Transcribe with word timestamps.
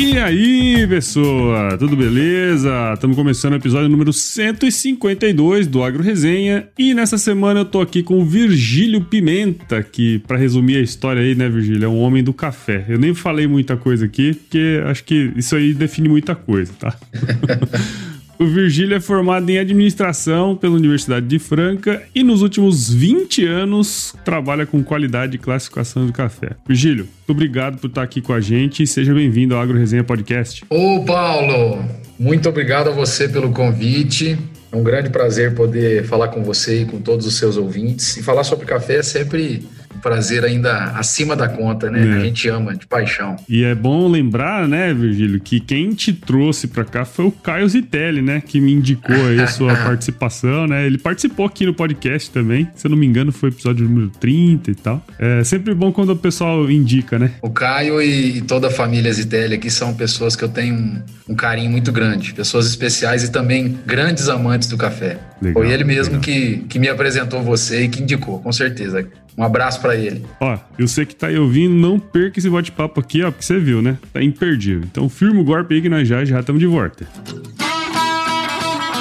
E 0.00 0.16
aí, 0.16 0.86
pessoa, 0.86 1.76
tudo 1.76 1.96
beleza? 1.96 2.92
Estamos 2.94 3.16
começando 3.16 3.54
o 3.54 3.56
episódio 3.56 3.88
número 3.88 4.12
152 4.12 5.66
do 5.66 5.82
Agro 5.82 6.04
Resenha 6.04 6.68
e 6.78 6.94
nessa 6.94 7.18
semana 7.18 7.60
eu 7.60 7.64
tô 7.64 7.80
aqui 7.80 8.00
com 8.04 8.20
o 8.20 8.24
Virgílio 8.24 9.00
Pimenta, 9.00 9.82
que 9.82 10.20
para 10.20 10.36
resumir 10.36 10.76
a 10.76 10.80
história 10.80 11.20
aí, 11.20 11.34
né, 11.34 11.48
Virgílio, 11.48 11.84
é 11.84 11.88
um 11.88 11.98
homem 11.98 12.22
do 12.22 12.32
café. 12.32 12.84
Eu 12.88 12.96
nem 12.96 13.12
falei 13.12 13.48
muita 13.48 13.76
coisa 13.76 14.04
aqui, 14.04 14.34
porque 14.34 14.80
acho 14.86 15.02
que 15.02 15.32
isso 15.34 15.56
aí 15.56 15.74
define 15.74 16.08
muita 16.08 16.36
coisa, 16.36 16.72
tá? 16.78 16.96
O 18.40 18.46
Virgílio 18.46 18.96
é 18.96 19.00
formado 19.00 19.50
em 19.50 19.58
administração 19.58 20.54
pela 20.54 20.76
Universidade 20.76 21.26
de 21.26 21.40
Franca 21.40 22.04
e 22.14 22.22
nos 22.22 22.40
últimos 22.40 22.88
20 22.88 23.44
anos 23.44 24.14
trabalha 24.24 24.64
com 24.64 24.80
qualidade 24.80 25.34
e 25.34 25.38
classificação 25.38 26.06
de 26.06 26.12
café. 26.12 26.50
Virgílio, 26.64 27.06
muito 27.06 27.30
obrigado 27.30 27.78
por 27.78 27.88
estar 27.88 28.04
aqui 28.04 28.20
com 28.20 28.32
a 28.32 28.40
gente 28.40 28.84
e 28.84 28.86
seja 28.86 29.12
bem-vindo 29.12 29.56
ao 29.56 29.60
Agro 29.60 29.76
Resenha 29.76 30.04
Podcast. 30.04 30.64
Ô, 30.70 31.02
Paulo, 31.04 31.84
muito 32.16 32.48
obrigado 32.48 32.90
a 32.90 32.92
você 32.92 33.28
pelo 33.28 33.50
convite. 33.50 34.38
É 34.70 34.76
um 34.76 34.84
grande 34.84 35.10
prazer 35.10 35.56
poder 35.56 36.04
falar 36.04 36.28
com 36.28 36.44
você 36.44 36.82
e 36.82 36.84
com 36.84 37.00
todos 37.00 37.26
os 37.26 37.36
seus 37.36 37.56
ouvintes. 37.56 38.18
E 38.18 38.22
falar 38.22 38.44
sobre 38.44 38.66
café 38.66 38.98
é 38.98 39.02
sempre 39.02 39.66
prazer 39.98 40.44
ainda 40.44 40.92
acima 40.92 41.34
da 41.36 41.48
conta, 41.48 41.90
né? 41.90 42.06
É. 42.06 42.12
A 42.18 42.20
gente 42.20 42.48
ama 42.48 42.74
de 42.74 42.86
paixão. 42.86 43.36
E 43.48 43.64
é 43.64 43.74
bom 43.74 44.08
lembrar, 44.08 44.66
né, 44.68 44.92
Virgílio, 44.94 45.40
que 45.40 45.60
quem 45.60 45.92
te 45.92 46.12
trouxe 46.12 46.66
para 46.66 46.84
cá 46.84 47.04
foi 47.04 47.26
o 47.26 47.32
Caio 47.32 47.68
Zitelli, 47.68 48.22
né? 48.22 48.42
Que 48.44 48.60
me 48.60 48.72
indicou 48.72 49.26
aí 49.26 49.40
a 49.40 49.46
sua 49.46 49.74
participação, 49.84 50.66
né? 50.66 50.86
Ele 50.86 50.98
participou 50.98 51.46
aqui 51.46 51.66
no 51.66 51.74
podcast 51.74 52.30
também. 52.30 52.68
Se 52.74 52.86
eu 52.86 52.90
não 52.90 52.96
me 52.96 53.06
engano, 53.06 53.32
foi 53.32 53.50
episódio 53.50 53.88
número 53.88 54.10
30 54.20 54.70
e 54.70 54.74
tal. 54.74 55.04
É 55.18 55.44
sempre 55.44 55.74
bom 55.74 55.92
quando 55.92 56.10
o 56.10 56.16
pessoal 56.16 56.70
indica, 56.70 57.18
né? 57.18 57.32
O 57.42 57.50
Caio 57.50 58.00
e, 58.00 58.40
toda 58.42 58.68
a 58.68 58.70
família 58.70 59.12
Zitelli 59.12 59.54
aqui 59.54 59.70
são 59.70 59.94
pessoas 59.94 60.36
que 60.36 60.44
eu 60.44 60.48
tenho 60.48 60.74
um, 60.74 61.02
um 61.30 61.34
carinho 61.34 61.70
muito 61.70 61.92
grande. 61.92 62.32
Pessoas 62.34 62.66
especiais 62.66 63.24
e 63.24 63.30
também 63.30 63.78
grandes 63.86 64.28
amantes 64.28 64.68
do 64.68 64.76
café. 64.76 65.18
Legal, 65.40 65.62
foi 65.62 65.72
ele 65.72 65.84
mesmo 65.84 66.20
que, 66.20 66.58
que 66.68 66.78
me 66.78 66.88
apresentou 66.88 67.42
você 67.42 67.84
e 67.84 67.88
que 67.88 68.02
indicou, 68.02 68.40
com 68.40 68.52
certeza. 68.52 69.08
Um 69.36 69.44
abraço 69.44 69.80
para 69.80 69.94
ele. 69.94 70.26
Ó, 70.40 70.58
eu 70.76 70.88
sei 70.88 71.06
que 71.06 71.14
tá 71.14 71.28
aí 71.28 71.38
ouvindo, 71.38 71.72
não 71.72 71.98
perca 72.00 72.40
esse 72.40 72.50
bate-papo 72.50 72.98
aqui, 72.98 73.22
ó, 73.22 73.30
porque 73.30 73.44
você 73.44 73.58
viu, 73.58 73.80
né? 73.80 73.96
Tá 74.12 74.20
imperdível. 74.20 74.82
Então 74.90 75.08
firma 75.08 75.40
o 75.40 75.44
golpe 75.44 75.74
aí 75.76 75.82
que 75.82 75.88
nós 75.88 76.08
já 76.08 76.24
já 76.24 76.40
estamos 76.40 76.60
de 76.60 76.66
volta. 76.66 77.06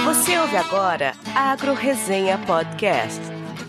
Você 0.06 0.38
ouve 0.38 0.56
agora 0.56 1.14
Agro 1.36 1.74
Resenha 1.74 2.38
Podcast. 2.38 3.20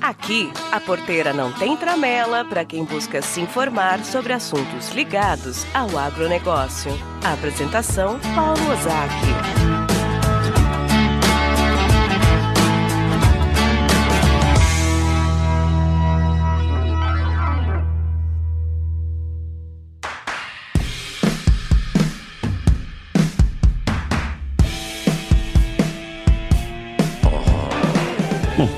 Aqui, 0.00 0.50
a 0.70 0.78
porteira 0.78 1.32
não 1.32 1.52
tem 1.52 1.76
tramela 1.76 2.44
para 2.44 2.64
quem 2.64 2.84
busca 2.84 3.20
se 3.20 3.40
informar 3.40 4.04
sobre 4.04 4.32
assuntos 4.32 4.90
ligados 4.94 5.66
ao 5.74 5.98
agronegócio. 5.98 6.92
A 7.24 7.32
apresentação, 7.32 8.20
Paulo 8.34 8.60
Ozaki. 8.70 9.77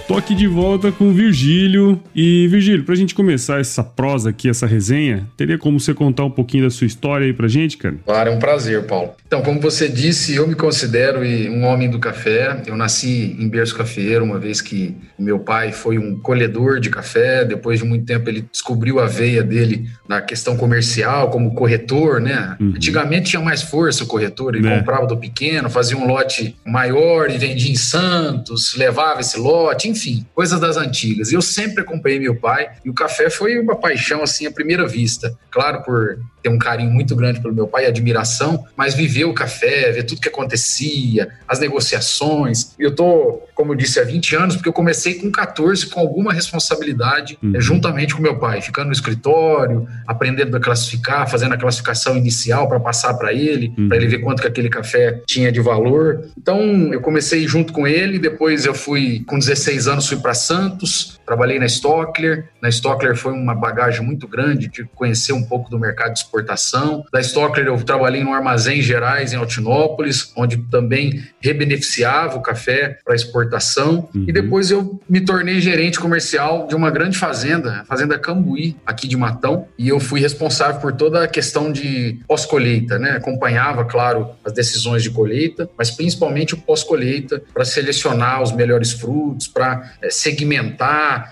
Tô 0.07 0.17
aqui 0.17 0.35
de 0.35 0.47
volta 0.47 0.93
com 0.93 1.09
o 1.09 1.13
Virgílio. 1.13 2.01
E, 2.15 2.47
Virgílio, 2.49 2.85
pra 2.85 2.95
gente 2.95 3.15
começar 3.15 3.61
essa 3.61 3.83
prosa 3.83 4.31
aqui, 4.31 4.49
essa 4.49 4.67
resenha, 4.67 5.27
teria 5.37 5.57
como 5.57 5.81
você 5.81 5.95
contar 5.95 6.25
um 6.25 6.31
pouquinho 6.31 6.65
da 6.65 6.71
sua 6.71 6.87
história 6.87 7.27
aí 7.27 7.33
pra 7.33 7.49
gente, 7.49 7.79
cara? 7.79 7.97
Claro, 8.05 8.31
é 8.31 8.33
um 8.33 8.39
prazer, 8.39 8.85
Paulo. 8.85 9.13
Então, 9.27 9.43
como 9.43 9.61
você 9.61 9.89
disse, 9.89 10.35
eu 10.35 10.47
me 10.47 10.55
considero 10.55 11.21
um 11.21 11.65
homem 11.65 11.89
do 11.89 11.99
café. 11.99 12.63
Eu 12.67 12.77
nasci 12.77 13.37
em 13.39 13.49
berço 13.49 13.77
cafeiro, 13.77 14.25
uma 14.25 14.39
vez 14.39 14.61
que 14.61 14.97
meu 15.19 15.39
pai 15.39 15.73
foi 15.73 15.99
um 15.99 16.19
colhedor 16.19 16.81
de 16.81 16.91
café. 16.91 17.45
Depois 17.45 17.79
de 17.79 17.85
muito 17.85 18.05
tempo, 18.05 18.29
ele 18.29 18.45
descobriu 18.51 18.99
a 18.99 19.07
veia 19.07 19.43
dele 19.43 19.89
na 20.09 20.21
questão 20.21 20.57
comercial, 20.57 21.31
como 21.31 21.55
corretor, 21.55 22.21
né? 22.21 22.57
Uhum. 22.61 22.73
Antigamente 22.75 23.31
tinha 23.31 23.43
mais 23.43 23.63
força 23.63 24.05
o 24.05 24.07
corretor. 24.07 24.57
Ele 24.57 24.67
é. 24.67 24.79
comprava 24.79 25.07
do 25.07 25.17
pequeno, 25.17 25.71
fazia 25.71 25.97
um 25.97 26.07
lote 26.07 26.57
maior 26.67 27.31
e 27.31 27.39
vendia 27.39 27.71
em 27.71 27.77
Santos, 27.77 28.75
levava 28.77 29.21
esse 29.21 29.39
lote, 29.39 29.70
enfim 29.89 30.27
coisas 30.35 30.59
das 30.61 30.77
antigas. 30.77 31.33
Eu 31.33 31.43
sempre 31.43 31.83
acompanhei 31.83 32.19
meu 32.19 32.37
pai 32.37 32.71
e 32.85 32.91
o 32.91 32.95
café 32.95 33.31
foi 33.31 33.59
uma 33.59 33.77
paixão 33.77 34.23
assim 34.23 34.47
à 34.47 34.51
primeira 34.51 34.87
vista. 34.87 35.37
Claro, 35.51 35.83
por 35.83 36.19
ter 36.43 36.49
um 36.49 36.59
carinho 36.59 36.91
muito 36.91 37.15
grande 37.15 37.41
pelo 37.41 37.55
meu 37.55 37.67
pai, 37.67 37.87
admiração, 37.87 38.65
mas 38.77 38.95
viver 38.95 39.25
o 39.25 39.35
café, 39.35 39.93
ver 39.93 40.05
tudo 40.05 40.21
que 40.21 40.29
acontecia, 40.29 41.29
as 41.47 41.59
negociações. 41.59 42.75
Eu 42.79 42.95
tô, 42.95 43.43
como 43.61 43.75
eu 43.75 43.77
disse, 43.77 44.01
há 44.01 44.05
20 44.05 44.37
anos, 44.37 44.57
porque 44.57 44.71
eu 44.71 44.73
comecei 44.73 45.17
com 45.17 45.31
14 45.31 45.87
com 45.89 46.01
alguma 46.01 46.33
responsabilidade, 46.33 47.39
uhum. 47.43 47.61
Juntamente 47.61 48.15
com 48.15 48.23
meu 48.23 48.39
pai, 48.39 48.63
ficando 48.63 48.87
no 48.87 48.93
escritório, 48.93 49.87
aprendendo 50.07 50.57
a 50.57 50.61
classificar, 50.61 51.29
fazendo 51.29 51.53
a 51.53 51.59
classificação 51.59 52.17
inicial 52.17 52.67
para 52.69 52.81
passar 52.81 53.13
para 53.15 53.35
ele, 53.35 53.71
uhum. 53.77 53.87
para 53.87 53.99
ele 53.99 54.07
ver 54.07 54.21
quanto 54.21 54.41
que 54.41 54.49
aquele 54.49 54.71
café 54.71 55.21
tinha 55.27 55.53
de 55.53 55.61
valor. 55.61 56.31
Então, 56.39 56.59
eu 56.91 57.03
comecei 57.03 57.47
junto 57.47 57.71
com 57.71 57.87
ele, 57.87 58.19
depois 58.19 58.65
eu 58.65 58.73
fui 58.73 59.23
com 59.27 59.39
16 59.39 59.89
anos 59.89 60.09
fui 60.09 60.17
para 60.17 60.33
Santos, 60.33 61.20
Trabalhei 61.31 61.61
na 61.61 61.67
Stockler. 61.67 62.49
Na 62.61 62.69
Stockler 62.69 63.15
foi 63.15 63.33
uma 63.33 63.55
bagagem 63.55 64.05
muito 64.05 64.27
grande 64.27 64.67
de 64.67 64.83
conhecer 64.97 65.33
um 65.33 65.45
pouco 65.45 65.71
do 65.71 65.79
mercado 65.79 66.13
de 66.13 66.19
exportação. 66.19 67.05
Da 67.13 67.21
Stockler 67.21 67.69
eu 67.69 67.81
trabalhei 67.85 68.25
no 68.25 68.35
Armazém 68.35 68.83
Gerais 68.83 69.33
em 69.33 69.37
Altinópolis, 69.37 70.33
onde 70.37 70.57
também 70.57 71.23
rebeneficiava 71.41 72.37
o 72.37 72.43
café 72.43 72.99
para 73.05 73.15
exportação. 73.15 74.09
Uhum. 74.13 74.25
E 74.27 74.33
depois 74.33 74.73
eu 74.73 75.01
me 75.09 75.21
tornei 75.21 75.61
gerente 75.61 76.01
comercial 76.01 76.67
de 76.67 76.75
uma 76.75 76.91
grande 76.91 77.17
fazenda, 77.17 77.83
a 77.83 77.85
Fazenda 77.85 78.19
Cambuí, 78.19 78.77
aqui 78.85 79.07
de 79.07 79.17
Matão. 79.17 79.69
E 79.79 79.89
eu 79.89 80.01
fui 80.01 80.19
responsável 80.19 80.81
por 80.81 80.93
toda 80.93 81.23
a 81.23 81.29
questão 81.29 81.71
de 81.71 82.19
pós-colheita, 82.27 82.99
né? 82.99 83.13
Acompanhava, 83.13 83.85
claro, 83.85 84.31
as 84.45 84.53
decisões 84.53 85.05
de 85.05 85.11
colheita, 85.11 85.71
mas 85.79 85.93
principalmente 85.93 86.55
o 86.55 86.57
pós-colheita 86.57 87.41
para 87.55 87.65
selecionar 87.65 88.43
os 88.43 88.51
melhores 88.51 88.91
frutos, 88.91 89.47
para 89.47 89.93
eh, 90.03 90.11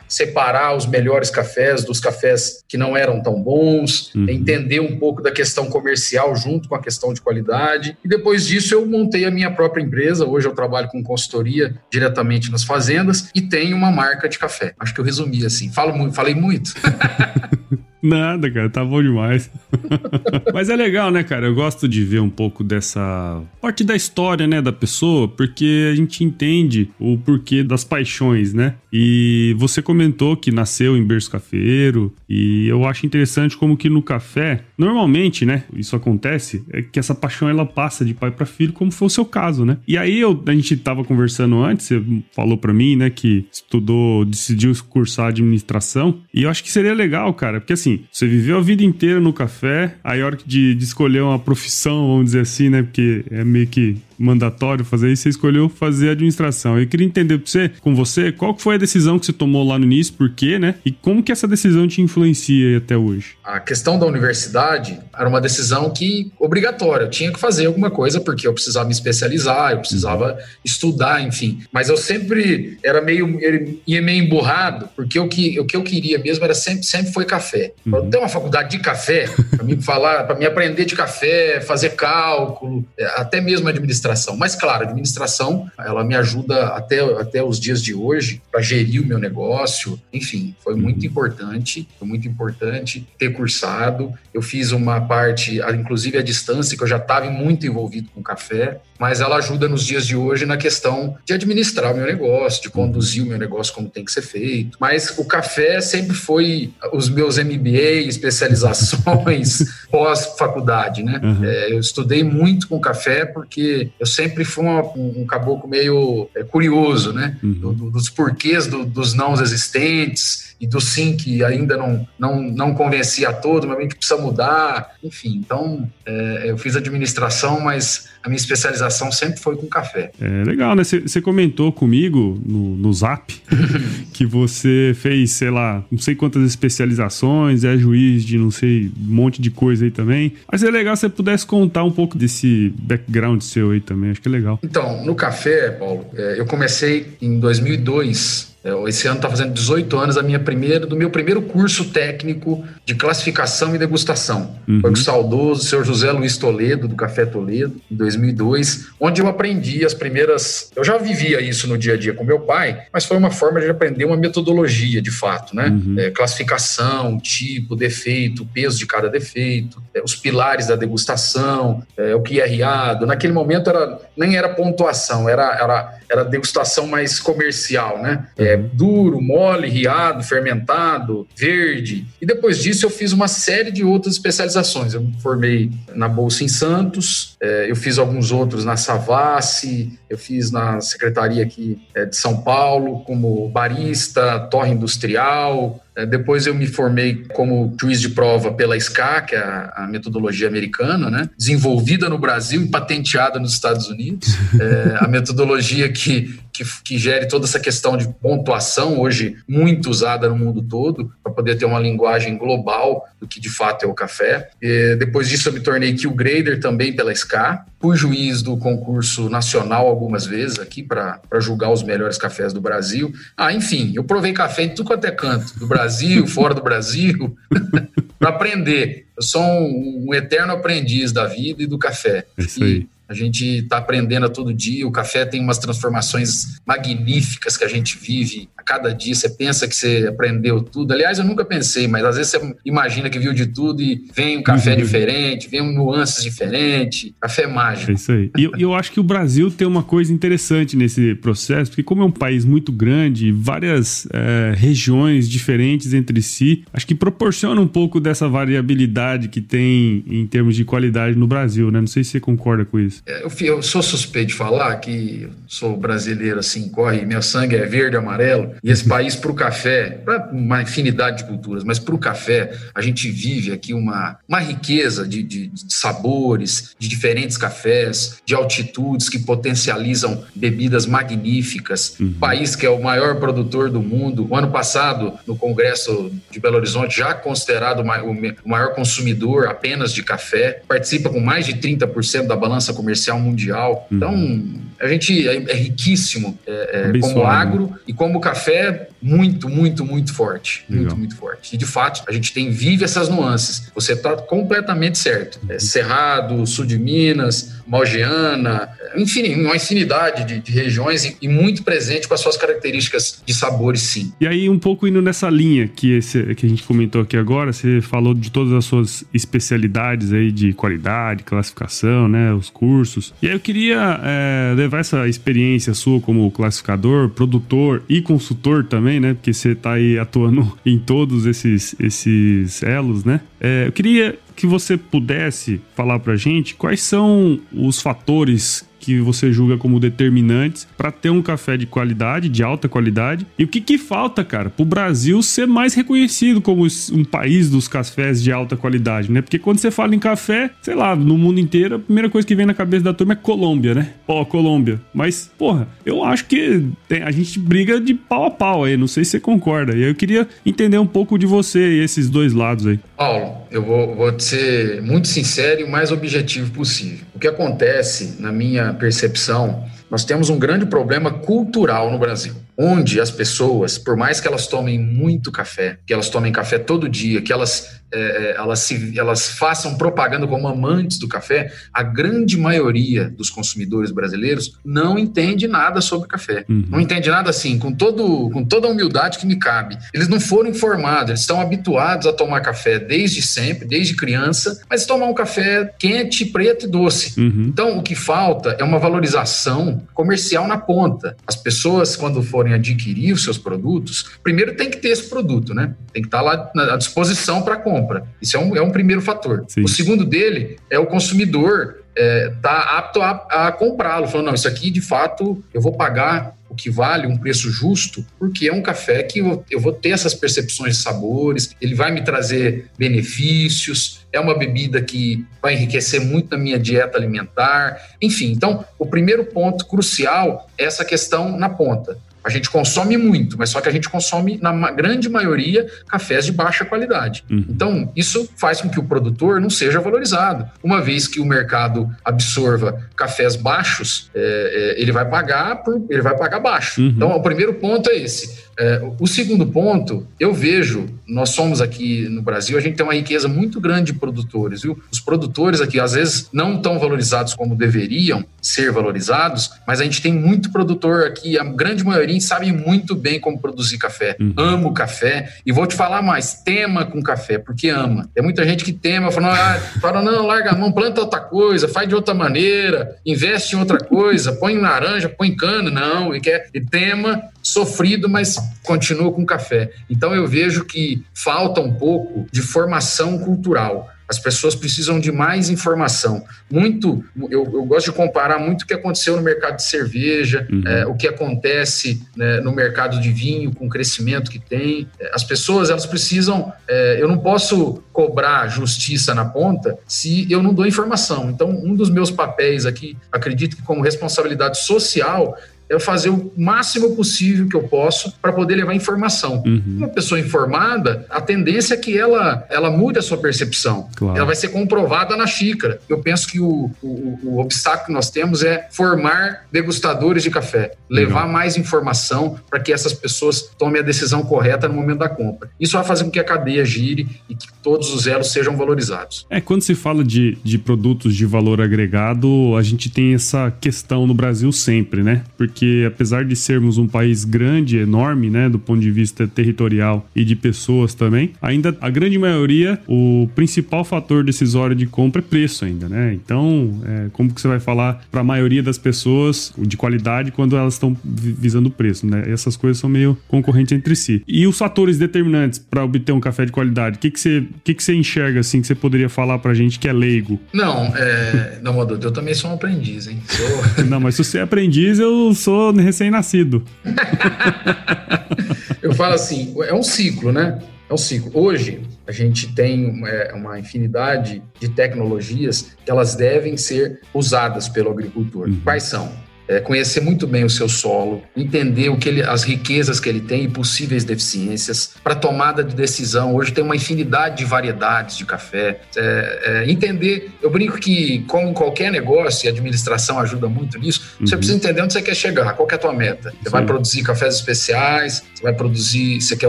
separar 0.08 0.76
os 0.76 0.86
melhores 0.86 1.30
cafés 1.30 1.84
dos 1.84 2.00
cafés 2.00 2.64
que 2.68 2.76
não 2.76 2.96
eram 2.96 3.22
tão 3.22 3.40
bons, 3.40 4.14
uhum. 4.14 4.28
entender 4.28 4.80
um 4.80 4.98
pouco 4.98 5.22
da 5.22 5.30
questão 5.30 5.68
comercial 5.68 6.34
junto 6.36 6.68
com 6.68 6.74
a 6.74 6.82
questão 6.82 7.12
de 7.12 7.20
qualidade. 7.20 7.96
E 8.04 8.08
depois 8.08 8.46
disso 8.46 8.74
eu 8.74 8.86
montei 8.86 9.24
a 9.24 9.30
minha 9.30 9.50
própria 9.50 9.82
empresa. 9.82 10.26
Hoje 10.26 10.46
eu 10.46 10.54
trabalho 10.54 10.88
com 10.88 11.02
consultoria 11.02 11.74
diretamente 11.90 12.50
nas 12.50 12.64
fazendas 12.64 13.30
e 13.34 13.42
tenho 13.42 13.76
uma 13.76 13.90
marca 13.90 14.28
de 14.28 14.38
café. 14.38 14.74
Acho 14.78 14.94
que 14.94 15.00
eu 15.00 15.04
resumi 15.04 15.44
assim. 15.44 15.70
Falo, 15.72 16.12
falei 16.12 16.34
muito. 16.34 16.72
Nada, 18.02 18.50
cara, 18.50 18.68
tá 18.70 18.84
bom 18.84 19.02
demais. 19.02 19.50
Mas 20.52 20.68
é 20.68 20.76
legal, 20.76 21.10
né, 21.10 21.22
cara? 21.24 21.46
Eu 21.46 21.54
gosto 21.54 21.88
de 21.88 22.04
ver 22.04 22.20
um 22.20 22.30
pouco 22.30 22.62
dessa 22.62 23.42
parte 23.60 23.82
da 23.84 23.96
história, 23.96 24.46
né, 24.46 24.62
da 24.62 24.72
pessoa, 24.72 25.28
porque 25.28 25.88
a 25.92 25.94
gente 25.94 26.22
entende 26.22 26.90
o 26.98 27.18
porquê 27.18 27.62
das 27.62 27.84
paixões, 27.84 28.54
né? 28.54 28.74
E 28.92 29.54
você 29.58 29.82
comentou 29.82 30.36
que 30.36 30.50
nasceu 30.50 30.96
em 30.96 31.04
berço 31.04 31.30
cafeiro, 31.30 32.14
e 32.28 32.66
eu 32.68 32.86
acho 32.86 33.04
interessante 33.04 33.56
como 33.56 33.76
que 33.76 33.88
no 33.88 34.02
café, 34.02 34.64
normalmente, 34.76 35.44
né, 35.44 35.64
isso 35.74 35.94
acontece, 35.96 36.64
é 36.70 36.82
que 36.82 36.98
essa 36.98 37.14
paixão 37.14 37.48
ela 37.48 37.66
passa 37.66 38.04
de 38.04 38.14
pai 38.14 38.30
para 38.30 38.46
filho, 38.46 38.72
como 38.72 38.90
foi 38.90 39.06
o 39.06 39.10
seu 39.10 39.24
caso, 39.24 39.64
né? 39.64 39.78
E 39.86 39.98
aí 39.98 40.20
eu, 40.20 40.42
a 40.46 40.52
gente 40.52 40.76
tava 40.76 41.04
conversando 41.04 41.62
antes, 41.62 41.86
você 41.86 42.02
falou 42.32 42.56
para 42.56 42.72
mim, 42.72 42.96
né, 42.96 43.10
que 43.10 43.46
estudou, 43.52 44.24
decidiu 44.24 44.72
cursar 44.88 45.28
administração, 45.28 46.20
e 46.32 46.44
eu 46.44 46.50
acho 46.50 46.62
que 46.62 46.70
seria 46.70 46.94
legal, 46.94 47.32
cara, 47.34 47.60
porque 47.60 47.72
assim, 47.72 47.87
assim, 47.88 48.04
você 48.10 48.26
viveu 48.26 48.58
a 48.58 48.60
vida 48.60 48.82
inteira 48.82 49.20
no 49.20 49.32
café, 49.32 49.96
aí 50.04 50.20
a 50.20 50.26
hora 50.26 50.38
de, 50.44 50.74
de 50.74 50.84
escolher 50.84 51.22
uma 51.22 51.38
profissão, 51.38 52.08
vamos 52.08 52.26
dizer 52.26 52.40
assim, 52.40 52.68
né? 52.68 52.82
Porque 52.82 53.24
é 53.30 53.44
meio 53.44 53.66
que 53.66 53.96
mandatório 54.18 54.84
fazer 54.84 55.12
isso, 55.12 55.22
você 55.22 55.28
escolheu 55.28 55.68
fazer 55.68 56.10
administração. 56.10 56.78
Eu 56.78 56.86
queria 56.86 57.06
entender 57.06 57.38
você, 57.38 57.70
com 57.80 57.94
você, 57.94 58.32
qual 58.32 58.56
foi 58.58 58.74
a 58.74 58.78
decisão 58.78 59.18
que 59.18 59.26
você 59.26 59.32
tomou 59.32 59.66
lá 59.66 59.78
no 59.78 59.84
início, 59.84 60.12
por 60.14 60.30
quê, 60.30 60.58
né? 60.58 60.74
E 60.84 60.90
como 60.90 61.22
que 61.22 61.30
essa 61.30 61.46
decisão 61.46 61.86
te 61.86 62.02
influencia 62.02 62.78
até 62.78 62.96
hoje? 62.96 63.36
A 63.44 63.60
questão 63.60 63.98
da 63.98 64.06
universidade 64.06 64.98
era 65.16 65.28
uma 65.28 65.40
decisão 65.40 65.90
que 65.90 66.32
obrigatória, 66.38 67.04
eu 67.04 67.10
tinha 67.10 67.32
que 67.32 67.38
fazer 67.38 67.66
alguma 67.66 67.90
coisa 67.90 68.20
porque 68.20 68.46
eu 68.46 68.52
precisava 68.52 68.86
me 68.86 68.92
especializar, 68.92 69.72
eu 69.72 69.78
precisava 69.78 70.32
uhum. 70.32 70.38
estudar, 70.64 71.22
enfim. 71.22 71.60
Mas 71.72 71.88
eu 71.88 71.96
sempre 71.96 72.78
era 72.82 73.00
meio 73.00 73.38
ia 73.86 74.02
meio 74.02 74.24
emburrado, 74.24 74.88
porque 74.96 75.18
o 75.18 75.28
que, 75.28 75.58
o 75.60 75.64
que 75.64 75.76
eu 75.76 75.82
queria 75.82 76.18
mesmo 76.18 76.44
era 76.44 76.54
sempre 76.54 76.82
sempre 76.82 77.12
foi 77.12 77.24
café. 77.24 77.72
Uhum. 77.86 78.10
Ter 78.10 78.18
uma 78.18 78.28
faculdade 78.28 78.70
de 78.70 78.78
café, 78.78 79.28
para 79.54 79.64
me 79.64 79.80
falar, 79.80 80.24
para 80.24 80.36
me 80.36 80.44
aprender 80.44 80.84
de 80.84 80.94
café, 80.94 81.60
fazer 81.60 81.90
cálculo, 81.90 82.84
é, 82.98 83.04
até 83.20 83.40
mesmo 83.40 83.68
administração 83.68 84.07
administração. 84.08 84.36
Mas, 84.36 84.54
claro, 84.54 84.84
a 84.84 84.88
administração, 84.88 85.70
ela 85.78 86.04
me 86.04 86.14
ajuda 86.14 86.68
até, 86.68 87.00
até 87.20 87.42
os 87.42 87.60
dias 87.60 87.82
de 87.82 87.94
hoje 87.94 88.42
para 88.50 88.60
gerir 88.60 89.02
o 89.02 89.06
meu 89.06 89.18
negócio. 89.18 90.00
Enfim, 90.12 90.54
foi 90.62 90.74
uhum. 90.74 90.80
muito 90.80 91.06
importante, 91.06 91.88
foi 91.98 92.08
muito 92.08 92.26
importante 92.26 93.06
ter 93.18 93.30
cursado. 93.30 94.12
Eu 94.32 94.42
fiz 94.42 94.72
uma 94.72 95.00
parte, 95.00 95.60
inclusive 95.74 96.18
à 96.18 96.22
distância, 96.22 96.76
que 96.76 96.82
eu 96.82 96.88
já 96.88 96.96
estava 96.96 97.30
muito 97.30 97.66
envolvido 97.66 98.08
com 98.14 98.22
café, 98.22 98.80
mas 98.98 99.20
ela 99.20 99.36
ajuda 99.36 99.68
nos 99.68 99.84
dias 99.84 100.06
de 100.06 100.16
hoje 100.16 100.44
na 100.44 100.56
questão 100.56 101.16
de 101.24 101.32
administrar 101.32 101.92
o 101.92 101.96
meu 101.96 102.06
negócio, 102.06 102.62
de 102.62 102.70
conduzir 102.70 103.22
o 103.22 103.26
meu 103.26 103.38
negócio 103.38 103.72
como 103.72 103.88
tem 103.88 104.04
que 104.04 104.12
ser 104.12 104.22
feito. 104.22 104.76
Mas 104.80 105.16
o 105.16 105.24
café 105.24 105.80
sempre 105.80 106.16
foi 106.16 106.72
os 106.92 107.08
meus 107.08 107.38
MBA, 107.38 108.06
especializações 108.06 109.60
pós-faculdade, 109.90 111.02
né? 111.02 111.20
Uhum. 111.22 111.44
É, 111.44 111.72
eu 111.72 111.78
estudei 111.78 112.24
muito 112.24 112.68
com 112.68 112.80
café 112.80 113.24
porque 113.24 113.90
eu 113.98 114.06
sempre 114.06 114.44
fui 114.44 114.64
uma, 114.64 114.82
um, 114.96 115.22
um, 115.22 115.26
caboclo 115.26 115.68
meio 115.68 116.28
é, 116.34 116.42
curioso, 116.42 117.12
né? 117.12 117.36
Uhum. 117.42 117.52
Do, 117.52 117.72
do, 117.72 117.90
dos 117.90 118.08
porquês 118.08 118.66
do, 118.66 118.84
dos 118.84 119.14
não 119.14 119.34
existentes 119.34 120.47
e 120.60 120.66
do 120.66 120.80
sim 120.80 121.16
que 121.16 121.44
ainda 121.44 121.76
não, 121.76 122.06
não, 122.18 122.42
não 122.42 122.74
convencia 122.74 123.28
a 123.28 123.32
todos, 123.32 123.68
mas 123.68 123.88
que 123.88 123.96
precisa 123.96 124.20
mudar. 124.20 124.96
Enfim, 125.02 125.42
então 125.44 125.88
é, 126.04 126.50
eu 126.50 126.58
fiz 126.58 126.74
administração, 126.74 127.60
mas 127.60 128.08
a 128.22 128.28
minha 128.28 128.38
especialização 128.38 129.12
sempre 129.12 129.40
foi 129.40 129.56
com 129.56 129.66
café. 129.66 130.10
É 130.20 130.44
legal, 130.44 130.74
né? 130.74 130.82
Você 130.84 131.20
comentou 131.20 131.72
comigo 131.72 132.40
no, 132.44 132.74
no 132.76 132.92
Zap 132.92 133.32
que 134.12 134.26
você 134.26 134.92
fez, 134.96 135.32
sei 135.32 135.50
lá, 135.50 135.84
não 135.90 135.98
sei 135.98 136.14
quantas 136.14 136.42
especializações, 136.42 137.62
é 137.62 137.76
juiz 137.76 138.24
de 138.24 138.36
não 138.36 138.50
sei, 138.50 138.90
um 138.98 139.14
monte 139.14 139.40
de 139.40 139.50
coisa 139.50 139.84
aí 139.84 139.90
também. 139.90 140.32
Mas 140.50 140.62
é 140.62 140.70
legal 140.70 140.96
se 140.96 141.02
você 141.02 141.08
pudesse 141.08 141.46
contar 141.46 141.84
um 141.84 141.92
pouco 141.92 142.18
desse 142.18 142.74
background 142.80 143.40
seu 143.42 143.70
aí 143.70 143.80
também, 143.80 144.10
acho 144.10 144.20
que 144.20 144.28
é 144.28 144.32
legal. 144.32 144.58
Então, 144.62 145.04
no 145.04 145.14
café, 145.14 145.70
Paulo, 145.70 146.04
é, 146.14 146.38
eu 146.38 146.46
comecei 146.46 147.16
em 147.22 147.38
2002 147.38 148.48
é, 148.57 148.57
esse 148.88 149.06
ano 149.06 149.16
está 149.16 149.30
fazendo 149.30 149.52
18 149.52 149.96
anos 149.96 150.16
a 150.16 150.22
minha 150.22 150.38
primeira, 150.38 150.86
do 150.86 150.96
meu 150.96 151.10
primeiro 151.10 151.42
curso 151.42 151.86
técnico 151.86 152.64
de 152.84 152.94
classificação 152.94 153.74
e 153.74 153.78
degustação. 153.78 154.58
Uhum. 154.66 154.80
Foi 154.80 154.90
com 154.90 154.96
o 154.96 155.00
saudoso 155.00 155.64
senhor 155.64 155.84
José 155.84 156.10
Luiz 156.10 156.36
Toledo, 156.36 156.88
do 156.88 156.96
Café 156.96 157.24
Toledo, 157.24 157.80
em 157.90 157.94
2002, 157.94 158.88
onde 159.00 159.22
eu 159.22 159.28
aprendi 159.28 159.84
as 159.84 159.94
primeiras. 159.94 160.70
Eu 160.74 160.82
já 160.82 160.98
vivia 160.98 161.40
isso 161.40 161.68
no 161.68 161.78
dia 161.78 161.94
a 161.94 161.96
dia 161.96 162.12
com 162.12 162.24
meu 162.24 162.40
pai, 162.40 162.82
mas 162.92 163.04
foi 163.04 163.16
uma 163.16 163.30
forma 163.30 163.60
de 163.60 163.70
aprender 163.70 164.04
uma 164.04 164.16
metodologia 164.16 165.00
de 165.00 165.10
fato, 165.10 165.54
né? 165.54 165.68
Uhum. 165.68 165.94
É, 165.98 166.10
classificação, 166.10 167.18
tipo, 167.18 167.76
defeito, 167.76 168.44
peso 168.46 168.78
de 168.78 168.86
cada 168.86 169.08
defeito, 169.08 169.82
é, 169.94 170.02
os 170.02 170.16
pilares 170.16 170.66
da 170.66 170.76
degustação, 170.76 171.82
é, 171.96 172.14
o 172.14 172.22
que 172.22 172.40
é 172.40 172.46
riado. 172.46 173.06
Naquele 173.06 173.32
momento 173.32 173.70
era, 173.70 173.98
nem 174.16 174.36
era 174.36 174.48
pontuação, 174.48 175.28
era, 175.28 175.54
era, 175.54 175.98
era 176.10 176.24
degustação 176.24 176.86
mais 176.86 177.20
comercial, 177.20 178.02
né? 178.02 178.26
É, 178.36 178.47
duro, 178.56 179.20
mole, 179.20 179.68
riado, 179.68 180.22
fermentado, 180.22 181.26
verde. 181.36 182.06
E 182.20 182.26
depois 182.26 182.62
disso 182.62 182.86
eu 182.86 182.90
fiz 182.90 183.12
uma 183.12 183.28
série 183.28 183.70
de 183.70 183.84
outras 183.84 184.14
especializações. 184.14 184.94
Eu 184.94 185.02
me 185.02 185.20
formei 185.20 185.70
na 185.94 186.08
Bolsa 186.08 186.44
em 186.44 186.48
Santos, 186.48 187.36
é, 187.40 187.70
eu 187.70 187.76
fiz 187.76 187.98
alguns 187.98 188.30
outros 188.30 188.64
na 188.64 188.76
Savassi, 188.76 189.98
eu 190.08 190.18
fiz 190.18 190.50
na 190.50 190.80
Secretaria 190.80 191.42
aqui 191.42 191.80
é, 191.94 192.04
de 192.04 192.16
São 192.16 192.42
Paulo 192.42 193.00
como 193.04 193.48
barista, 193.48 194.40
torre 194.50 194.72
industrial, 194.72 195.82
é, 195.98 196.06
depois 196.06 196.46
eu 196.46 196.54
me 196.54 196.68
formei 196.68 197.24
como 197.34 197.74
juiz 197.80 198.00
de 198.00 198.10
prova 198.10 198.52
pela 198.52 198.78
SCA, 198.78 199.20
que 199.20 199.34
é 199.34 199.40
a, 199.40 199.88
metodologia 199.90 200.46
americana, 200.46 201.10
né? 201.10 201.28
desenvolvida 201.36 202.08
no 202.08 202.16
Brasil 202.16 202.62
e 202.62 202.68
patenteada 202.68 203.40
nos 203.40 203.52
Estados 203.52 203.88
Unidos. 203.88 204.28
É, 204.60 204.98
a 205.00 205.08
metodologia 205.08 205.88
que, 205.88 206.38
que, 206.58 206.82
que, 206.84 206.98
gere 206.98 207.26
toda 207.26 207.46
essa 207.46 207.58
questão 207.58 207.96
de 207.96 208.08
pontuação, 208.08 209.00
hoje 209.00 209.36
muito 209.48 209.90
usada 209.90 210.28
no 210.28 210.36
mundo 210.36 210.62
todo, 210.62 211.12
para 211.22 211.32
poder 211.32 211.56
ter 211.56 211.64
uma 211.64 211.78
linguagem 211.78 212.36
global 212.36 213.06
do 213.20 213.26
que 213.26 213.40
de 213.40 213.48
fato 213.48 213.84
é 213.84 213.88
o 213.88 213.94
café. 213.94 214.50
E 214.60 214.96
depois 214.96 215.28
disso 215.28 215.48
eu 215.48 215.52
me 215.52 215.60
tornei 215.60 215.94
Kill 215.94 216.12
Grader 216.12 216.60
também 216.60 216.92
pela 216.94 217.14
SCA. 217.14 217.64
Fui 217.80 217.96
juiz 217.96 218.42
do 218.42 218.56
concurso 218.56 219.28
nacional 219.28 219.86
algumas 219.86 220.26
vezes 220.26 220.58
aqui 220.58 220.82
para 220.82 221.20
julgar 221.38 221.70
os 221.70 221.82
melhores 221.82 222.18
cafés 222.18 222.52
do 222.52 222.60
Brasil. 222.60 223.12
Ah, 223.36 223.52
enfim, 223.52 223.92
eu 223.94 224.04
provei 224.04 224.32
café 224.32 224.64
em 224.64 224.70
tudo 224.70 224.86
quanto 224.86 225.04
é 225.04 225.10
canto 225.10 225.58
do 225.58 225.66
Brasil 225.66 225.78
Brasil, 225.88 226.26
fora 226.28 226.54
do 226.54 226.62
Brasil, 226.62 227.36
para 228.18 228.30
aprender. 228.30 229.06
Eu 229.16 229.22
sou 229.22 229.42
um, 229.42 230.06
um, 230.08 230.14
eterno 230.14 230.52
aprendiz 230.52 231.12
da 231.12 231.26
vida 231.26 231.62
e 231.62 231.66
do 231.66 231.78
café. 231.78 232.24
É 232.36 232.42
isso 232.42 232.62
aí. 232.62 232.70
E 232.80 232.97
a 233.08 233.14
gente 233.14 233.44
está 233.44 233.78
aprendendo 233.78 234.26
a 234.26 234.28
todo 234.28 234.52
dia. 234.52 234.86
O 234.86 234.92
café 234.92 235.24
tem 235.24 235.40
umas 235.40 235.58
transformações 235.58 236.60
magníficas 236.66 237.56
que 237.56 237.64
a 237.64 237.68
gente 237.68 237.96
vive 237.98 238.48
a 238.56 238.62
cada 238.62 238.92
dia. 238.92 239.14
Você 239.14 239.30
pensa 239.30 239.66
que 239.66 239.74
você 239.74 240.06
aprendeu 240.08 240.60
tudo. 240.62 240.92
Aliás, 240.92 241.18
eu 241.18 241.24
nunca 241.24 241.44
pensei, 241.44 241.88
mas 241.88 242.04
às 242.04 242.16
vezes 242.16 242.32
você 242.32 242.54
imagina 242.64 243.08
que 243.08 243.18
viu 243.18 243.32
de 243.32 243.46
tudo 243.46 243.82
e 243.82 244.04
vem 244.14 244.38
um 244.38 244.42
café 244.42 244.72
uhum. 244.72 244.76
diferente, 244.76 245.48
vem 245.48 245.62
um 245.62 245.72
nuances 245.72 246.22
diferentes. 246.22 247.12
Café 247.20 247.46
mágico. 247.46 247.90
É 247.90 247.94
isso 247.94 248.12
aí. 248.12 248.30
E 248.36 248.44
eu, 248.44 248.52
eu 248.58 248.74
acho 248.74 248.92
que 248.92 249.00
o 249.00 249.02
Brasil 249.02 249.50
tem 249.50 249.66
uma 249.66 249.82
coisa 249.82 250.12
interessante 250.12 250.76
nesse 250.76 251.14
processo, 251.14 251.70
porque 251.70 251.82
como 251.82 252.02
é 252.02 252.04
um 252.04 252.10
país 252.10 252.44
muito 252.44 252.70
grande, 252.70 253.32
várias 253.32 254.06
é, 254.12 254.52
regiões 254.54 255.28
diferentes 255.28 255.94
entre 255.94 256.20
si, 256.20 256.64
acho 256.72 256.86
que 256.86 256.94
proporciona 256.94 257.60
um 257.60 257.66
pouco 257.66 258.00
dessa 258.00 258.28
variabilidade 258.28 259.28
que 259.28 259.40
tem 259.40 260.04
em 260.06 260.26
termos 260.26 260.54
de 260.54 260.64
qualidade 260.64 261.16
no 261.16 261.26
Brasil, 261.26 261.70
né? 261.70 261.80
Não 261.80 261.86
sei 261.86 262.04
se 262.04 262.10
você 262.10 262.20
concorda 262.20 262.64
com 262.64 262.78
isso. 262.78 262.97
É, 263.06 263.22
eu, 263.22 263.32
eu, 263.40 263.62
sou 263.62 263.82
suspeito 263.82 264.28
de 264.28 264.34
falar 264.34 264.76
que 264.76 265.28
sou 265.46 265.76
brasileiro 265.76 266.38
assim, 266.38 266.68
corre, 266.68 267.04
meu 267.04 267.22
sangue 267.22 267.56
é 267.56 267.64
verde 267.64 267.96
e 267.96 267.98
amarelo, 267.98 268.54
e 268.62 268.70
esse 268.70 268.86
país 268.86 269.16
para 269.16 269.30
o 269.30 269.34
café, 269.34 270.00
para 270.04 270.28
uma 270.30 270.62
infinidade 270.62 271.18
de 271.18 271.24
culturas, 271.24 271.64
mas 271.64 271.78
para 271.78 271.94
o 271.94 271.98
café, 271.98 272.52
a 272.74 272.82
gente 272.82 273.10
vive 273.10 273.52
aqui 273.52 273.72
uma, 273.72 274.18
uma 274.28 274.40
riqueza 274.40 275.06
de, 275.06 275.22
de, 275.22 275.46
de, 275.48 275.74
sabores, 275.74 276.74
de 276.78 276.88
diferentes 276.88 277.36
cafés, 277.36 278.18
de 278.24 278.34
altitudes 278.34 279.08
que 279.08 279.18
potencializam 279.18 280.24
bebidas 280.34 280.86
magníficas. 280.86 281.96
Uhum. 281.98 282.12
País 282.14 282.54
que 282.54 282.66
é 282.66 282.70
o 282.70 282.82
maior 282.82 283.16
produtor 283.16 283.70
do 283.70 283.82
mundo. 283.82 284.26
O 284.30 284.36
ano 284.36 284.50
passado, 284.50 285.14
no 285.26 285.36
Congresso 285.36 286.12
de 286.30 286.40
Belo 286.40 286.56
Horizonte, 286.56 286.96
já 286.96 287.14
considerado 287.14 287.80
o 287.80 288.48
maior 288.48 288.74
consumidor 288.74 289.46
apenas 289.48 289.92
de 289.92 290.02
café, 290.02 290.62
participa 290.68 291.08
com 291.08 291.20
mais 291.20 291.46
de 291.46 291.54
30% 291.54 292.26
da 292.26 292.36
balança 292.36 292.72
comercial 292.72 292.87
comercial 292.88 293.20
mundial. 293.20 293.86
Uhum. 293.90 293.96
Então, 293.96 294.60
a 294.80 294.88
gente 294.88 295.28
é, 295.28 295.34
é 295.34 295.54
riquíssimo 295.54 296.38
é, 296.46 296.92
é, 296.94 297.00
como 297.00 297.24
agro 297.24 297.74
e 297.86 297.92
como 297.92 298.20
café, 298.20 298.88
muito, 299.00 299.48
muito, 299.48 299.84
muito 299.84 300.12
forte. 300.12 300.64
Legal. 300.68 300.84
Muito, 300.84 300.98
muito 300.98 301.16
forte. 301.16 301.54
E, 301.54 301.58
de 301.58 301.66
fato, 301.66 302.02
a 302.08 302.12
gente 302.12 302.32
tem 302.32 302.50
vive 302.50 302.84
essas 302.84 303.08
nuances. 303.08 303.70
Você 303.74 303.92
está 303.92 304.16
completamente 304.16 304.98
certo. 304.98 305.38
É, 305.48 305.58
Cerrado, 305.58 306.46
sul 306.46 306.64
de 306.64 306.78
Minas, 306.78 307.58
Malgiana, 307.66 308.70
enfim, 308.96 309.34
uma 309.34 309.54
infinidade 309.54 310.24
de, 310.24 310.40
de 310.40 310.52
regiões 310.52 311.04
e, 311.04 311.16
e, 311.20 311.28
muito 311.28 311.62
presente 311.62 312.08
com 312.08 312.14
as 312.14 312.20
suas 312.20 312.36
características 312.36 313.22
de 313.24 313.34
sabores, 313.34 313.82
sim. 313.82 314.12
E 314.20 314.26
aí, 314.26 314.48
um 314.48 314.58
pouco 314.58 314.86
indo 314.86 315.02
nessa 315.02 315.28
linha 315.28 315.68
que, 315.68 315.98
esse, 315.98 316.34
que 316.34 316.46
a 316.46 316.48
gente 316.48 316.62
comentou 316.62 317.02
aqui 317.02 317.16
agora, 317.16 317.52
você 317.52 317.80
falou 317.82 318.14
de 318.14 318.30
todas 318.30 318.52
as 318.52 318.64
suas 318.64 319.04
especialidades 319.12 320.12
aí 320.12 320.32
de 320.32 320.52
qualidade, 320.54 321.22
classificação, 321.24 322.08
né, 322.08 322.32
os 322.32 322.48
cursos. 322.48 323.12
E 323.20 323.26
aí 323.26 323.34
eu 323.34 323.40
queria 323.40 324.00
é, 324.02 324.54
levar 324.56 324.80
essa 324.80 325.06
experiência 325.06 325.74
sua 325.74 326.00
como 326.00 326.30
classificador, 326.30 327.10
produtor 327.10 327.82
e 327.88 328.00
consultor 328.00 328.64
também, 328.64 328.87
né, 329.00 329.14
porque 329.14 329.32
você 329.32 329.52
está 329.52 329.72
aí 329.72 329.98
atuando 329.98 330.56
em 330.64 330.78
todos 330.78 331.26
esses, 331.26 331.74
esses 331.80 332.62
elos, 332.62 333.04
né? 333.04 333.20
É, 333.40 333.64
eu 333.66 333.72
queria 333.72 334.18
que 334.36 334.46
você 334.46 334.76
pudesse 334.76 335.60
falar 335.74 335.98
pra 335.98 336.14
gente 336.16 336.54
quais 336.54 336.80
são 336.80 337.40
os 337.52 337.82
fatores 337.82 338.67
que 338.78 339.00
você 339.00 339.32
julga 339.32 339.56
como 339.56 339.80
determinantes 339.80 340.66
para 340.76 340.90
ter 340.90 341.10
um 341.10 341.22
café 341.22 341.56
de 341.56 341.66
qualidade, 341.66 342.28
de 342.28 342.42
alta 342.42 342.68
qualidade. 342.68 343.26
E 343.38 343.44
o 343.44 343.48
que, 343.48 343.60
que 343.60 343.78
falta, 343.78 344.24
cara, 344.24 344.50
para 344.50 344.62
o 344.62 344.66
Brasil 344.66 345.22
ser 345.22 345.46
mais 345.46 345.74
reconhecido 345.74 346.40
como 346.40 346.66
um 346.92 347.04
país 347.04 347.50
dos 347.50 347.68
cafés 347.68 348.22
de 348.22 348.32
alta 348.32 348.56
qualidade, 348.56 349.10
né? 349.10 349.22
Porque 349.22 349.38
quando 349.38 349.58
você 349.58 349.70
fala 349.70 349.94
em 349.94 349.98
café, 349.98 350.50
sei 350.62 350.74
lá, 350.74 350.94
no 350.94 351.16
mundo 351.18 351.40
inteiro, 351.40 351.76
a 351.76 351.78
primeira 351.78 352.08
coisa 352.08 352.26
que 352.26 352.34
vem 352.34 352.46
na 352.46 352.54
cabeça 352.54 352.84
da 352.84 352.94
turma 352.94 353.12
é 353.12 353.16
Colômbia, 353.16 353.74
né? 353.74 353.92
Ó, 354.06 354.20
oh, 354.20 354.26
Colômbia. 354.26 354.80
Mas, 354.92 355.30
porra, 355.38 355.68
eu 355.84 356.04
acho 356.04 356.26
que 356.26 356.64
tem, 356.88 357.02
a 357.02 357.10
gente 357.10 357.38
briga 357.38 357.80
de 357.80 357.94
pau 357.94 358.24
a 358.24 358.30
pau 358.30 358.64
aí, 358.64 358.76
não 358.76 358.86
sei 358.86 359.04
se 359.04 359.12
você 359.12 359.20
concorda. 359.20 359.76
E 359.76 359.82
eu 359.82 359.94
queria 359.94 360.26
entender 360.44 360.78
um 360.78 360.86
pouco 360.86 361.18
de 361.18 361.26
você 361.26 361.78
e 361.78 361.84
esses 361.84 362.08
dois 362.08 362.32
lados 362.32 362.66
aí. 362.66 362.78
Paulo, 362.96 363.38
eu 363.50 363.62
vou, 363.62 363.94
vou 363.94 364.18
ser 364.18 364.82
muito 364.82 365.08
sincero 365.08 365.60
e 365.60 365.64
o 365.64 365.70
mais 365.70 365.90
objetivo 365.90 366.50
possível. 366.52 367.06
O 367.14 367.18
que 367.18 367.26
acontece, 367.26 368.16
na 368.20 368.30
minha 368.30 368.67
percepção, 368.74 369.64
nós 369.90 370.04
temos 370.04 370.28
um 370.28 370.38
grande 370.38 370.66
problema 370.66 371.10
cultural 371.10 371.90
no 371.90 371.98
Brasil. 371.98 372.34
Onde 372.58 373.00
as 373.00 373.10
pessoas, 373.10 373.78
por 373.78 373.96
mais 373.96 374.20
que 374.20 374.26
elas 374.26 374.48
tomem 374.48 374.78
muito 374.78 375.30
café, 375.30 375.78
que 375.86 375.92
elas 375.92 376.10
tomem 376.10 376.32
café 376.32 376.58
todo 376.58 376.88
dia, 376.88 377.22
que 377.22 377.32
elas, 377.32 377.80
é, 377.94 378.00
é, 378.00 378.36
elas, 378.36 378.58
se, 378.58 378.98
elas 378.98 379.28
façam 379.28 379.78
propaganda 379.78 380.26
como 380.26 380.48
amantes 380.48 380.98
do 380.98 381.06
café, 381.06 381.52
a 381.72 381.84
grande 381.84 382.36
maioria 382.36 383.08
dos 383.08 383.30
consumidores 383.30 383.92
brasileiros 383.92 384.58
não 384.64 384.98
entende 384.98 385.46
nada 385.46 385.80
sobre 385.80 386.08
café. 386.08 386.44
Uhum. 386.48 386.64
Não 386.68 386.80
entende 386.80 387.08
nada 387.08 387.30
assim, 387.30 387.60
com, 387.60 387.72
todo, 387.72 388.28
com 388.30 388.44
toda 388.44 388.66
a 388.66 388.70
humildade 388.70 389.18
que 389.18 389.26
me 389.26 389.36
cabe. 389.36 389.78
Eles 389.94 390.08
não 390.08 390.18
foram 390.18 390.50
informados, 390.50 391.10
eles 391.10 391.20
estão 391.20 391.40
habituados 391.40 392.08
a 392.08 392.12
tomar 392.12 392.40
café 392.40 392.80
desde 392.80 393.22
sempre, 393.22 393.68
desde 393.68 393.94
criança, 393.94 394.60
mas 394.68 394.84
tomar 394.84 395.06
um 395.06 395.14
café 395.14 395.72
quente, 395.78 396.24
preto 396.24 396.66
e 396.66 396.68
doce. 396.68 397.20
Uhum. 397.20 397.44
Então, 397.48 397.78
o 397.78 397.82
que 397.84 397.94
falta 397.94 398.56
é 398.58 398.64
uma 398.64 398.80
valorização 398.80 399.86
comercial 399.94 400.48
na 400.48 400.58
ponta. 400.58 401.16
As 401.24 401.36
pessoas, 401.36 401.94
quando 401.94 402.20
forem 402.20 402.47
forem 402.48 402.54
adquirir 402.54 403.12
os 403.12 403.22
seus 403.22 403.38
produtos, 403.38 404.10
primeiro 404.22 404.56
tem 404.56 404.70
que 404.70 404.78
ter 404.78 404.88
esse 404.88 405.08
produto, 405.08 405.54
né? 405.54 405.74
Tem 405.92 406.02
que 406.02 406.08
estar 406.08 406.22
lá 406.22 406.50
à 406.54 406.76
disposição 406.76 407.42
para 407.42 407.56
compra. 407.56 408.04
Isso 408.20 408.36
é 408.36 408.40
um, 408.40 408.56
é 408.56 408.62
um 408.62 408.70
primeiro 408.70 409.02
fator. 409.02 409.44
Sim. 409.48 409.62
O 409.62 409.68
segundo 409.68 410.04
dele 410.04 410.56
é 410.70 410.78
o 410.78 410.86
consumidor 410.86 411.76
é, 411.96 412.32
tá 412.40 412.78
apto 412.78 413.02
a, 413.02 413.10
a 413.30 413.52
comprá-lo, 413.52 414.06
falando, 414.06 414.26
não, 414.26 414.34
isso 414.34 414.46
aqui 414.46 414.70
de 414.70 414.80
fato 414.80 415.42
eu 415.52 415.60
vou 415.60 415.72
pagar 415.72 416.36
o 416.48 416.54
que 416.54 416.70
vale 416.70 417.06
um 417.06 417.16
preço 417.16 417.50
justo, 417.50 418.06
porque 418.18 418.48
é 418.48 418.52
um 418.52 418.62
café 418.62 419.02
que 419.02 419.18
eu, 419.18 419.44
eu, 419.50 419.60
vou 419.60 419.72
ter 419.72 419.90
essas 419.90 420.14
percepções 420.14 420.76
de 420.76 420.82
sabores, 420.82 421.54
ele 421.60 421.74
vai 421.74 421.90
me 421.90 422.02
trazer 422.02 422.70
benefícios, 422.78 424.06
é 424.12 424.18
uma 424.18 424.36
bebida 424.36 424.80
que 424.80 425.26
vai 425.42 425.54
enriquecer 425.54 426.00
muito 426.00 426.30
na 426.30 426.38
minha 426.38 426.58
dieta 426.58 426.96
alimentar, 426.96 427.78
enfim. 428.00 428.32
Então, 428.32 428.64
o 428.78 428.86
primeiro 428.86 429.26
ponto 429.26 429.66
crucial 429.66 430.48
é 430.56 430.64
essa 430.64 430.84
questão 430.84 431.36
na 431.36 431.50
ponta. 431.50 431.98
A 432.28 432.30
gente 432.30 432.50
consome 432.50 432.98
muito, 432.98 433.38
mas 433.38 433.48
só 433.48 433.58
que 433.58 433.68
a 433.70 433.72
gente 433.72 433.88
consome, 433.88 434.38
na 434.42 434.70
grande 434.70 435.08
maioria, 435.08 435.66
cafés 435.88 436.26
de 436.26 436.32
baixa 436.32 436.62
qualidade. 436.62 437.24
Uhum. 437.30 437.46
Então, 437.48 437.92
isso 437.96 438.28
faz 438.36 438.60
com 438.60 438.68
que 438.68 438.78
o 438.78 438.84
produtor 438.84 439.40
não 439.40 439.48
seja 439.48 439.80
valorizado. 439.80 440.46
Uma 440.62 440.82
vez 440.82 441.08
que 441.08 441.20
o 441.20 441.24
mercado 441.24 441.90
absorva 442.04 442.82
cafés 442.94 443.34
baixos, 443.34 444.10
é, 444.14 444.74
é, 444.76 444.82
ele 444.82 444.92
vai 444.92 445.08
pagar 445.08 445.56
por, 445.62 445.82
ele 445.88 446.02
vai 446.02 446.14
pagar 446.18 446.38
baixo. 446.38 446.82
Uhum. 446.82 446.88
Então, 446.88 447.10
o 447.12 447.22
primeiro 447.22 447.54
ponto 447.54 447.88
é 447.88 447.96
esse. 447.96 448.46
É, 448.58 448.82
o 448.98 449.06
segundo 449.06 449.46
ponto, 449.46 450.04
eu 450.18 450.34
vejo, 450.34 450.88
nós 451.06 451.30
somos 451.30 451.60
aqui 451.60 452.08
no 452.08 452.20
Brasil, 452.20 452.58
a 452.58 452.60
gente 452.60 452.76
tem 452.76 452.84
uma 452.84 452.94
riqueza 452.94 453.28
muito 453.28 453.60
grande 453.60 453.92
de 453.92 453.98
produtores, 453.98 454.62
viu? 454.62 454.76
Os 454.90 454.98
produtores 454.98 455.60
aqui, 455.60 455.78
às 455.78 455.92
vezes, 455.92 456.28
não 456.32 456.60
tão 456.60 456.78
valorizados 456.78 457.34
como 457.34 457.54
deveriam 457.54 458.24
ser 458.42 458.72
valorizados, 458.72 459.50
mas 459.66 459.80
a 459.80 459.84
gente 459.84 460.02
tem 460.02 460.12
muito 460.12 460.50
produtor 460.50 461.06
aqui, 461.06 461.38
a 461.38 461.44
grande 461.44 461.84
maioria 461.84 462.20
sabe 462.20 462.50
muito 462.50 462.96
bem 462.96 463.20
como 463.20 463.38
produzir 463.38 463.78
café. 463.78 464.16
Uhum. 464.18 464.34
Amo 464.36 464.74
café, 464.74 465.32
e 465.46 465.52
vou 465.52 465.66
te 465.66 465.76
falar 465.76 466.02
mais, 466.02 466.34
tema 466.42 466.84
com 466.84 467.00
café, 467.00 467.38
porque 467.38 467.68
ama. 467.68 468.08
Tem 468.12 468.24
muita 468.24 468.44
gente 468.44 468.64
que 468.64 468.72
tema, 468.72 469.12
falando, 469.12 469.34
ah, 469.34 469.60
fala, 469.80 470.02
não, 470.02 470.26
larga 470.26 470.50
a 470.50 470.56
mão, 470.56 470.72
planta 470.72 471.00
outra 471.00 471.20
coisa, 471.20 471.68
faz 471.68 471.88
de 471.88 471.94
outra 471.94 472.12
maneira, 472.12 472.96
investe 473.06 473.54
em 473.54 473.58
outra 473.58 473.78
coisa, 473.78 474.32
põe 474.32 474.58
laranja, 474.58 475.08
põe 475.08 475.36
cana, 475.36 475.70
não, 475.70 476.14
e 476.14 476.20
quer, 476.20 476.48
e 476.52 476.60
tema 476.60 477.22
sofrido, 477.48 478.08
mas 478.08 478.36
continua 478.62 479.12
com 479.12 479.24
café. 479.24 479.70
Então 479.88 480.14
eu 480.14 480.26
vejo 480.26 480.64
que 480.64 481.04
falta 481.14 481.60
um 481.60 481.72
pouco 481.72 482.26
de 482.30 482.42
formação 482.42 483.18
cultural. 483.18 483.90
As 484.08 484.18
pessoas 484.18 484.54
precisam 484.54 484.98
de 484.98 485.12
mais 485.12 485.50
informação. 485.50 486.24
Muito, 486.50 487.04
eu, 487.30 487.44
eu 487.44 487.64
gosto 487.66 487.90
de 487.90 487.92
comparar 487.92 488.38
muito 488.38 488.62
o 488.62 488.66
que 488.66 488.72
aconteceu 488.72 489.14
no 489.14 489.22
mercado 489.22 489.56
de 489.56 489.64
cerveja, 489.64 490.48
uhum. 490.50 490.62
é, 490.66 490.86
o 490.86 490.94
que 490.94 491.06
acontece 491.06 492.02
né, 492.16 492.40
no 492.40 492.50
mercado 492.50 492.98
de 493.00 493.12
vinho, 493.12 493.54
com 493.54 493.66
o 493.66 493.68
crescimento 493.68 494.30
que 494.30 494.38
tem. 494.38 494.88
As 495.12 495.22
pessoas, 495.22 495.68
elas 495.68 495.84
precisam. 495.84 496.50
É, 496.66 496.96
eu 497.02 497.06
não 497.06 497.18
posso 497.18 497.82
cobrar 497.92 498.48
justiça 498.48 499.14
na 499.14 499.26
ponta 499.26 499.78
se 499.86 500.26
eu 500.32 500.42
não 500.42 500.54
dou 500.54 500.66
informação. 500.66 501.28
Então, 501.28 501.50
um 501.50 501.74
dos 501.74 501.90
meus 501.90 502.10
papéis 502.10 502.64
aqui, 502.64 502.96
acredito 503.12 503.56
que 503.56 503.62
como 503.62 503.82
responsabilidade 503.82 504.58
social, 504.58 505.36
é 505.68 505.78
fazer 505.78 506.10
o 506.10 506.32
máximo 506.36 506.96
possível 506.96 507.48
que 507.48 507.56
eu 507.56 507.64
posso 507.64 508.12
para 508.22 508.32
poder 508.32 508.54
levar 508.54 508.74
informação. 508.74 509.42
Uhum. 509.46 509.62
Uma 509.78 509.88
pessoa 509.88 510.18
informada, 510.18 511.06
a 511.10 511.20
tendência 511.20 511.74
é 511.74 511.76
que 511.76 511.96
ela, 511.96 512.46
ela 512.48 512.70
mude 512.70 512.98
a 512.98 513.02
sua 513.02 513.18
percepção. 513.18 513.88
Claro. 513.96 514.16
Ela 514.16 514.26
vai 514.26 514.36
ser 514.36 514.48
comprovada 514.48 515.16
na 515.16 515.26
xícara. 515.26 515.80
Eu 515.88 516.00
penso 516.00 516.26
que 516.28 516.40
o, 516.40 516.70
o, 516.82 517.18
o 517.24 517.40
obstáculo 517.40 517.86
que 517.86 517.92
nós 517.92 518.10
temos 518.10 518.42
é 518.42 518.68
formar 518.70 519.46
degustadores 519.52 520.22
de 520.22 520.30
café, 520.30 520.72
levar 520.88 521.28
mais 521.28 521.56
informação 521.56 522.38
para 522.48 522.60
que 522.60 522.72
essas 522.72 522.92
pessoas 522.92 523.42
tomem 523.58 523.80
a 523.80 523.84
decisão 523.84 524.22
correta 524.22 524.68
no 524.68 524.74
momento 524.74 524.98
da 524.98 525.08
compra. 525.08 525.50
Isso 525.60 525.76
vai 525.76 525.84
fazer 525.84 526.04
com 526.04 526.10
que 526.10 526.18
a 526.18 526.24
cadeia 526.24 526.64
gire 526.64 527.08
e 527.28 527.34
que 527.34 527.46
todos 527.62 527.92
os 527.92 528.06
elos 528.06 528.32
sejam 528.32 528.56
valorizados. 528.56 529.26
É, 529.30 529.40
quando 529.40 529.62
se 529.62 529.74
fala 529.74 530.04
de, 530.04 530.38
de 530.42 530.58
produtos 530.58 531.14
de 531.14 531.26
valor 531.26 531.60
agregado, 531.60 532.56
a 532.56 532.62
gente 532.62 532.90
tem 532.90 533.14
essa 533.14 533.50
questão 533.60 534.06
no 534.06 534.14
Brasil 534.14 534.50
sempre, 534.52 535.02
né? 535.02 535.22
Porque 535.36 535.57
porque 535.58 535.84
apesar 535.84 536.24
de 536.24 536.36
sermos 536.36 536.78
um 536.78 536.86
país 536.86 537.24
grande, 537.24 537.78
enorme, 537.78 538.30
né, 538.30 538.48
do 538.48 538.60
ponto 538.60 538.80
de 538.80 538.92
vista 538.92 539.26
territorial 539.26 540.08
e 540.14 540.24
de 540.24 540.36
pessoas 540.36 540.94
também, 540.94 541.32
ainda 541.42 541.76
a 541.80 541.90
grande 541.90 542.16
maioria, 542.16 542.78
o 542.86 543.28
principal 543.34 543.84
fator 543.84 544.22
decisório 544.22 544.76
de 544.76 544.86
compra 544.86 545.20
é 545.20 545.22
preço 545.22 545.64
ainda, 545.64 545.88
né? 545.88 546.14
Então, 546.14 546.80
é, 546.86 547.06
como 547.12 547.34
que 547.34 547.40
você 547.40 547.48
vai 547.48 547.58
falar 547.58 548.04
para 548.08 548.20
a 548.20 548.24
maioria 548.24 548.62
das 548.62 548.78
pessoas 548.78 549.52
de 549.58 549.76
qualidade 549.76 550.30
quando 550.30 550.56
elas 550.56 550.74
estão 550.74 550.96
visando 551.04 551.70
preço, 551.70 552.06
né? 552.06 552.22
Essas 552.30 552.56
coisas 552.56 552.78
são 552.78 552.88
meio 552.88 553.18
concorrentes 553.26 553.72
entre 553.72 553.96
si. 553.96 554.22
E 554.28 554.46
os 554.46 554.56
fatores 554.56 554.96
determinantes 554.96 555.58
para 555.58 555.84
obter 555.84 556.12
um 556.12 556.20
café 556.20 556.44
de 556.44 556.52
qualidade, 556.52 556.98
o 556.98 557.00
que 557.00 557.10
que 557.10 557.18
você, 557.18 557.44
que 557.64 557.74
que 557.74 557.82
você 557.82 557.94
enxerga 557.94 558.40
assim 558.40 558.60
que 558.60 558.66
você 558.68 558.76
poderia 558.76 559.08
falar 559.08 559.40
para 559.40 559.52
gente 559.54 559.76
que 559.78 559.88
é 559.88 559.92
leigo? 559.92 560.38
Não, 560.52 560.84
é, 560.94 561.58
não, 561.62 561.72
Moduto, 561.72 562.06
eu 562.06 562.12
também 562.12 562.34
sou 562.34 562.50
um 562.50 562.54
aprendiz, 562.54 563.08
hein? 563.08 563.18
Sou... 563.26 563.84
não, 563.86 563.98
mas 563.98 564.14
se 564.14 564.22
você 564.22 564.38
é 564.38 564.42
aprendiz, 564.42 565.00
eu 565.00 565.34
sou 565.34 565.47
sou 565.48 565.72
recém-nascido. 565.72 566.62
eu 568.82 568.92
falo 568.92 569.14
assim, 569.14 569.54
é 569.62 569.72
um 569.72 569.82
ciclo, 569.82 570.30
né? 570.30 570.58
É 570.90 570.92
um 570.92 570.98
ciclo. 570.98 571.30
Hoje, 571.32 571.80
a 572.06 572.12
gente 572.12 572.54
tem 572.54 573.02
é, 573.06 573.32
uma 573.32 573.58
infinidade 573.58 574.42
de 574.60 574.68
tecnologias 574.68 575.74
que 575.82 575.90
elas 575.90 576.14
devem 576.14 576.58
ser 576.58 577.00
usadas 577.14 577.66
pelo 577.66 577.90
agricultor. 577.90 578.46
Uhum. 578.46 578.60
Quais 578.62 578.82
são? 578.82 579.10
É, 579.48 579.60
conhecer 579.60 580.00
muito 580.00 580.26
bem 580.26 580.44
o 580.44 580.50
seu 580.50 580.68
solo, 580.68 581.22
entender 581.36 581.88
o 581.88 581.96
que 581.96 582.08
ele, 582.08 582.22
as 582.22 582.44
riquezas 582.44 583.00
que 583.00 583.08
ele 583.08 583.20
tem 583.20 583.44
e 583.44 583.48
possíveis 583.48 584.04
deficiências 584.04 584.92
para 585.02 585.14
tomada 585.14 585.64
de 585.64 585.74
decisão. 585.74 586.34
Hoje 586.34 586.52
tem 586.52 586.62
uma 586.62 586.76
infinidade 586.76 587.38
de 587.38 587.44
variedades 587.44 588.16
de 588.16 588.26
café. 588.26 588.80
É, 588.96 589.64
é, 589.66 589.70
entender, 589.70 590.30
eu 590.42 590.50
brinco 590.50 590.78
que 590.78 591.24
como 591.26 591.52
qualquer 591.54 591.90
negócio, 591.90 592.46
e 592.46 592.48
a 592.48 592.52
administração 592.52 593.18
ajuda 593.18 593.48
muito 593.48 593.78
nisso, 593.78 594.16
uhum. 594.20 594.26
você 594.26 594.36
precisa 594.36 594.56
entender 594.56 594.82
onde 594.82 594.92
você 594.92 595.02
quer 595.02 595.14
chegar, 595.14 595.54
qual 595.54 595.68
é 595.70 595.74
a 595.74 595.78
tua 595.78 595.92
meta. 595.92 596.30
Você 596.30 596.44
Sim. 596.44 596.50
vai 596.50 596.66
produzir 596.66 597.02
cafés 597.02 597.36
especiais, 597.36 598.22
você 598.34 598.42
vai 598.42 598.52
produzir, 598.52 599.20
você 599.20 599.36
quer 599.36 599.48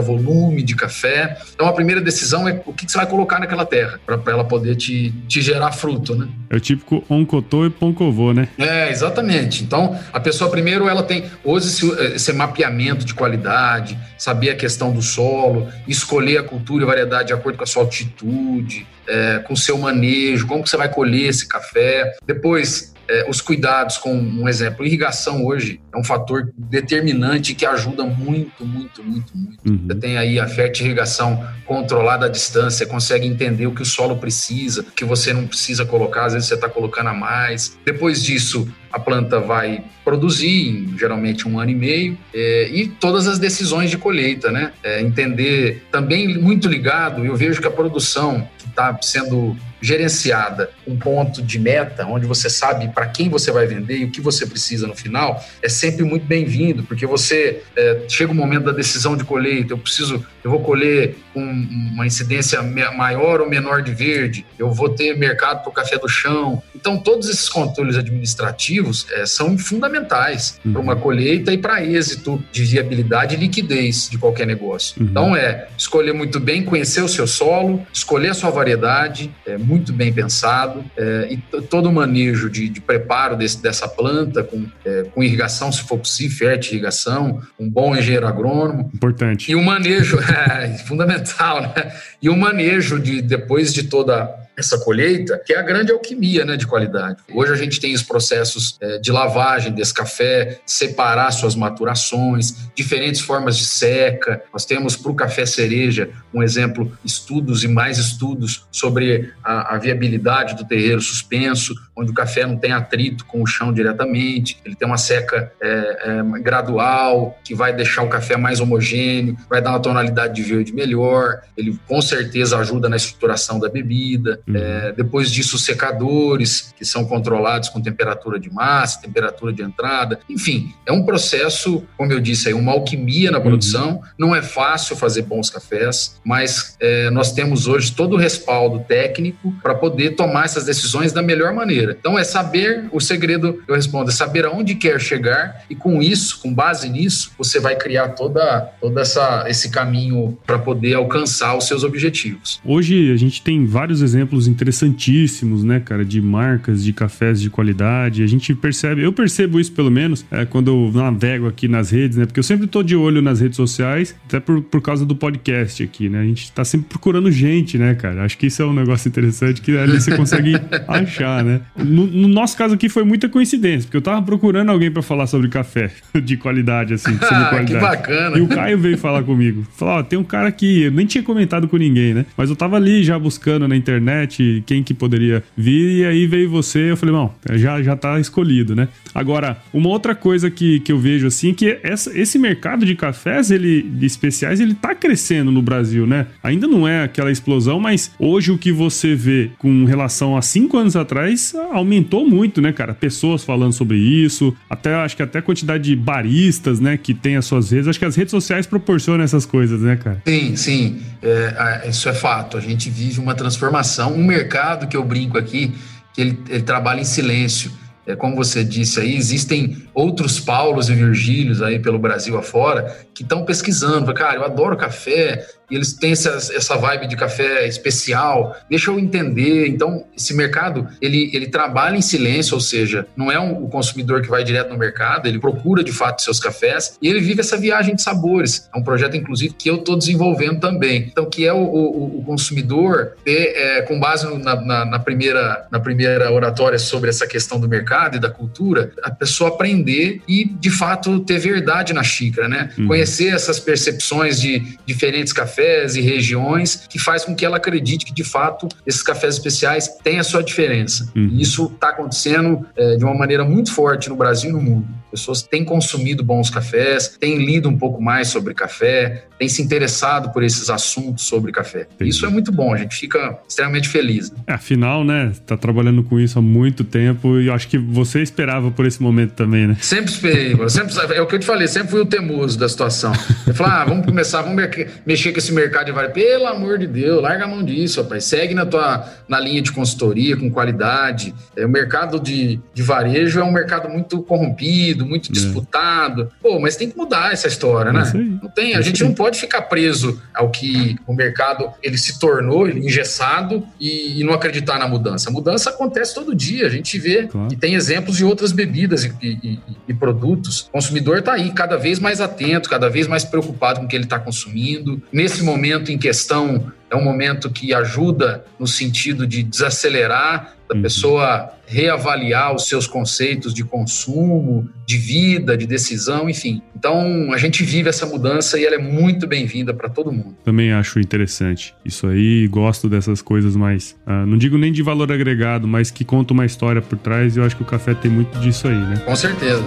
volume 0.00 0.62
de 0.62 0.74
café. 0.74 1.36
Então 1.54 1.66
a 1.66 1.72
primeira 1.72 2.00
decisão 2.00 2.48
é 2.48 2.60
o 2.64 2.72
que 2.72 2.90
você 2.90 2.96
vai 2.96 3.06
colocar 3.06 3.38
naquela 3.38 3.66
terra 3.66 4.00
para 4.06 4.32
ela 4.32 4.44
poder 4.44 4.76
te, 4.76 5.12
te 5.28 5.42
gerar 5.42 5.72
fruto, 5.72 6.14
né? 6.14 6.28
É 6.48 6.56
o 6.56 6.60
típico 6.60 7.04
oncotô 7.08 7.66
e 7.66 7.70
poncovô, 7.70 8.32
né? 8.32 8.48
É, 8.58 8.90
exatamente. 8.90 9.62
Então 9.62 9.89
a 10.12 10.20
pessoa 10.20 10.50
primeiro 10.50 10.88
ela 10.88 11.02
tem 11.02 11.24
hoje 11.44 11.68
esse, 11.68 11.90
esse, 12.14 12.32
mapeamento 12.32 13.04
de 13.04 13.14
qualidade, 13.14 13.98
saber 14.18 14.50
a 14.50 14.56
questão 14.56 14.92
do 14.92 15.02
solo, 15.02 15.68
escolher 15.86 16.38
a 16.38 16.42
cultura 16.42 16.84
e 16.84 16.86
variedade 16.86 17.28
de 17.28 17.32
acordo 17.32 17.56
com 17.56 17.64
a 17.64 17.66
sua 17.66 17.82
altitude, 17.82 18.86
é, 19.06 19.38
com 19.38 19.54
o 19.54 19.56
seu 19.56 19.76
manejo, 19.78 20.46
como 20.46 20.62
que 20.62 20.70
você 20.70 20.76
vai 20.76 20.88
colher 20.88 21.28
esse 21.28 21.46
café. 21.46 22.16
Depois, 22.24 22.92
é, 23.10 23.26
os 23.28 23.40
cuidados 23.40 23.98
com 23.98 24.14
um 24.14 24.48
exemplo, 24.48 24.86
irrigação 24.86 25.44
hoje 25.44 25.80
é 25.92 25.98
um 25.98 26.04
fator 26.04 26.52
determinante 26.56 27.56
que 27.56 27.66
ajuda 27.66 28.04
muito, 28.04 28.64
muito, 28.64 29.02
muito, 29.02 29.36
muito. 29.36 29.68
Uhum. 29.68 29.86
Você 29.88 29.94
tem 29.96 30.16
aí 30.16 30.38
a 30.38 30.46
fertirrigação 30.46 31.44
controlada 31.66 32.26
à 32.26 32.28
distância, 32.28 32.86
consegue 32.86 33.26
entender 33.26 33.66
o 33.66 33.74
que 33.74 33.82
o 33.82 33.84
solo 33.84 34.16
precisa, 34.16 34.86
que 34.94 35.04
você 35.04 35.32
não 35.32 35.46
precisa 35.46 35.84
colocar, 35.84 36.26
às 36.26 36.34
vezes 36.34 36.48
você 36.48 36.54
está 36.54 36.68
colocando 36.68 37.08
a 37.08 37.14
mais. 37.14 37.76
Depois 37.84 38.22
disso, 38.22 38.68
a 38.92 38.98
planta 39.00 39.40
vai 39.40 39.82
produzir 40.04 40.68
em 40.68 40.98
geralmente 40.98 41.48
um 41.48 41.58
ano 41.58 41.70
e 41.70 41.74
meio 41.74 42.18
é, 42.32 42.68
e 42.72 42.86
todas 42.86 43.26
as 43.26 43.38
decisões 43.38 43.90
de 43.90 43.98
colheita, 43.98 44.52
né? 44.52 44.72
É, 44.82 45.00
entender 45.00 45.82
também 45.90 46.38
muito 46.38 46.68
ligado, 46.68 47.24
eu 47.24 47.36
vejo 47.36 47.60
que 47.60 47.66
a 47.66 47.70
produção 47.70 48.48
que 48.58 48.68
está 48.68 48.96
sendo 49.02 49.56
gerenciada, 49.80 50.70
um 50.90 50.96
ponto 50.96 51.42
de 51.42 51.58
meta, 51.58 52.06
onde 52.06 52.26
você 52.26 52.50
sabe 52.50 52.88
para 52.88 53.06
quem 53.06 53.28
você 53.28 53.50
vai 53.52 53.66
vender 53.66 53.98
e 53.98 54.04
o 54.04 54.10
que 54.10 54.20
você 54.20 54.46
precisa 54.46 54.86
no 54.86 54.94
final, 54.94 55.42
é 55.62 55.68
sempre 55.68 56.04
muito 56.04 56.26
bem-vindo, 56.26 56.82
porque 56.82 57.06
você 57.06 57.62
é, 57.76 58.02
chega 58.08 58.32
o 58.32 58.34
momento 58.34 58.64
da 58.64 58.72
decisão 58.72 59.16
de 59.16 59.24
colheita, 59.24 59.72
eu 59.72 59.78
preciso, 59.78 60.24
eu 60.42 60.50
vou 60.50 60.60
colher 60.60 61.16
com 61.32 61.40
uma 61.40 62.06
incidência 62.06 62.62
maior 62.62 63.40
ou 63.40 63.48
menor 63.48 63.82
de 63.82 63.92
verde, 63.92 64.44
eu 64.58 64.72
vou 64.72 64.88
ter 64.88 65.16
mercado 65.16 65.62
para 65.62 65.70
o 65.70 65.72
café 65.72 65.98
do 65.98 66.08
chão. 66.08 66.62
Então, 66.74 66.98
todos 66.98 67.28
esses 67.28 67.48
controles 67.48 67.96
administrativos 67.96 69.06
é, 69.12 69.26
são 69.26 69.56
fundamentais 69.56 70.58
uhum. 70.64 70.72
para 70.72 70.80
uma 70.80 70.96
colheita 70.96 71.52
e 71.52 71.58
para 71.58 71.84
êxito 71.84 72.42
de 72.50 72.64
viabilidade 72.64 73.34
e 73.34 73.38
liquidez 73.38 74.08
de 74.10 74.18
qualquer 74.18 74.46
negócio. 74.46 75.00
Uhum. 75.00 75.08
Então, 75.08 75.36
é 75.36 75.68
escolher 75.76 76.12
muito 76.12 76.40
bem, 76.40 76.64
conhecer 76.64 77.02
o 77.02 77.08
seu 77.08 77.26
solo, 77.26 77.86
escolher 77.92 78.30
a 78.30 78.34
sua 78.34 78.50
variedade, 78.50 79.30
é 79.46 79.56
muito 79.56 79.92
bem 79.92 80.12
pensado, 80.12 80.79
é, 80.96 81.28
e 81.30 81.36
todo 81.62 81.88
o 81.88 81.92
manejo 81.92 82.48
de, 82.48 82.68
de 82.68 82.80
preparo 82.80 83.36
desse, 83.36 83.62
dessa 83.62 83.88
planta, 83.88 84.42
com, 84.42 84.66
é, 84.84 85.04
com 85.14 85.22
irrigação, 85.22 85.70
se 85.70 85.82
for 85.82 85.98
possível, 85.98 86.36
fértil 86.36 86.74
irrigação, 86.74 87.40
um 87.58 87.68
bom 87.68 87.94
engenheiro 87.94 88.26
agrônomo. 88.26 88.90
Importante. 88.94 89.50
E 89.50 89.54
o 89.54 89.62
manejo, 89.62 90.18
é 90.22 90.78
fundamental, 90.78 91.62
né? 91.62 91.92
E 92.22 92.28
o 92.28 92.36
manejo 92.36 92.98
de 92.98 93.20
depois 93.20 93.72
de 93.72 93.84
toda 93.84 94.39
essa 94.60 94.78
colheita, 94.78 95.40
que 95.44 95.52
é 95.52 95.58
a 95.58 95.62
grande 95.62 95.92
alquimia 95.92 96.44
né, 96.44 96.56
de 96.56 96.66
qualidade. 96.66 97.18
Hoje 97.32 97.52
a 97.52 97.56
gente 97.56 97.80
tem 97.80 97.94
os 97.94 98.02
processos 98.02 98.76
é, 98.80 98.98
de 98.98 99.10
lavagem 99.10 99.72
desse 99.72 99.92
café, 99.92 100.60
separar 100.64 101.30
suas 101.32 101.54
maturações, 101.54 102.70
diferentes 102.74 103.20
formas 103.20 103.56
de 103.56 103.64
seca. 103.64 104.42
Nós 104.52 104.64
temos 104.64 104.96
para 104.96 105.10
o 105.10 105.14
café 105.14 105.44
cereja, 105.44 106.10
um 106.32 106.42
exemplo, 106.42 106.96
estudos 107.04 107.64
e 107.64 107.68
mais 107.68 107.98
estudos 107.98 108.66
sobre 108.70 109.32
a, 109.42 109.74
a 109.74 109.78
viabilidade 109.78 110.54
do 110.54 110.64
terreiro 110.64 111.00
suspenso, 111.00 111.74
onde 111.96 112.10
o 112.10 112.14
café 112.14 112.46
não 112.46 112.56
tem 112.56 112.72
atrito 112.72 113.24
com 113.26 113.42
o 113.42 113.46
chão 113.46 113.72
diretamente, 113.72 114.58
ele 114.64 114.74
tem 114.74 114.86
uma 114.86 114.96
seca 114.96 115.52
é, 115.60 115.68
é, 115.68 116.40
gradual, 116.40 117.38
que 117.44 117.54
vai 117.54 117.74
deixar 117.74 118.02
o 118.02 118.08
café 118.08 118.36
mais 118.36 118.60
homogêneo, 118.60 119.36
vai 119.48 119.60
dar 119.60 119.70
uma 119.70 119.80
tonalidade 119.80 120.34
de 120.34 120.42
verde 120.42 120.72
melhor, 120.72 121.40
ele 121.56 121.78
com 121.86 122.00
certeza 122.00 122.58
ajuda 122.58 122.88
na 122.88 122.96
estruturação 122.96 123.58
da 123.58 123.68
bebida. 123.68 124.40
Uhum. 124.50 124.62
É, 124.62 124.92
depois 124.92 125.30
disso, 125.30 125.58
secadores, 125.58 126.74
que 126.76 126.84
são 126.84 127.04
controlados 127.04 127.68
com 127.68 127.80
temperatura 127.80 128.38
de 128.38 128.50
massa, 128.52 129.00
temperatura 129.00 129.52
de 129.52 129.62
entrada. 129.62 130.20
Enfim, 130.28 130.72
é 130.86 130.92
um 130.92 131.04
processo, 131.04 131.82
como 131.96 132.12
eu 132.12 132.20
disse, 132.20 132.50
é 132.50 132.54
uma 132.54 132.72
alquimia 132.72 133.30
na 133.30 133.38
uhum. 133.38 133.44
produção. 133.44 133.90
Uhum. 133.90 134.00
Não 134.18 134.36
é 134.36 134.42
fácil 134.42 134.96
fazer 134.96 135.22
bons 135.22 135.50
cafés, 135.50 136.20
mas 136.24 136.76
é, 136.80 137.10
nós 137.10 137.32
temos 137.32 137.66
hoje 137.66 137.92
todo 137.92 138.14
o 138.14 138.16
respaldo 138.16 138.80
técnico 138.80 139.54
para 139.62 139.74
poder 139.74 140.10
tomar 140.10 140.44
essas 140.44 140.64
decisões 140.64 141.12
da 141.12 141.22
melhor 141.22 141.52
maneira. 141.52 141.96
Então, 141.98 142.18
é 142.18 142.24
saber, 142.24 142.88
o 142.92 143.00
segredo, 143.00 143.62
eu 143.66 143.74
respondo, 143.74 144.10
é 144.10 144.12
saber 144.12 144.44
aonde 144.44 144.74
quer 144.74 145.00
chegar 145.00 145.64
e 145.68 145.74
com 145.74 146.02
isso, 146.02 146.40
com 146.40 146.52
base 146.52 146.88
nisso, 146.88 147.32
você 147.38 147.60
vai 147.60 147.76
criar 147.76 148.10
toda, 148.10 148.70
toda 148.80 149.00
essa, 149.00 149.44
esse 149.48 149.70
caminho 149.70 150.38
para 150.46 150.58
poder 150.58 150.94
alcançar 150.94 151.56
os 151.56 151.66
seus 151.66 151.84
objetivos. 151.84 152.60
Hoje 152.64 153.12
a 153.12 153.16
gente 153.16 153.42
tem 153.42 153.64
vários 153.64 154.02
exemplos 154.02 154.39
exemplos 154.40 154.48
interessantíssimos, 154.48 155.64
né, 155.64 155.80
cara, 155.80 156.04
de 156.04 156.20
marcas 156.20 156.82
de 156.82 156.92
cafés 156.92 157.40
de 157.40 157.50
qualidade. 157.50 158.22
A 158.22 158.26
gente 158.26 158.54
percebe, 158.54 159.02
eu 159.02 159.12
percebo 159.12 159.60
isso 159.60 159.72
pelo 159.72 159.90
menos, 159.90 160.24
é, 160.30 160.44
quando 160.44 160.68
eu 160.68 160.90
navego 160.94 161.46
aqui 161.46 161.68
nas 161.68 161.90
redes, 161.90 162.16
né, 162.16 162.26
porque 162.26 162.38
eu 162.38 162.44
sempre 162.44 162.66
tô 162.66 162.82
de 162.82 162.96
olho 162.96 163.20
nas 163.20 163.40
redes 163.40 163.56
sociais, 163.56 164.14
até 164.26 164.40
por, 164.40 164.62
por 164.62 164.80
causa 164.80 165.04
do 165.04 165.14
podcast 165.14 165.82
aqui, 165.82 166.08
né. 166.08 166.20
A 166.20 166.24
gente 166.24 166.52
tá 166.52 166.64
sempre 166.64 166.88
procurando 166.88 167.30
gente, 167.30 167.76
né, 167.78 167.94
cara. 167.94 168.24
Acho 168.24 168.38
que 168.38 168.46
isso 168.46 168.62
é 168.62 168.66
um 168.66 168.72
negócio 168.72 169.08
interessante 169.08 169.60
que 169.60 169.76
ali 169.76 170.00
você 170.00 170.16
consegue 170.16 170.54
achar, 170.86 171.44
né. 171.44 171.60
No, 171.76 172.06
no, 172.06 172.28
nosso 172.28 172.56
caso 172.56 172.74
aqui 172.74 172.88
foi 172.88 173.04
muita 173.04 173.28
coincidência, 173.28 173.82
porque 173.82 173.96
eu 173.96 174.02
tava 174.02 174.22
procurando 174.22 174.70
alguém 174.70 174.90
para 174.90 175.02
falar 175.02 175.26
sobre 175.26 175.48
café 175.48 175.90
de 176.22 176.36
qualidade, 176.36 176.94
assim, 176.94 177.12
sobre 177.18 177.34
ah, 177.34 177.46
qualidade. 177.46 177.74
Que 177.74 177.80
bacana. 177.80 178.38
E 178.38 178.40
o 178.40 178.48
Caio 178.48 178.78
veio 178.78 178.98
falar 178.98 179.22
comigo. 179.22 179.66
Falou, 179.76 179.94
ó, 179.94 180.02
tem 180.02 180.18
um 180.18 180.24
cara 180.24 180.48
aqui, 180.48 180.82
eu 180.82 180.90
nem 180.90 181.06
tinha 181.06 181.22
comentado 181.22 181.68
com 181.68 181.76
ninguém, 181.76 182.14
né, 182.14 182.26
mas 182.36 182.50
eu 182.50 182.56
tava 182.56 182.76
ali 182.76 183.02
já 183.02 183.18
buscando 183.18 183.66
na 183.66 183.76
internet 183.76 184.29
quem 184.66 184.82
que 184.82 184.94
poderia 184.94 185.42
vir, 185.56 186.00
e 186.00 186.04
aí 186.04 186.26
veio 186.26 186.50
você, 186.50 186.90
eu 186.90 186.96
falei, 186.96 187.14
bom, 187.14 187.34
já, 187.54 187.82
já 187.82 187.96
tá 187.96 188.18
escolhido, 188.20 188.74
né? 188.74 188.88
Agora, 189.14 189.58
uma 189.72 189.88
outra 189.88 190.14
coisa 190.14 190.50
que, 190.50 190.80
que 190.80 190.92
eu 190.92 190.98
vejo 190.98 191.26
assim, 191.26 191.52
que 191.52 191.78
essa, 191.82 192.16
esse 192.18 192.38
mercado 192.38 192.86
de 192.86 192.94
cafés, 192.94 193.50
ele, 193.50 193.82
de 193.82 194.06
especiais, 194.06 194.60
ele 194.60 194.74
tá 194.74 194.94
crescendo 194.94 195.50
no 195.50 195.62
Brasil, 195.62 196.06
né? 196.06 196.26
Ainda 196.42 196.66
não 196.66 196.86
é 196.86 197.02
aquela 197.02 197.30
explosão, 197.30 197.80
mas 197.80 198.12
hoje 198.18 198.52
o 198.52 198.58
que 198.58 198.72
você 198.72 199.14
vê 199.14 199.50
com 199.58 199.84
relação 199.84 200.36
a 200.36 200.42
cinco 200.42 200.76
anos 200.76 200.96
atrás 200.96 201.54
aumentou 201.72 202.28
muito, 202.28 202.60
né, 202.60 202.72
cara? 202.72 202.94
Pessoas 202.94 203.44
falando 203.44 203.72
sobre 203.72 203.98
isso, 203.98 204.54
até 204.68 204.94
acho 204.94 205.16
que 205.16 205.22
até 205.22 205.38
a 205.38 205.42
quantidade 205.42 205.84
de 205.84 205.96
baristas, 205.96 206.80
né, 206.80 206.96
que 206.96 207.14
tem 207.14 207.36
as 207.36 207.44
suas 207.44 207.70
redes. 207.70 207.88
Acho 207.88 207.98
que 207.98 208.04
as 208.04 208.16
redes 208.16 208.30
sociais 208.30 208.66
proporcionam 208.66 209.24
essas 209.24 209.44
coisas, 209.44 209.80
né, 209.80 209.96
cara? 209.96 210.22
Sim, 210.26 210.56
sim. 210.56 211.00
É, 211.22 211.88
isso 211.88 212.08
é 212.08 212.14
fato. 212.14 212.56
A 212.56 212.60
gente 212.60 212.88
vive 212.88 213.20
uma 213.20 213.34
transformação 213.34 214.09
um 214.10 214.24
mercado 214.24 214.86
que 214.86 214.96
eu 214.96 215.04
brinco 215.04 215.38
aqui, 215.38 215.74
que 216.12 216.20
ele, 216.20 216.42
ele 216.48 216.62
trabalha 216.62 217.00
em 217.00 217.04
silêncio. 217.04 217.72
É, 218.06 218.16
como 218.16 218.34
você 218.34 218.64
disse 218.64 218.98
aí, 219.00 219.14
existem 219.14 219.84
outros 219.94 220.40
Paulos 220.40 220.88
e 220.88 220.94
Virgílios 220.94 221.62
aí 221.62 221.78
pelo 221.78 221.98
Brasil 221.98 222.36
afora 222.36 223.06
que 223.14 223.22
estão 223.22 223.44
pesquisando. 223.44 224.12
Cara, 224.14 224.36
eu 224.36 224.44
adoro 224.44 224.76
café, 224.76 225.46
eles 225.70 225.92
têm 225.92 226.12
essa, 226.12 226.30
essa 226.54 226.76
vibe 226.76 227.06
de 227.06 227.16
café 227.16 227.66
especial, 227.66 228.56
deixa 228.68 228.90
eu 228.90 228.98
entender. 228.98 229.68
Então, 229.68 230.04
esse 230.16 230.34
mercado, 230.34 230.88
ele, 231.00 231.30
ele 231.32 231.46
trabalha 231.46 231.96
em 231.96 232.02
silêncio, 232.02 232.54
ou 232.54 232.60
seja, 232.60 233.06
não 233.16 233.30
é 233.30 233.38
um, 233.38 233.64
o 233.64 233.68
consumidor 233.68 234.22
que 234.22 234.28
vai 234.28 234.42
direto 234.44 234.70
no 234.70 234.78
mercado, 234.78 235.26
ele 235.26 235.38
procura 235.38 235.82
de 235.84 235.92
fato 235.92 236.22
seus 236.22 236.40
cafés 236.40 236.98
e 237.00 237.08
ele 237.08 237.20
vive 237.20 237.40
essa 237.40 237.56
viagem 237.56 237.94
de 237.94 238.02
sabores. 238.02 238.68
É 238.74 238.78
um 238.78 238.82
projeto, 238.82 239.16
inclusive, 239.16 239.54
que 239.54 239.68
eu 239.68 239.76
estou 239.76 239.96
desenvolvendo 239.96 240.60
também. 240.60 241.08
Então, 241.10 241.28
que 241.28 241.46
é 241.46 241.52
o, 241.52 241.58
o, 241.58 242.18
o 242.20 242.24
consumidor 242.24 243.12
ter, 243.24 243.52
é, 243.56 243.82
com 243.82 243.98
base 243.98 244.26
na, 244.38 244.56
na, 244.60 244.84
na, 244.84 244.98
primeira, 244.98 245.66
na 245.70 245.80
primeira 245.80 246.30
oratória 246.32 246.78
sobre 246.78 247.10
essa 247.10 247.26
questão 247.26 247.60
do 247.60 247.68
mercado 247.68 248.16
e 248.16 248.20
da 248.20 248.30
cultura, 248.30 248.92
a 249.02 249.10
pessoa 249.10 249.50
aprender 249.50 250.20
e, 250.26 250.44
de 250.44 250.70
fato, 250.70 251.20
ter 251.20 251.38
verdade 251.38 251.92
na 251.92 252.02
xícara, 252.02 252.48
né? 252.48 252.70
Uhum. 252.78 252.88
Conhecer 252.88 253.28
essas 253.34 253.60
percepções 253.60 254.40
de 254.40 254.78
diferentes 254.86 255.32
cafés 255.32 255.59
cafés 255.60 255.96
e 255.96 256.00
regiões 256.00 256.86
que 256.88 256.98
faz 256.98 257.24
com 257.24 257.34
que 257.34 257.44
ela 257.44 257.58
acredite 257.58 258.04
que, 258.04 258.12
de 258.12 258.24
fato, 258.24 258.68
esses 258.86 259.02
cafés 259.02 259.34
especiais 259.34 259.88
têm 260.02 260.18
a 260.18 260.24
sua 260.24 260.42
diferença. 260.42 261.10
Uhum. 261.14 261.30
E 261.32 261.42
isso 261.42 261.70
está 261.74 261.90
acontecendo 261.90 262.66
é, 262.76 262.96
de 262.96 263.04
uma 263.04 263.14
maneira 263.14 263.44
muito 263.44 263.72
forte 263.72 264.08
no 264.08 264.16
Brasil 264.16 264.50
e 264.50 264.52
no 264.52 264.60
mundo. 264.60 264.88
Pessoas 265.10 265.42
têm 265.42 265.64
consumido 265.64 266.22
bons 266.22 266.50
cafés, 266.50 267.16
têm 267.18 267.44
lido 267.44 267.68
um 267.68 267.76
pouco 267.76 268.00
mais 268.00 268.28
sobre 268.28 268.54
café, 268.54 269.24
têm 269.38 269.48
se 269.48 269.60
interessado 269.60 270.32
por 270.32 270.42
esses 270.42 270.70
assuntos 270.70 271.24
sobre 271.24 271.50
café. 271.50 271.88
Entendi. 271.94 272.10
Isso 272.10 272.24
é 272.24 272.28
muito 272.28 272.52
bom, 272.52 272.72
a 272.72 272.78
gente 272.78 272.94
fica 272.94 273.38
extremamente 273.48 273.88
feliz. 273.88 274.30
Né? 274.30 274.38
Afinal, 274.46 275.02
né, 275.02 275.32
tá 275.46 275.56
trabalhando 275.56 276.04
com 276.04 276.20
isso 276.20 276.38
há 276.38 276.42
muito 276.42 276.84
tempo 276.84 277.40
e 277.40 277.48
eu 277.48 277.54
acho 277.54 277.66
que 277.66 277.76
você 277.76 278.22
esperava 278.22 278.70
por 278.70 278.86
esse 278.86 279.02
momento 279.02 279.32
também, 279.32 279.66
né? 279.66 279.76
Sempre 279.80 280.12
esperei, 280.12 280.68
sempre, 280.68 280.94
é 281.16 281.20
o 281.20 281.26
que 281.26 281.34
eu 281.34 281.40
te 281.40 281.46
falei, 281.46 281.66
sempre 281.66 281.90
fui 281.90 282.00
o 282.00 282.06
temoso 282.06 282.58
da 282.58 282.68
situação. 282.68 283.12
Eu 283.46 283.54
falei, 283.54 283.72
ah, 283.72 283.84
vamos 283.84 284.06
começar, 284.06 284.42
vamos 284.42 284.62
mexer 285.04 285.32
com 285.32 285.38
esse 285.38 285.49
mercado 285.52 285.86
de 285.86 285.92
varejo. 285.92 286.14
Pelo 286.14 286.46
amor 286.46 286.78
de 286.78 286.86
Deus, 286.86 287.22
larga 287.22 287.44
a 287.44 287.48
mão 287.48 287.62
disso, 287.62 288.02
rapaz. 288.02 288.24
Segue 288.24 288.54
na 288.54 288.66
tua 288.66 289.08
na 289.28 289.38
linha 289.38 289.62
de 289.62 289.72
consultoria, 289.72 290.36
com 290.36 290.50
qualidade. 290.50 291.34
É, 291.56 291.64
o 291.64 291.68
mercado 291.68 292.18
de, 292.18 292.60
de 292.74 292.82
varejo 292.82 293.38
é 293.38 293.44
um 293.44 293.52
mercado 293.52 293.88
muito 293.88 294.22
corrompido, 294.22 295.06
muito 295.06 295.30
é. 295.30 295.32
disputado. 295.32 296.30
Pô, 296.42 296.58
mas 296.58 296.76
tem 296.76 296.90
que 296.90 296.96
mudar 296.96 297.32
essa 297.32 297.46
história, 297.46 297.92
né? 297.92 298.10
Não 298.42 298.48
tem, 298.50 298.74
a 298.74 298.80
é 298.80 298.82
gente 298.82 299.04
não 299.04 299.14
pode 299.14 299.38
ficar 299.38 299.62
preso 299.62 300.20
ao 300.34 300.50
que 300.50 300.96
o 301.06 301.14
mercado 301.14 301.70
ele 301.82 301.96
se 301.96 302.18
tornou, 302.18 302.66
ele 302.66 302.84
engessado 302.84 303.64
e, 303.78 304.20
e 304.20 304.24
não 304.24 304.34
acreditar 304.34 304.78
na 304.78 304.88
mudança. 304.88 305.30
A 305.30 305.32
mudança 305.32 305.70
acontece 305.70 306.14
todo 306.14 306.34
dia, 306.34 306.66
a 306.66 306.70
gente 306.70 306.98
vê 306.98 307.28
claro. 307.28 307.48
e 307.52 307.56
tem 307.56 307.74
exemplos 307.74 308.16
de 308.16 308.24
outras 308.24 308.52
bebidas 308.52 309.04
e, 309.04 309.12
e, 309.22 309.60
e 309.88 309.94
produtos. 309.94 310.62
O 310.62 310.72
consumidor 310.72 311.18
está 311.18 311.34
aí 311.34 311.50
cada 311.52 311.76
vez 311.76 311.98
mais 311.98 312.20
atento, 312.20 312.68
cada 312.68 312.88
vez 312.88 313.06
mais 313.06 313.24
preocupado 313.24 313.80
com 313.80 313.86
o 313.86 313.88
que 313.88 313.96
ele 313.96 314.04
está 314.04 314.18
consumindo. 314.18 315.00
Nesse 315.12 315.39
momento 315.42 315.90
em 315.90 315.98
questão, 315.98 316.72
é 316.90 316.96
um 316.96 317.04
momento 317.04 317.50
que 317.50 317.72
ajuda 317.72 318.44
no 318.58 318.66
sentido 318.66 319.26
de 319.26 319.42
desacelerar, 319.42 320.56
da 320.68 320.76
uhum. 320.76 320.82
pessoa 320.82 321.50
reavaliar 321.66 322.54
os 322.54 322.68
seus 322.68 322.86
conceitos 322.86 323.52
de 323.52 323.64
consumo, 323.64 324.68
de 324.86 324.96
vida, 324.96 325.56
de 325.56 325.66
decisão, 325.66 326.28
enfim. 326.28 326.62
Então, 326.76 327.32
a 327.32 327.38
gente 327.38 327.64
vive 327.64 327.88
essa 327.88 328.06
mudança 328.06 328.58
e 328.58 328.64
ela 328.64 328.76
é 328.76 328.78
muito 328.78 329.26
bem-vinda 329.26 329.74
para 329.74 329.88
todo 329.88 330.12
mundo. 330.12 330.36
Também 330.44 330.72
acho 330.72 330.98
interessante 330.98 331.74
isso 331.84 332.06
aí, 332.06 332.46
gosto 332.48 332.88
dessas 332.88 333.20
coisas 333.20 333.56
mais, 333.56 333.96
uh, 334.06 334.26
não 334.26 334.38
digo 334.38 334.56
nem 334.56 334.72
de 334.72 334.82
valor 334.82 335.10
agregado, 335.12 335.66
mas 335.66 335.90
que 335.90 336.04
conta 336.04 336.32
uma 336.32 336.46
história 336.46 336.80
por 336.80 336.98
trás, 336.98 337.36
e 337.36 337.40
eu 337.40 337.44
acho 337.44 337.56
que 337.56 337.62
o 337.62 337.66
café 337.66 337.94
tem 337.94 338.10
muito 338.10 338.38
disso 338.38 338.68
aí, 338.68 338.78
né? 338.78 338.96
Com 339.04 339.14
certeza. 339.14 339.62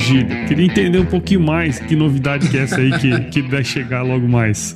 Virgílio. 0.00 0.46
Queria 0.46 0.64
entender 0.64 0.98
um 0.98 1.06
pouquinho 1.06 1.40
mais 1.40 1.78
que 1.78 1.94
novidade 1.94 2.48
que 2.48 2.56
é 2.56 2.62
essa 2.62 2.76
aí 2.76 2.90
que, 2.98 3.20
que 3.24 3.42
vai 3.42 3.62
chegar 3.62 4.02
logo 4.02 4.26
mais. 4.26 4.74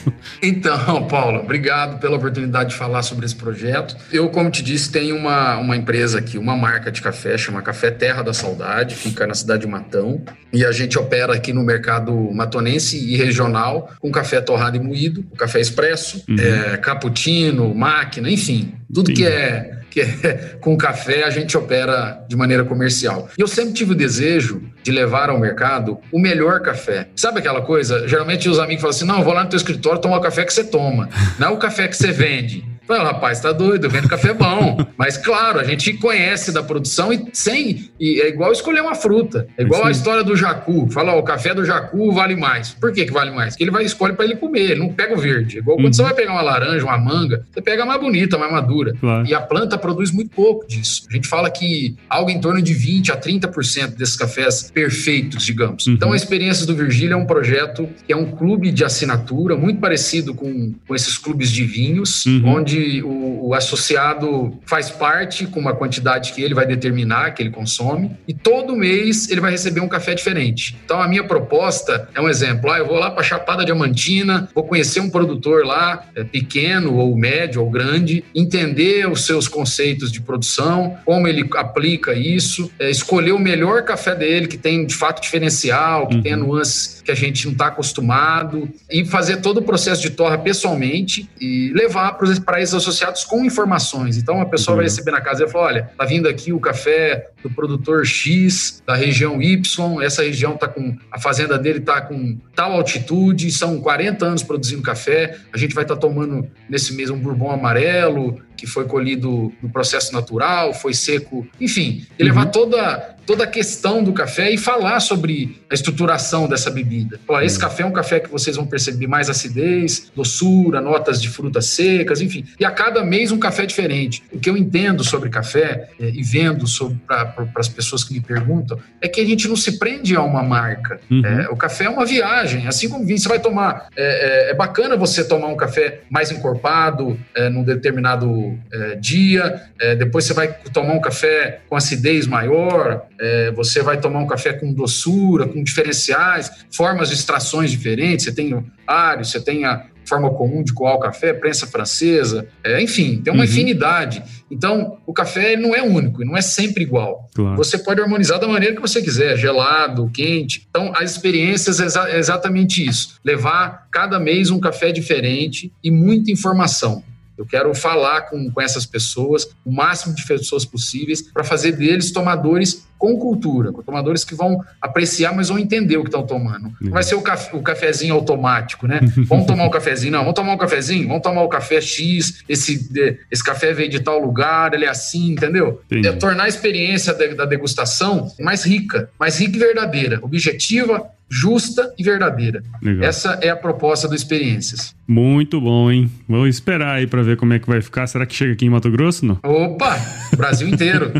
então, 0.42 1.06
Paulo, 1.06 1.38
obrigado 1.38 2.00
pela 2.00 2.16
oportunidade 2.16 2.70
de 2.70 2.76
falar 2.76 3.02
sobre 3.02 3.24
esse 3.24 3.36
projeto. 3.36 3.96
Eu, 4.10 4.28
como 4.30 4.50
te 4.50 4.62
disse, 4.62 4.90
tenho 4.90 5.16
uma, 5.16 5.58
uma 5.58 5.76
empresa 5.76 6.18
aqui, 6.18 6.38
uma 6.38 6.56
marca 6.56 6.90
de 6.90 7.00
café, 7.00 7.38
chama 7.38 7.62
Café 7.62 7.90
Terra 7.90 8.22
da 8.22 8.32
Saudade, 8.32 8.96
fica 8.96 9.26
na 9.26 9.34
cidade 9.34 9.62
de 9.62 9.68
Matão. 9.68 10.22
E 10.52 10.64
a 10.64 10.72
gente 10.72 10.98
opera 10.98 11.34
aqui 11.34 11.52
no 11.52 11.62
mercado 11.62 12.12
matonense 12.32 12.96
e 12.96 13.16
regional 13.16 13.92
com 14.00 14.10
café 14.10 14.40
torrado 14.40 14.76
e 14.76 14.80
moído, 14.80 15.22
café 15.36 15.60
expresso, 15.60 16.24
uhum. 16.28 16.36
é, 16.38 16.76
cappuccino, 16.78 17.72
máquina, 17.74 18.30
enfim, 18.30 18.74
tudo 18.92 19.08
Sim. 19.08 19.14
que 19.14 19.26
é 19.26 19.83
que 19.94 20.00
é 20.00 20.56
com 20.60 20.76
café 20.76 21.22
a 21.22 21.30
gente 21.30 21.56
opera 21.56 22.24
de 22.28 22.34
maneira 22.34 22.64
comercial. 22.64 23.28
E 23.38 23.40
eu 23.40 23.46
sempre 23.46 23.74
tive 23.74 23.92
o 23.92 23.94
desejo 23.94 24.60
de 24.82 24.90
levar 24.90 25.30
ao 25.30 25.38
mercado 25.38 25.98
o 26.10 26.18
melhor 26.18 26.60
café. 26.60 27.08
Sabe 27.14 27.38
aquela 27.38 27.62
coisa? 27.62 28.08
Geralmente 28.08 28.48
os 28.48 28.58
amigos 28.58 28.82
falam 28.82 28.96
assim: 28.96 29.06
não, 29.06 29.22
vou 29.22 29.32
lá 29.32 29.44
no 29.44 29.50
teu 29.50 29.56
escritório 29.56 30.00
tomar 30.00 30.18
o 30.18 30.20
café 30.20 30.44
que 30.44 30.52
você 30.52 30.64
toma, 30.64 31.08
não 31.38 31.48
é 31.48 31.50
o 31.52 31.56
café 31.58 31.86
que 31.86 31.96
você 31.96 32.10
vende. 32.10 32.73
Falei, 32.86 33.02
rapaz, 33.02 33.40
tá 33.40 33.52
doido, 33.52 33.88
vendo 33.88 34.08
café 34.08 34.32
bom. 34.32 34.76
Mas, 34.96 35.16
claro, 35.16 35.58
a 35.58 35.64
gente 35.64 35.92
conhece 35.94 36.52
da 36.52 36.62
produção 36.62 37.12
e 37.12 37.24
sem. 37.32 37.90
E 37.98 38.20
é 38.20 38.28
igual 38.28 38.52
escolher 38.52 38.80
uma 38.80 38.94
fruta. 38.94 39.46
É 39.56 39.62
igual 39.62 39.82
Sim. 39.82 39.88
a 39.88 39.90
história 39.90 40.24
do 40.24 40.36
jacu. 40.36 40.88
Fala, 40.90 41.14
ó, 41.14 41.18
o 41.18 41.22
café 41.22 41.54
do 41.54 41.64
jacu 41.64 42.12
vale 42.12 42.36
mais. 42.36 42.70
Por 42.70 42.92
que, 42.92 43.04
que 43.04 43.12
vale 43.12 43.30
mais? 43.30 43.54
Porque 43.54 43.64
ele 43.64 43.70
vai 43.70 43.84
escolher 43.84 44.14
para 44.14 44.24
ele 44.24 44.36
comer, 44.36 44.72
ele 44.72 44.80
não 44.80 44.88
pega 44.90 45.14
o 45.14 45.18
verde. 45.18 45.56
É 45.56 45.60
igual 45.60 45.76
uhum. 45.76 45.84
quando 45.84 45.96
você 45.96 46.02
vai 46.02 46.14
pegar 46.14 46.32
uma 46.32 46.42
laranja, 46.42 46.84
uma 46.84 46.98
manga, 46.98 47.44
você 47.52 47.62
pega 47.62 47.82
a 47.82 47.86
mais 47.86 48.00
bonita, 48.00 48.36
a 48.36 48.38
mais 48.38 48.52
madura. 48.52 48.94
Claro. 49.00 49.26
E 49.26 49.34
a 49.34 49.40
planta 49.40 49.78
produz 49.78 50.10
muito 50.10 50.30
pouco 50.30 50.66
disso. 50.66 51.06
A 51.10 51.14
gente 51.14 51.28
fala 51.28 51.50
que 51.50 51.96
algo 52.08 52.30
em 52.30 52.40
torno 52.40 52.60
de 52.60 52.74
20 52.74 53.12
a 53.12 53.16
30% 53.16 53.96
desses 53.96 54.16
cafés 54.16 54.70
perfeitos, 54.70 55.44
digamos. 55.44 55.86
Uhum. 55.86 55.94
Então, 55.94 56.12
a 56.12 56.16
Experiências 56.16 56.66
do 56.66 56.74
Virgílio 56.74 57.14
é 57.14 57.16
um 57.16 57.26
projeto 57.26 57.88
que 58.06 58.12
é 58.12 58.16
um 58.16 58.30
clube 58.30 58.70
de 58.70 58.84
assinatura 58.84 59.56
muito 59.56 59.80
parecido 59.80 60.34
com, 60.34 60.74
com 60.86 60.94
esses 60.94 61.16
clubes 61.18 61.50
de 61.50 61.64
vinhos, 61.64 62.26
uhum. 62.26 62.42
onde 62.56 62.73
onde 62.74 63.02
o, 63.02 63.48
o, 63.48 63.54
associado 63.54 64.58
faz 64.66 64.90
parte 64.90 65.46
com 65.46 65.60
uma 65.60 65.74
quantidade 65.74 66.32
que 66.32 66.42
ele 66.42 66.54
vai 66.54 66.66
determinar, 66.66 67.32
que 67.32 67.42
ele 67.42 67.50
consome, 67.50 68.10
e 68.26 68.34
todo 68.34 68.74
mês 68.74 69.30
ele 69.30 69.40
vai 69.40 69.52
receber 69.52 69.80
um 69.80 69.88
café 69.88 70.14
diferente. 70.14 70.76
Então 70.84 71.00
a 71.00 71.08
minha 71.08 71.24
proposta 71.24 72.08
é 72.14 72.20
um 72.20 72.28
exemplo: 72.28 72.70
ah, 72.70 72.78
eu 72.78 72.86
vou 72.86 72.98
lá 72.98 73.10
para 73.10 73.22
Chapada 73.22 73.64
Diamantina, 73.64 74.48
vou 74.54 74.64
conhecer 74.64 75.00
um 75.00 75.10
produtor 75.10 75.64
lá, 75.64 76.06
é, 76.14 76.24
pequeno 76.24 76.96
ou 76.96 77.16
médio 77.16 77.62
ou 77.62 77.70
grande, 77.70 78.24
entender 78.34 79.08
os 79.08 79.24
seus 79.24 79.46
conceitos 79.46 80.10
de 80.10 80.20
produção, 80.20 80.96
como 81.04 81.28
ele 81.28 81.48
aplica 81.56 82.14
isso, 82.14 82.70
é, 82.78 82.90
escolher 82.90 83.32
o 83.32 83.38
melhor 83.38 83.82
café 83.84 84.14
dele, 84.14 84.46
que 84.46 84.58
tem 84.58 84.84
de 84.84 84.94
fato 84.94 85.22
diferencial, 85.22 86.08
que 86.08 86.16
uhum. 86.16 86.22
tenha 86.22 86.36
nuances 86.36 87.02
que 87.04 87.10
a 87.10 87.14
gente 87.14 87.44
não 87.44 87.52
está 87.52 87.66
acostumado, 87.66 88.68
e 88.90 89.04
fazer 89.04 89.38
todo 89.38 89.58
o 89.58 89.62
processo 89.62 90.00
de 90.00 90.10
torra 90.10 90.38
pessoalmente 90.38 91.28
e 91.40 91.70
levar 91.74 92.12
para 92.12 92.60
associados 92.72 93.24
com 93.24 93.44
informações. 93.44 94.16
Então 94.16 94.40
a 94.40 94.46
pessoa 94.46 94.74
uhum. 94.74 94.76
vai 94.76 94.86
receber 94.86 95.10
na 95.10 95.20
casa 95.20 95.44
e 95.44 95.48
fala: 95.48 95.66
olha, 95.66 95.90
tá 95.98 96.04
vindo 96.04 96.28
aqui 96.28 96.52
o 96.52 96.60
café 96.60 97.28
do 97.42 97.50
produtor 97.50 98.06
X, 98.06 98.82
da 98.86 98.94
região 98.94 99.42
Y, 99.42 100.02
essa 100.02 100.22
região 100.22 100.56
tá 100.56 100.68
com. 100.68 100.96
A 101.10 101.20
fazenda 101.20 101.58
dele 101.58 101.80
tá 101.80 102.00
com 102.00 102.38
tal 102.54 102.72
altitude, 102.72 103.50
são 103.50 103.80
40 103.80 104.24
anos 104.24 104.42
produzindo 104.42 104.82
café, 104.82 105.36
a 105.52 105.58
gente 105.58 105.74
vai 105.74 105.84
estar 105.84 105.96
tá 105.96 106.00
tomando 106.00 106.48
nesse 106.68 106.94
mês 106.94 107.10
um 107.10 107.18
bourbon 107.18 107.50
amarelo, 107.50 108.40
que 108.56 108.66
foi 108.66 108.84
colhido 108.84 109.52
no 109.62 109.68
processo 109.68 110.12
natural, 110.12 110.72
foi 110.72 110.94
seco, 110.94 111.46
enfim, 111.60 112.06
e 112.18 112.22
levar 112.22 112.46
uhum. 112.46 112.52
toda, 112.52 113.13
toda 113.26 113.44
a 113.44 113.46
questão 113.46 114.02
do 114.02 114.12
café 114.12 114.50
e 114.50 114.58
falar 114.58 115.00
sobre 115.00 115.60
a 115.70 115.74
estruturação 115.74 116.48
dessa 116.48 116.70
bebida. 116.70 117.20
Falar, 117.26 117.44
esse 117.44 117.56
uhum. 117.56 117.62
café 117.62 117.82
é 117.82 117.86
um 117.86 117.92
café 117.92 118.20
que 118.20 118.30
vocês 118.30 118.56
vão 118.56 118.66
perceber 118.66 119.06
mais 119.06 119.30
acidez, 119.30 120.10
doçura, 120.14 120.80
notas 120.80 121.20
de 121.20 121.28
frutas 121.28 121.66
secas, 121.66 122.20
enfim. 122.20 122.44
E 122.58 122.64
a 122.64 122.70
cada 122.70 123.04
mês 123.04 123.32
um 123.32 123.38
café 123.38 123.66
diferente. 123.66 124.22
O 124.32 124.38
que 124.38 124.48
eu 124.48 124.56
entendo 124.56 125.04
sobre 125.04 125.28
café 125.28 125.88
é, 125.98 126.08
e 126.08 126.22
vendo 126.22 126.64
para 127.06 127.34
as 127.56 127.68
pessoas 127.68 128.04
que 128.04 128.14
me 128.14 128.20
perguntam 128.20 128.78
é 129.00 129.08
que 129.08 129.20
a 129.20 129.24
gente 129.24 129.48
não 129.48 129.56
se 129.56 129.78
prende 129.78 130.14
a 130.16 130.22
uma 130.22 130.42
marca. 130.42 131.00
Uhum. 131.10 131.24
É, 131.24 131.48
o 131.48 131.56
café 131.56 131.84
é 131.84 131.90
uma 131.90 132.04
viagem, 132.04 132.66
assim 132.66 132.88
como 132.88 133.04
vinho. 133.04 133.18
Você 133.18 133.28
vai 133.28 133.38
tomar. 133.38 133.88
É, 133.96 134.48
é, 134.48 134.50
é 134.50 134.54
bacana 134.54 134.96
você 134.96 135.24
tomar 135.24 135.48
um 135.48 135.56
café 135.56 136.00
mais 136.10 136.30
encorpado 136.30 137.18
é, 137.34 137.48
num 137.48 137.62
determinado 137.62 138.58
é, 138.72 138.96
dia, 138.96 139.62
depois 139.98 140.24
você 140.24 140.32
vai 140.32 140.48
tomar 140.72 140.94
um 140.94 141.00
café 141.00 141.60
com 141.68 141.76
acidez 141.76 142.26
maior, 142.26 143.06
é, 143.20 143.50
você 143.52 143.82
vai 143.82 144.00
tomar 144.00 144.20
um 144.20 144.26
café 144.26 144.52
com 144.52 144.72
doçura, 144.72 145.46
com 145.46 145.62
diferenciais, 145.62 146.50
formas 146.70 147.08
de 147.08 147.14
extrações 147.14 147.70
diferentes. 147.70 148.24
Você 148.24 148.32
tem 148.32 148.54
o 148.54 148.64
ário, 148.86 149.24
você 149.24 149.40
tem 149.40 149.64
a 149.64 149.86
forma 150.06 150.30
comum 150.30 150.62
de 150.62 150.72
coar 150.72 150.94
o 150.94 151.00
café, 151.00 151.32
prensa 151.32 151.66
francesa, 151.66 152.46
é, 152.62 152.80
enfim, 152.82 153.20
tem 153.22 153.32
uma 153.32 153.42
uhum. 153.42 153.48
infinidade. 153.48 154.22
Então, 154.50 154.98
o 155.06 155.12
café 155.12 155.56
não 155.56 155.74
é 155.74 155.82
único 155.82 156.24
não 156.24 156.36
é 156.36 156.42
sempre 156.42 156.82
igual. 156.82 157.28
Claro. 157.34 157.56
Você 157.56 157.78
pode 157.78 158.00
harmonizar 158.00 158.38
da 158.38 158.46
maneira 158.46 158.74
que 158.74 158.80
você 158.80 159.02
quiser, 159.02 159.36
gelado, 159.36 160.10
quente. 160.12 160.66
Então, 160.68 160.92
as 160.94 161.12
experiências 161.12 161.80
é, 161.80 161.86
exa 161.86 162.16
exatamente 162.18 162.86
isso: 162.86 163.18
levar 163.24 163.88
cada 163.90 164.18
mês 164.18 164.50
um 164.50 164.60
café 164.60 164.92
diferente 164.92 165.72
e 165.82 165.90
muita 165.90 166.30
informação. 166.30 167.02
Eu 167.36 167.46
quero 167.46 167.74
falar 167.74 168.22
com, 168.22 168.50
com 168.50 168.60
essas 168.60 168.86
pessoas, 168.86 169.48
o 169.64 169.72
máximo 169.72 170.14
de 170.14 170.24
pessoas 170.26 170.64
possíveis, 170.64 171.22
para 171.22 171.44
fazer 171.44 171.72
deles 171.72 172.12
tomadores 172.12 172.86
com 172.96 173.18
cultura, 173.18 173.70
com 173.70 173.82
tomadores 173.82 174.24
que 174.24 174.34
vão 174.34 174.64
apreciar, 174.80 175.34
mas 175.34 175.48
vão 175.48 175.58
entender 175.58 175.96
o 175.96 176.02
que 176.02 176.08
estão 176.08 176.24
tomando. 176.24 176.72
Não 176.80 176.92
vai 176.92 177.02
ser 177.02 177.14
o, 177.14 177.20
café, 177.20 177.54
o 177.54 177.62
cafezinho 177.62 178.14
automático, 178.14 178.86
né? 178.86 179.00
Vamos 179.28 179.46
tomar 179.46 179.64
um 179.64 179.70
cafezinho, 179.70 180.12
não, 180.12 180.20
vamos 180.20 180.34
tomar 180.34 180.54
um 180.54 180.58
cafezinho, 180.58 181.08
vamos 181.08 181.22
tomar 181.22 181.42
o 181.42 181.48
café 181.48 181.80
X, 181.80 182.42
esse, 182.48 182.90
esse 183.30 183.44
café 183.44 183.72
veio 183.72 183.90
de 183.90 184.00
tal 184.00 184.18
lugar, 184.18 184.72
ele 184.72 184.84
é 184.84 184.88
assim, 184.88 185.32
entendeu? 185.32 185.82
É 185.90 186.12
tornar 186.12 186.44
a 186.44 186.48
experiência 186.48 187.12
da, 187.12 187.26
da 187.26 187.44
degustação 187.44 188.28
mais 188.40 188.64
rica, 188.64 189.10
mais 189.18 189.38
rica 189.38 189.56
e 189.56 189.60
verdadeira, 189.60 190.18
objetiva, 190.22 191.10
justa 191.28 191.92
e 191.98 192.02
verdadeira. 192.02 192.62
Legal. 192.82 193.08
Essa 193.08 193.38
é 193.42 193.48
a 193.48 193.56
proposta 193.56 194.06
do 194.06 194.14
Experiências. 194.14 194.94
Muito 195.06 195.60
bom, 195.60 195.90
hein? 195.90 196.10
Vou 196.28 196.46
esperar 196.46 196.96
aí 196.96 197.06
para 197.06 197.22
ver 197.22 197.36
como 197.36 197.52
é 197.52 197.58
que 197.58 197.66
vai 197.66 197.82
ficar. 197.82 198.06
Será 198.06 198.24
que 198.24 198.34
chega 198.34 198.52
aqui 198.52 198.64
em 198.64 198.70
Mato 198.70 198.90
Grosso, 198.90 199.26
não? 199.26 199.38
Opa! 199.42 199.98
Brasil 200.36 200.68
inteiro. 200.68 201.12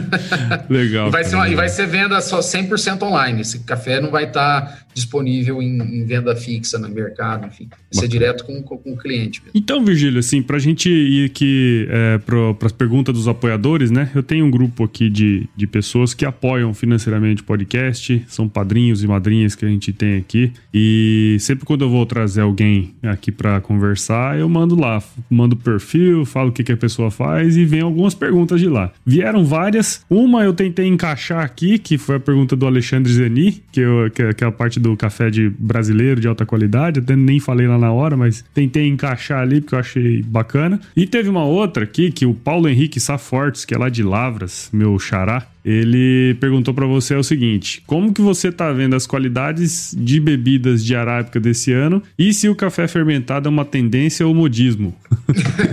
Legal. 0.68 1.08
e, 1.08 1.10
vai 1.10 1.24
ser 1.24 1.36
uma, 1.36 1.48
e 1.48 1.54
vai 1.54 1.68
ser 1.68 1.86
venda 1.86 2.20
só 2.20 2.40
100% 2.40 3.02
online. 3.02 3.42
Esse 3.42 3.60
café 3.60 4.00
não 4.00 4.10
vai 4.10 4.24
estar 4.24 4.62
tá 4.62 4.78
disponível 4.94 5.62
em, 5.62 5.80
em, 5.80 6.04
venda 6.04 6.34
fixa 6.36 6.78
no 6.78 6.88
mercado, 6.88 7.46
enfim. 7.46 7.68
Vai 7.70 8.02
ser 8.02 8.08
direto 8.08 8.44
com, 8.44 8.62
com, 8.62 8.78
com, 8.78 8.92
o 8.92 8.96
cliente. 8.96 9.40
Mesmo. 9.40 9.52
Então, 9.54 9.84
Virgílio, 9.84 10.18
assim, 10.18 10.42
para 10.42 10.56
a 10.56 10.60
gente 10.60 10.88
ir 10.88 11.26
aqui 11.26 11.86
é, 11.90 12.18
para 12.18 12.66
as 12.66 12.72
perguntas 12.72 13.14
dos 13.14 13.28
apoiadores, 13.28 13.90
né? 13.90 14.10
Eu 14.14 14.22
tenho 14.22 14.44
um 14.44 14.50
grupo 14.50 14.84
aqui 14.84 15.08
de, 15.08 15.48
de 15.56 15.66
pessoas 15.66 16.14
que 16.14 16.24
apoiam 16.24 16.72
financeiramente 16.74 17.42
o 17.42 17.44
podcast, 17.44 18.24
são 18.28 18.48
padrinhos 18.48 19.02
e 19.02 19.06
madrinhas 19.06 19.54
que 19.54 19.64
a 19.64 19.68
gente 19.68 19.92
tem 19.92 20.16
aqui. 20.16 20.52
E 20.72 21.36
sempre 21.40 21.64
quando 21.64 21.82
eu 21.84 21.90
vou 21.90 22.04
trazer 22.06 22.42
alguém 22.42 22.94
aqui 23.02 23.32
para 23.32 23.60
conversar, 23.60 24.38
eu 24.38 24.48
mando 24.48 24.74
lá, 24.74 25.02
mando 25.30 25.54
o 25.54 25.58
perfil, 25.58 26.24
falo 26.24 26.50
o 26.50 26.52
que, 26.52 26.62
que 26.62 26.72
a 26.72 26.76
pessoa 26.76 27.10
faz 27.10 27.56
e 27.56 27.64
vem 27.64 27.80
algumas 27.80 28.14
perguntas 28.14 28.60
de 28.60 28.68
lá. 28.68 28.92
Vieram 29.04 29.44
várias. 29.44 30.04
Uma 30.08 30.44
eu 30.44 30.52
tentei 30.52 30.86
encaixar 30.86 31.44
aqui, 31.44 31.78
que 31.78 31.98
foi 31.98 32.16
a 32.16 32.20
pergunta 32.20 32.56
do 32.56 32.66
Alexandre 32.66 33.12
Zeni, 33.12 33.62
que, 33.72 33.80
eu, 33.80 34.10
que, 34.10 34.22
é, 34.22 34.32
que 34.32 34.44
é 34.44 34.46
a 34.46 34.52
parte 34.52 34.78
do 34.82 34.96
café 34.96 35.30
de 35.30 35.48
brasileiro 35.48 36.20
de 36.20 36.28
alta 36.28 36.44
qualidade. 36.44 37.00
Até 37.00 37.16
nem 37.16 37.40
falei 37.40 37.66
lá 37.66 37.78
na 37.78 37.92
hora, 37.92 38.16
mas 38.16 38.44
tentei 38.52 38.86
encaixar 38.86 39.40
ali 39.40 39.60
porque 39.60 39.74
eu 39.74 39.78
achei 39.78 40.22
bacana. 40.22 40.80
E 40.94 41.06
teve 41.06 41.28
uma 41.28 41.44
outra 41.44 41.84
aqui 41.84 42.10
que 42.10 42.26
o 42.26 42.34
Paulo 42.34 42.68
Henrique 42.68 43.00
Safortes, 43.00 43.64
que 43.64 43.74
é 43.74 43.78
lá 43.78 43.88
de 43.88 44.02
Lavras, 44.02 44.68
meu 44.72 44.98
xará, 44.98 45.46
ele 45.64 46.34
perguntou 46.40 46.74
para 46.74 46.86
você 46.86 47.14
o 47.14 47.22
seguinte: 47.22 47.82
como 47.86 48.12
que 48.12 48.20
você 48.20 48.50
tá 48.50 48.72
vendo 48.72 48.96
as 48.96 49.06
qualidades 49.06 49.94
de 49.96 50.18
bebidas 50.18 50.84
de 50.84 50.94
arábica 50.94 51.38
desse 51.38 51.72
ano 51.72 52.02
e 52.18 52.34
se 52.34 52.48
o 52.48 52.54
café 52.54 52.88
fermentado 52.88 53.48
é 53.48 53.50
uma 53.50 53.64
tendência 53.64 54.26
ou 54.26 54.34
modismo? 54.34 54.94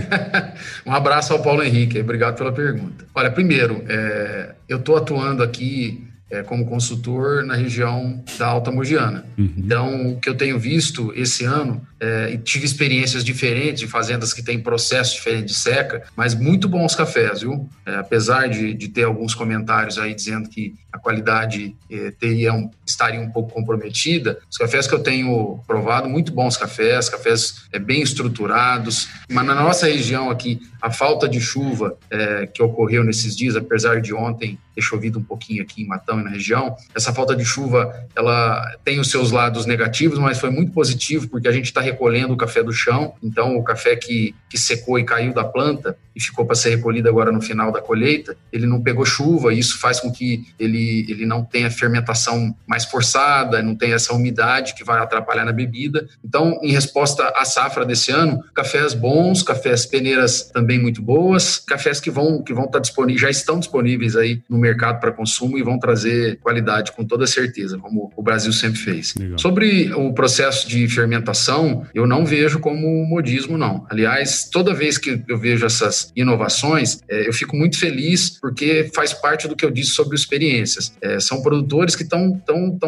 um 0.86 0.92
abraço 0.92 1.32
ao 1.32 1.42
Paulo 1.42 1.62
Henrique, 1.62 1.98
obrigado 1.98 2.36
pela 2.36 2.52
pergunta. 2.52 3.04
Olha, 3.14 3.30
primeiro, 3.30 3.82
é, 3.88 4.54
eu 4.68 4.78
estou 4.78 4.96
atuando 4.96 5.42
aqui 5.42 6.04
é, 6.30 6.42
como 6.42 6.66
consultor 6.66 7.44
na 7.44 7.54
região 7.54 8.22
da 8.38 8.46
Alta 8.46 8.70
Mogiana. 8.70 9.24
Uhum. 9.36 9.52
Então, 9.56 10.12
o 10.12 10.20
que 10.20 10.28
eu 10.28 10.36
tenho 10.36 10.58
visto 10.58 11.12
esse 11.16 11.44
ano, 11.44 11.84
é, 12.00 12.30
e 12.32 12.38
tive 12.38 12.64
experiências 12.64 13.22
diferentes 13.22 13.80
de 13.80 13.86
fazendas 13.86 14.32
que 14.32 14.42
têm 14.42 14.58
processo 14.58 15.14
diferente 15.14 15.46
de 15.46 15.54
seca, 15.54 16.02
mas 16.16 16.34
muito 16.34 16.68
bons 16.68 16.94
cafés, 16.94 17.42
viu? 17.42 17.68
É, 17.84 17.96
apesar 17.96 18.48
de, 18.48 18.72
de 18.72 18.88
ter 18.88 19.04
alguns 19.04 19.34
comentários 19.34 19.98
aí 19.98 20.14
dizendo 20.14 20.48
que 20.48 20.74
a 20.92 20.98
qualidade 20.98 21.76
é, 21.90 22.10
teria 22.10 22.52
um, 22.52 22.70
estaria 22.84 23.20
um 23.20 23.30
pouco 23.30 23.52
comprometida, 23.52 24.38
os 24.50 24.56
cafés 24.56 24.86
que 24.86 24.94
eu 24.94 25.00
tenho 25.00 25.60
provado, 25.66 26.08
muito 26.08 26.32
bons 26.32 26.56
cafés, 26.56 27.08
cafés 27.08 27.62
é, 27.72 27.78
bem 27.78 28.02
estruturados, 28.02 29.08
mas 29.28 29.46
na 29.46 29.54
nossa 29.54 29.86
região 29.86 30.30
aqui, 30.30 30.60
a 30.80 30.90
falta 30.90 31.28
de 31.28 31.40
chuva 31.40 31.96
é, 32.10 32.46
que 32.46 32.62
ocorreu 32.62 33.04
nesses 33.04 33.36
dias, 33.36 33.54
apesar 33.54 34.00
de 34.00 34.14
ontem 34.14 34.58
ter 34.74 34.80
chovido 34.80 35.18
um 35.18 35.22
pouquinho 35.22 35.62
aqui 35.62 35.82
em 35.82 35.86
Matão 35.86 36.20
e 36.20 36.24
na 36.24 36.30
região. 36.30 36.74
Essa 36.94 37.12
falta 37.12 37.36
de 37.36 37.44
chuva, 37.44 38.06
ela 38.16 38.76
tem 38.84 38.98
os 38.98 39.10
seus 39.10 39.30
lados 39.30 39.66
negativos, 39.66 40.18
mas 40.18 40.38
foi 40.38 40.50
muito 40.50 40.72
positivo 40.72 41.28
porque 41.28 41.48
a 41.48 41.52
gente 41.52 41.66
está 41.66 41.80
recolhendo 41.90 42.34
o 42.34 42.36
café 42.36 42.62
do 42.62 42.72
chão. 42.72 43.14
Então, 43.22 43.56
o 43.56 43.62
café 43.62 43.96
que, 43.96 44.34
que 44.48 44.58
secou 44.58 44.98
e 44.98 45.04
caiu 45.04 45.32
da 45.32 45.44
planta 45.44 45.96
e 46.14 46.20
ficou 46.20 46.44
para 46.44 46.56
ser 46.56 46.70
recolhido 46.70 47.08
agora 47.08 47.30
no 47.30 47.40
final 47.40 47.70
da 47.70 47.80
colheita, 47.80 48.36
ele 48.52 48.66
não 48.66 48.82
pegou 48.82 49.04
chuva. 49.04 49.52
E 49.52 49.58
isso 49.58 49.78
faz 49.78 50.00
com 50.00 50.10
que 50.10 50.44
ele, 50.58 51.06
ele 51.08 51.24
não 51.24 51.44
tenha 51.44 51.70
fermentação 51.70 52.54
mais 52.66 52.84
forçada, 52.84 53.62
não 53.62 53.74
tenha 53.74 53.94
essa 53.94 54.12
umidade 54.12 54.74
que 54.74 54.84
vai 54.84 55.00
atrapalhar 55.00 55.44
na 55.44 55.52
bebida. 55.52 56.08
Então, 56.24 56.58
em 56.62 56.72
resposta 56.72 57.32
à 57.36 57.44
safra 57.44 57.84
desse 57.84 58.10
ano, 58.10 58.42
cafés 58.54 58.94
bons, 58.94 59.42
cafés 59.42 59.86
peneiras 59.86 60.50
também 60.52 60.78
muito 60.78 61.00
boas, 61.02 61.58
cafés 61.58 62.00
que 62.00 62.10
vão 62.10 62.42
que 62.42 62.52
vão 62.52 62.64
estar 62.64 62.78
tá 62.78 62.82
disponíveis, 62.82 63.20
já 63.20 63.30
estão 63.30 63.58
disponíveis 63.58 64.16
aí 64.16 64.42
no 64.48 64.58
mercado 64.58 65.00
para 65.00 65.12
consumo 65.12 65.58
e 65.58 65.62
vão 65.62 65.78
trazer 65.78 66.38
qualidade 66.40 66.92
com 66.92 67.04
toda 67.04 67.26
certeza, 67.26 67.78
como 67.78 68.12
o 68.16 68.22
Brasil 68.22 68.52
sempre 68.52 68.78
fez. 68.78 69.14
Legal. 69.14 69.38
Sobre 69.38 69.92
o 69.92 70.12
processo 70.12 70.68
de 70.68 70.86
fermentação, 70.88 71.79
eu 71.94 72.06
não 72.06 72.24
vejo 72.24 72.58
como 72.60 73.04
modismo, 73.04 73.56
não. 73.56 73.86
Aliás, 73.90 74.48
toda 74.50 74.74
vez 74.74 74.98
que 74.98 75.22
eu 75.28 75.38
vejo 75.38 75.64
essas 75.64 76.12
inovações, 76.14 77.00
é, 77.08 77.28
eu 77.28 77.32
fico 77.32 77.56
muito 77.56 77.78
feliz 77.78 78.38
porque 78.40 78.90
faz 78.94 79.12
parte 79.12 79.48
do 79.48 79.56
que 79.56 79.64
eu 79.64 79.70
disse 79.70 79.90
sobre 79.90 80.16
experiências. 80.16 80.92
É, 81.00 81.20
são 81.20 81.42
produtores 81.42 81.96
que 81.96 82.02
estão 82.02 82.40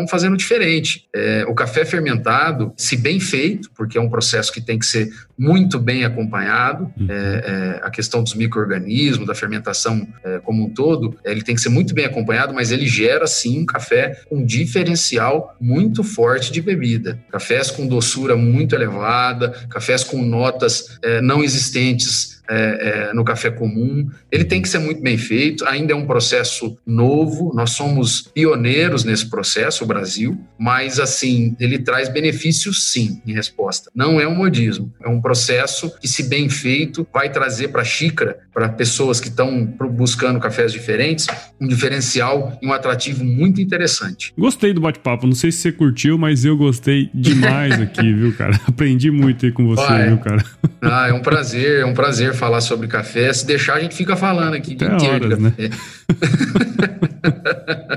fazendo 0.09 0.37
diferente. 0.37 1.07
É, 1.15 1.45
o 1.49 1.55
café 1.55 1.85
fermentado, 1.85 2.73
se 2.77 2.97
bem 2.97 3.21
feito, 3.21 3.71
porque 3.77 3.99
é 3.99 4.01
um 4.01 4.09
processo 4.09 4.53
que 4.53 4.61
tem 4.61 4.79
que 4.79 4.87
ser 4.87 5.11
muito 5.39 5.79
bem 5.79 6.05
acompanhado, 6.05 6.85
uhum. 6.97 7.07
é, 7.09 7.15
é, 7.15 7.81
a 7.83 7.91
questão 7.91 8.23
dos 8.23 8.35
micro-organismos, 8.35 9.27
da 9.27 9.35
fermentação 9.35 10.07
é, 10.25 10.39
como 10.39 10.65
um 10.65 10.71
todo, 10.71 11.17
ele 11.25 11.43
tem 11.43 11.55
que 11.55 11.61
ser 11.61 11.69
muito 11.69 11.93
bem 11.95 12.05
acompanhado, 12.05 12.55
mas 12.55 12.71
ele 12.71 12.87
gera 12.87 13.27
sim 13.27 13.61
um 13.61 13.67
café 13.67 14.23
com 14.29 14.45
diferencial 14.45 15.57
muito 15.61 16.05
forte 16.05 16.53
de 16.53 16.61
bebida. 16.61 17.19
Cafés 17.31 17.71
com 17.71 17.87
doçura 17.87 18.37
muito 18.37 18.77
elevada, 18.83 19.51
cafés 19.69 20.05
com 20.05 20.23
notas 20.23 20.99
é, 21.03 21.21
não 21.21 21.43
existentes 21.43 22.32
é, 22.53 23.09
é, 23.09 23.15
no 23.15 23.25
café 23.25 23.51
comum. 23.51 24.09
Ele 24.31 24.45
tem 24.45 24.61
que 24.61 24.69
ser 24.69 24.79
muito 24.79 25.01
bem 25.01 25.17
feito, 25.17 25.65
ainda 25.67 25.95
é 25.95 25.97
um 25.97 26.07
processo 26.07 26.77
novo, 26.87 27.53
nós 27.55 27.71
somos 27.71 28.23
pioneiros 28.23 29.05
nesse 29.05 29.29
processo, 29.29 29.85
o 29.85 29.87
Brasil, 29.87 30.39
mas 30.59 31.01
assim, 31.01 31.57
ele 31.59 31.79
traz 31.79 32.11
benefícios 32.11 32.91
sim, 32.93 33.23
em 33.27 33.33
resposta. 33.33 33.91
Não 33.95 34.21
é 34.21 34.29
um 34.29 34.35
modismo, 34.35 34.93
é 35.03 35.09
um 35.09 35.21
processo 35.21 35.91
que, 35.99 36.07
se 36.07 36.25
bem 36.25 36.49
feito, 36.49 37.07
vai 37.13 37.31
trazer 37.33 37.69
para 37.69 37.81
a 37.81 37.85
xícara, 37.85 38.39
para 38.53 38.69
pessoas 38.69 39.19
que 39.19 39.29
estão 39.29 39.65
buscando 39.91 40.39
cafés 40.39 40.73
diferentes, 40.73 41.27
um 41.59 41.67
diferencial 41.67 42.59
e 42.61 42.67
um 42.67 42.73
atrativo 42.73 43.25
muito 43.25 43.61
interessante. 43.61 44.33
Gostei 44.37 44.75
do 44.75 44.81
bate-papo, 44.81 45.27
não 45.27 45.35
sei 45.35 45.51
se 45.51 45.59
você 45.59 45.73
curtiu, 45.73 46.19
mas 46.19 46.45
eu 46.45 46.57
gostei 46.57 47.09
demais 47.15 47.81
aqui, 47.81 48.13
viu, 48.13 48.35
cara? 48.37 48.61
Aprendi 48.67 49.11
muito 49.11 49.47
aí 49.47 49.53
com 49.53 49.67
você, 49.67 50.07
viu, 50.07 50.19
cara? 50.19 50.45
Ah, 50.83 51.09
é 51.09 51.13
um 51.13 51.23
prazer, 51.23 51.81
é 51.81 51.87
um 51.87 51.95
prazer 51.95 52.35
falar 52.43 52.61
sobre 52.61 52.89
café. 52.89 53.33
Se 53.33 53.47
deixar, 53.47 53.75
a 53.75 53.81
gente 53.81 53.95
fica 53.95 54.17
falando 54.17 54.55
aqui 54.55 54.75
de 54.75 54.85
inteiro 54.85 55.27
horas, 55.27 55.39
Né? 55.39 55.53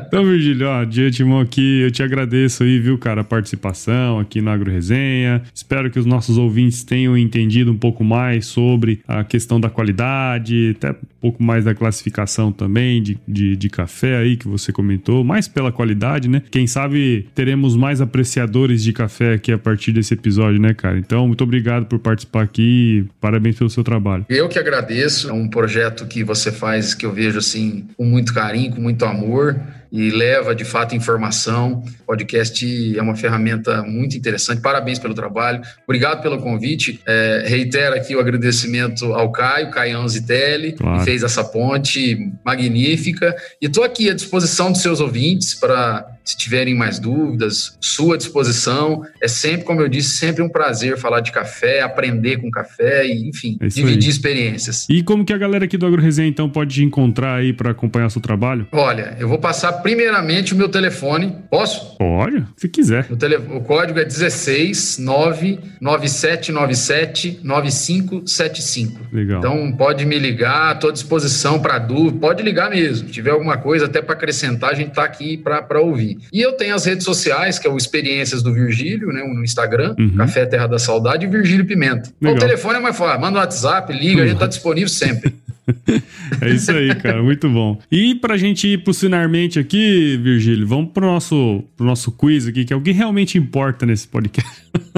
então, 0.08 0.23
Virgílio, 0.23 0.67
ó, 0.67 0.84
de 0.84 1.08
antemão 1.08 1.39
aqui, 1.39 1.81
eu 1.81 1.89
te 1.89 2.03
agradeço 2.03 2.62
aí, 2.62 2.77
viu, 2.77 2.95
cara, 2.95 3.21
a 3.21 3.23
participação 3.23 4.19
aqui 4.19 4.41
no 4.41 4.51
Agro 4.51 4.69
Resenha. 4.69 5.41
Espero 5.51 5.89
que 5.89 5.97
os 5.97 6.05
nossos 6.05 6.38
ouvintes 6.38 6.84
tenham 6.84 7.17
entendido 7.17 7.71
um 7.71 7.77
pouco 7.77 8.03
mais 8.03 8.45
sobre 8.45 9.01
a 9.08 9.23
questão 9.23 9.60
da 9.60 9.67
qualidade, 9.67 10.75
até 10.77 10.95
pouco 11.26 11.42
mais 11.42 11.66
da 11.66 11.74
classificação 11.74 12.52
também 12.52 13.02
de, 13.02 13.18
de, 13.28 13.56
de 13.56 13.68
café 13.68 14.18
aí 14.18 14.38
que 14.38 14.48
você 14.48 14.72
comentou, 14.72 15.24
mais 15.24 15.48
pela 15.48 15.72
qualidade, 15.72 16.30
né? 16.30 16.44
Quem 16.52 16.68
sabe 16.68 17.28
teremos 17.34 17.76
mais 17.76 18.00
apreciadores 18.00 18.84
de 18.84 18.94
café 18.94 19.34
aqui 19.34 19.52
a 19.52 19.58
partir 19.58 19.92
desse 19.92 20.14
episódio, 20.14 20.62
né, 20.62 20.76
cara? 20.76 21.00
Então, 21.00 21.26
muito 21.26 21.44
obrigado 21.44 21.88
por 21.88 21.98
participar 21.98 22.44
aqui, 22.44 23.08
parabéns 23.20 23.58
pelo 23.58 23.72
seu 23.72 23.84
trabalho. 23.84 24.24
Eu 24.30 24.48
que 24.48 24.60
agradeço, 24.60 25.28
é 25.28 25.34
um 25.34 25.48
projeto 25.48 26.06
que 26.06 26.24
você 26.24 26.52
faz 26.52 26.94
que 26.94 27.08
eu 27.08 27.12
vejo 27.12 27.40
assim 27.40 27.88
com 27.98 28.06
muito 28.06 28.32
carinho, 28.32 28.76
com 28.76 28.82
muito 28.82 29.04
amor 29.04 29.60
e 29.95 30.12
leva 30.12 30.53
de 30.53 30.65
fato 30.65 30.93
informação. 30.93 31.81
O 32.01 32.05
podcast 32.05 32.97
é 32.97 33.01
uma 33.01 33.15
ferramenta 33.15 33.81
muito 33.81 34.17
interessante. 34.17 34.62
Parabéns 34.62 34.99
pelo 34.99 35.13
trabalho. 35.13 35.62
Obrigado 35.86 36.21
pelo 36.21 36.38
convite. 36.38 36.99
É, 37.08 37.45
reitero 37.47 37.95
aqui 37.95 38.13
o 38.13 38.19
agradecimento 38.19 39.13
ao 39.13 39.31
Caio, 39.31 39.71
Caião 39.71 40.05
Zitelli, 40.05 40.73
claro. 40.73 40.99
que 40.99 41.05
fez 41.05 41.23
essa 41.23 41.45
ponte 41.45 42.29
magnífica. 42.43 43.34
E 43.62 43.67
estou 43.67 43.86
aqui 43.86 44.10
à 44.10 44.13
disposição 44.13 44.69
dos 44.69 44.81
seus 44.81 44.99
ouvintes 44.99 45.53
para 45.53 46.05
se 46.26 46.36
tiverem 46.36 46.74
mais 46.74 46.98
dúvidas, 46.98 47.78
sua 47.80 48.18
disposição. 48.18 49.04
É 49.22 49.28
sempre, 49.28 49.64
como 49.64 49.80
eu 49.80 49.88
disse, 49.88 50.18
sempre 50.18 50.42
um 50.42 50.50
prazer 50.50 50.98
falar 50.98 51.20
de 51.20 51.32
café, 51.32 51.82
aprender 51.82 52.38
com 52.38 52.50
café 52.50 53.06
e, 53.06 53.30
enfim, 53.30 53.60
é 53.62 53.68
dividir 53.68 54.08
aí. 54.08 54.10
experiências. 54.10 54.88
E 54.90 55.04
como 55.04 55.24
que 55.24 55.32
a 55.32 55.38
galera 55.38 55.66
aqui 55.66 55.78
do 55.78 55.86
Agro 55.86 56.02
Resenha, 56.02 56.28
então, 56.28 56.50
pode 56.50 56.84
encontrar 56.84 57.36
aí 57.36 57.54
para 57.54 57.70
acompanhar 57.72 58.10
seu 58.10 58.20
trabalho? 58.20 58.68
Olha, 58.72 59.16
eu 59.20 59.30
vou 59.30 59.38
passar 59.38 59.72
primeiramente 59.74 60.52
o 60.54 60.58
meu 60.58 60.68
telefone. 60.68 61.36
Posso? 61.50 61.96
Pode, 61.98 62.44
se 62.58 62.68
quiser. 62.68 63.06
O, 63.12 63.16
tele... 63.16 63.36
o 63.36 63.62
código 63.62 64.00
é 64.00 64.04
16 64.04 64.98
99797 64.98 67.42
9575. 67.44 69.00
Legal. 69.14 69.38
Então, 69.40 69.72
pode 69.74 70.04
me 70.06 70.18
ligar, 70.18 70.74
estou 70.74 70.90
à 70.90 70.94
disposição 70.94 71.60
para 71.60 71.78
dúvida. 71.78 72.18
Pode 72.20 72.42
ligar 72.42 72.72
mesmo. 72.72 73.08
Se 73.08 73.14
tiver 73.14 73.32
alguma 73.32 73.58
coisa 73.58 73.86
até 73.86 74.02
para 74.02 74.16
acrescentar, 74.16 74.72
a 74.72 74.76
gente 74.76 74.90
está 74.90 75.04
aqui 75.04 75.38
para 75.38 75.80
ouvir. 75.80 76.14
E 76.32 76.41
eu 76.41 76.54
tenho 76.54 76.75
as 76.75 76.86
redes 76.86 77.04
sociais, 77.04 77.60
que 77.60 77.67
é 77.67 77.69
o 77.69 77.78
Experiências 77.78 78.41
do 78.41 78.54
Virgílio, 78.54 79.08
né? 79.10 79.21
No 79.23 79.43
Instagram, 79.43 79.95
uhum. 79.97 80.15
Café 80.17 80.45
Terra 80.45 80.67
da 80.67 80.80
Saudade 80.80 81.25
e 81.25 81.30
Virgílio 81.30 81.65
Pimenta. 81.65 82.12
O 82.21 82.36
telefone 82.36 82.78
é 82.78 82.82
mais 82.82 82.97
fácil, 82.97 83.21
manda 83.21 83.38
um 83.38 83.41
WhatsApp, 83.41 83.91
liga, 83.93 84.23
a 84.23 84.28
gente 84.28 84.39
tá 84.39 84.47
disponível 84.47 84.89
sempre. 84.89 85.34
é 86.41 86.49
isso 86.49 86.71
aí, 86.71 86.93
cara, 86.95 87.21
muito 87.23 87.49
bom. 87.49 87.80
E 87.91 88.15
pra 88.15 88.38
gente 88.38 88.67
ir 88.67 88.84
pro 88.84 88.93
Sinarmente 88.93 89.60
aqui, 89.60 90.19
Virgílio, 90.21 90.67
vamos 90.67 90.91
pro 90.91 91.06
nosso, 91.06 91.63
pro 91.75 91.86
nosso 91.86 92.12
quiz 92.12 92.47
aqui, 92.47 92.65
que 92.65 92.73
é 92.73 92.75
o 92.75 92.82
que 92.82 92.91
realmente 92.91 93.38
importa 93.38 93.86
nesse 93.86 94.08
podcast. 94.08 94.63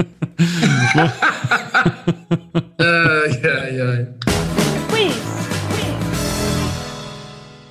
ai, 2.78 3.40
ai, 3.44 3.80
ai. 3.80 4.27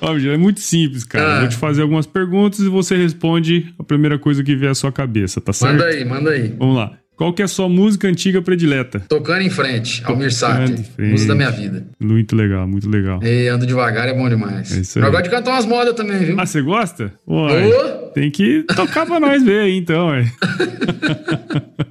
Óbvio, 0.00 0.32
é 0.32 0.36
muito 0.36 0.60
simples, 0.60 1.04
cara. 1.04 1.36
Ah. 1.36 1.40
Vou 1.40 1.48
te 1.48 1.56
fazer 1.56 1.82
algumas 1.82 2.06
perguntas 2.06 2.60
e 2.60 2.68
você 2.68 2.96
responde 2.96 3.72
a 3.78 3.84
primeira 3.84 4.18
coisa 4.18 4.42
que 4.42 4.54
vier 4.54 4.70
à 4.70 4.74
sua 4.74 4.92
cabeça, 4.92 5.40
tá 5.40 5.52
certo? 5.52 5.72
Manda 5.72 5.84
aí, 5.86 6.04
manda 6.04 6.30
aí. 6.30 6.54
Vamos 6.58 6.76
lá. 6.76 6.98
Qual 7.18 7.32
que 7.32 7.42
é 7.42 7.46
a 7.46 7.48
sua 7.48 7.68
música 7.68 8.06
antiga 8.06 8.40
predileta? 8.40 9.00
Tocando 9.00 9.42
em 9.42 9.50
frente, 9.50 10.02
Almir 10.04 10.32
Sater. 10.32 10.78
Música 10.96 11.26
da 11.26 11.34
minha 11.34 11.50
vida. 11.50 11.84
Muito 11.98 12.36
legal, 12.36 12.68
muito 12.68 12.88
legal. 12.88 13.20
E 13.24 13.48
ando 13.48 13.66
devagar 13.66 14.08
é 14.08 14.14
bom 14.14 14.28
demais. 14.28 14.70
É 14.70 14.80
isso 14.82 15.00
aí. 15.00 15.04
Eu 15.04 15.10
gosto 15.10 15.24
de 15.24 15.30
cantar 15.30 15.50
umas 15.50 15.66
modas 15.66 15.94
também, 15.94 16.18
viu? 16.18 16.36
Ah, 16.38 16.46
você 16.46 16.62
gosta? 16.62 17.12
Uai, 17.26 17.72
oh. 17.72 18.07
Tem 18.14 18.30
que 18.30 18.64
tocar 18.74 19.06
pra 19.06 19.20
nós 19.20 19.42
ver 19.42 19.60
aí, 19.60 19.76
então. 19.76 20.08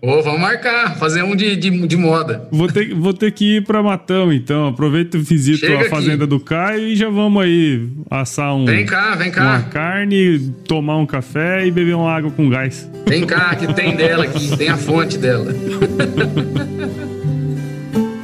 Ô, 0.02 0.22
vamos 0.22 0.42
marcar, 0.42 0.98
fazer 0.98 1.24
um 1.24 1.36
de, 1.36 1.56
de, 1.56 1.88
de, 1.88 1.98
moda. 1.98 2.48
Vou 2.52 2.68
ter, 2.68 2.94
vou 2.94 3.14
ter 3.14 3.32
que 3.32 3.58
ir 3.58 3.64
pra 3.64 3.82
Matão, 3.82 4.32
então. 4.32 4.68
Aproveita 4.68 5.18
e 5.18 5.22
visita 5.22 5.68
Chega 5.68 5.88
a 5.88 5.90
fazenda 5.90 6.26
aqui. 6.26 6.28
do 6.28 6.40
Caio 6.40 6.88
e 6.88 6.96
já 6.96 7.10
vamos 7.10 7.44
aí 7.44 7.88
assar 8.10 8.56
um. 8.56 8.66
Vem 8.66 8.86
cá, 8.86 9.16
vem 9.16 9.32
cá. 9.32 9.44
Uma 9.44 9.62
carne, 9.64 10.40
tomar 10.68 10.98
um 10.98 11.06
café 11.06 11.66
e 11.66 11.72
beber 11.72 11.96
uma 11.96 12.12
água 12.12 12.32
com 12.32 12.50
gás. 12.50 12.90
Vem 13.08 13.26
cá, 13.26 13.56
que 13.56 13.74
tem 13.74 13.96
dela 13.96 14.26
aqui, 14.26 14.56
tem 14.58 14.70
a 14.70 14.78
fonte 14.78 15.18
dela. 15.18 15.54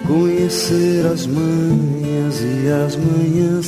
Conhecer 0.05 1.05
as 1.05 1.25
manhas 1.25 2.41
e 2.41 2.67
as 2.69 2.95
manhãs, 2.95 3.67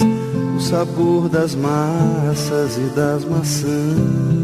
sabor 0.65 1.29
das 1.29 1.53
massas 1.53 2.77
e 2.77 2.95
das 2.95 3.23
maçãs 3.23 4.35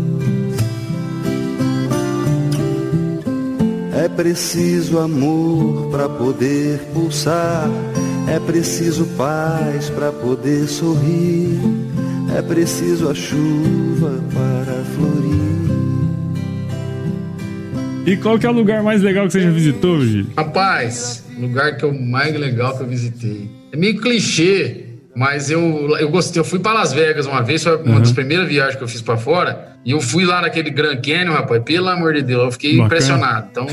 É 4.04 4.08
preciso 4.08 4.98
amor 4.98 5.92
para 5.92 6.10
poder 6.10 6.80
pulsar, 6.94 7.70
é 8.28 8.40
preciso 8.40 9.06
paz 9.16 9.92
para 9.92 10.12
poder 10.12 10.68
sorrir, 10.68 11.60
é 12.36 12.42
preciso 12.42 13.10
a 13.10 13.14
chuva 13.14 14.24
para 14.34 14.84
florir. 14.96 15.42
E 18.08 18.18
qual 18.18 18.40
que 18.40 18.48
é 18.48 18.50
o 18.50 18.54
lugar 18.54 18.82
mais 18.82 19.04
legal 19.04 19.28
que 19.28 19.34
você 19.34 19.42
já 19.42 19.52
visitou, 19.52 20.00
Virgílio? 20.00 20.32
Rapaz, 20.36 21.24
o 21.38 21.42
lugar 21.42 21.78
que 21.78 21.86
eu 21.86 21.94
mais 21.94 22.36
legal 22.36 22.76
que 22.76 22.82
eu 22.82 22.88
visitei. 22.88 23.48
É 23.72 23.78
meio 23.78 24.02
clichê, 24.02 24.91
mas 25.16 25.52
eu, 25.52 25.98
eu 25.98 26.10
gostei. 26.10 26.40
Eu 26.40 26.46
fui 26.46 26.60
para 26.60 26.74
Las 26.74 26.94
Vegas 26.94 27.26
uma 27.26 27.42
vez, 27.42 27.64
foi 27.64 27.76
uma 27.78 27.96
uhum. 27.96 28.00
das 28.00 28.12
primeiras 28.12 28.48
viagens 28.48 28.76
que 28.76 28.84
eu 28.84 28.88
fiz 28.88 29.02
para 29.02 29.18
fora. 29.18 29.76
E 29.84 29.92
eu 29.92 30.00
fui 30.00 30.26
lá 30.26 30.42
naquele 30.42 30.70
Grand 30.70 31.02
Canyon, 31.02 31.34
rapaz, 31.34 31.62
pelo 31.64 31.90
amor 31.90 32.14
de 32.14 32.22
Deus, 32.22 32.44
eu 32.44 32.52
fiquei 32.52 32.72
Bacana. 32.72 32.86
impressionado. 32.86 33.48
Então, 33.52 33.68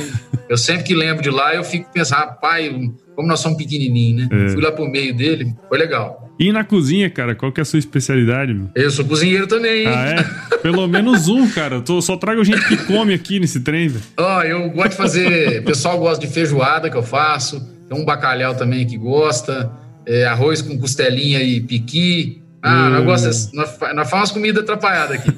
eu 0.48 0.56
sempre 0.56 0.84
que 0.84 0.94
lembro 0.94 1.22
de 1.22 1.30
lá, 1.30 1.54
eu 1.54 1.62
fico 1.62 1.90
pensando, 1.92 2.20
rapaz, 2.20 2.72
como 3.14 3.28
nós 3.28 3.40
somos 3.40 3.58
pequenininhos, 3.58 4.28
né? 4.28 4.46
É. 4.46 4.48
Fui 4.50 4.62
lá 4.62 4.72
pro 4.72 4.88
meio 4.88 5.14
dele, 5.14 5.54
foi 5.68 5.78
legal. 5.78 6.28
E 6.38 6.52
na 6.52 6.62
cozinha, 6.62 7.10
cara, 7.10 7.34
qual 7.34 7.50
que 7.50 7.60
é 7.60 7.62
a 7.62 7.64
sua 7.64 7.80
especialidade? 7.80 8.54
Meu? 8.54 8.68
Eu 8.74 8.90
sou 8.92 9.04
cozinheiro 9.04 9.46
também, 9.48 9.82
hein? 9.82 9.88
Ah, 9.88 10.08
é? 10.10 10.58
Pelo 10.62 10.86
menos 10.86 11.26
um, 11.26 11.48
cara. 11.50 11.80
Tô, 11.80 12.00
só 12.00 12.16
trago 12.16 12.44
gente 12.44 12.64
que 12.68 12.76
come 12.84 13.12
aqui 13.12 13.40
nesse 13.40 13.60
trem, 13.60 13.88
velho. 13.88 14.04
Ó, 14.16 14.42
eu 14.42 14.70
gosto 14.70 14.90
de 14.90 14.96
fazer. 14.96 15.60
O 15.60 15.64
pessoal 15.64 15.98
gosta 15.98 16.24
de 16.24 16.32
feijoada 16.32 16.88
que 16.88 16.96
eu 16.96 17.02
faço. 17.02 17.60
Tem 17.88 17.98
um 17.98 18.04
bacalhau 18.04 18.54
também 18.54 18.86
que 18.86 18.96
gosta. 18.96 19.68
É, 20.08 20.24
arroz 20.24 20.62
com 20.62 20.78
costelinha 20.78 21.42
e 21.42 21.60
piqui. 21.60 22.40
Ah, 22.62 22.86
hum. 22.86 22.90
nós, 22.90 23.04
gostamos, 23.04 23.52
nós, 23.52 23.94
nós 23.94 24.10
fazemos 24.10 24.32
comida 24.32 24.60
atrapalhada 24.60 25.14
aqui. 25.14 25.30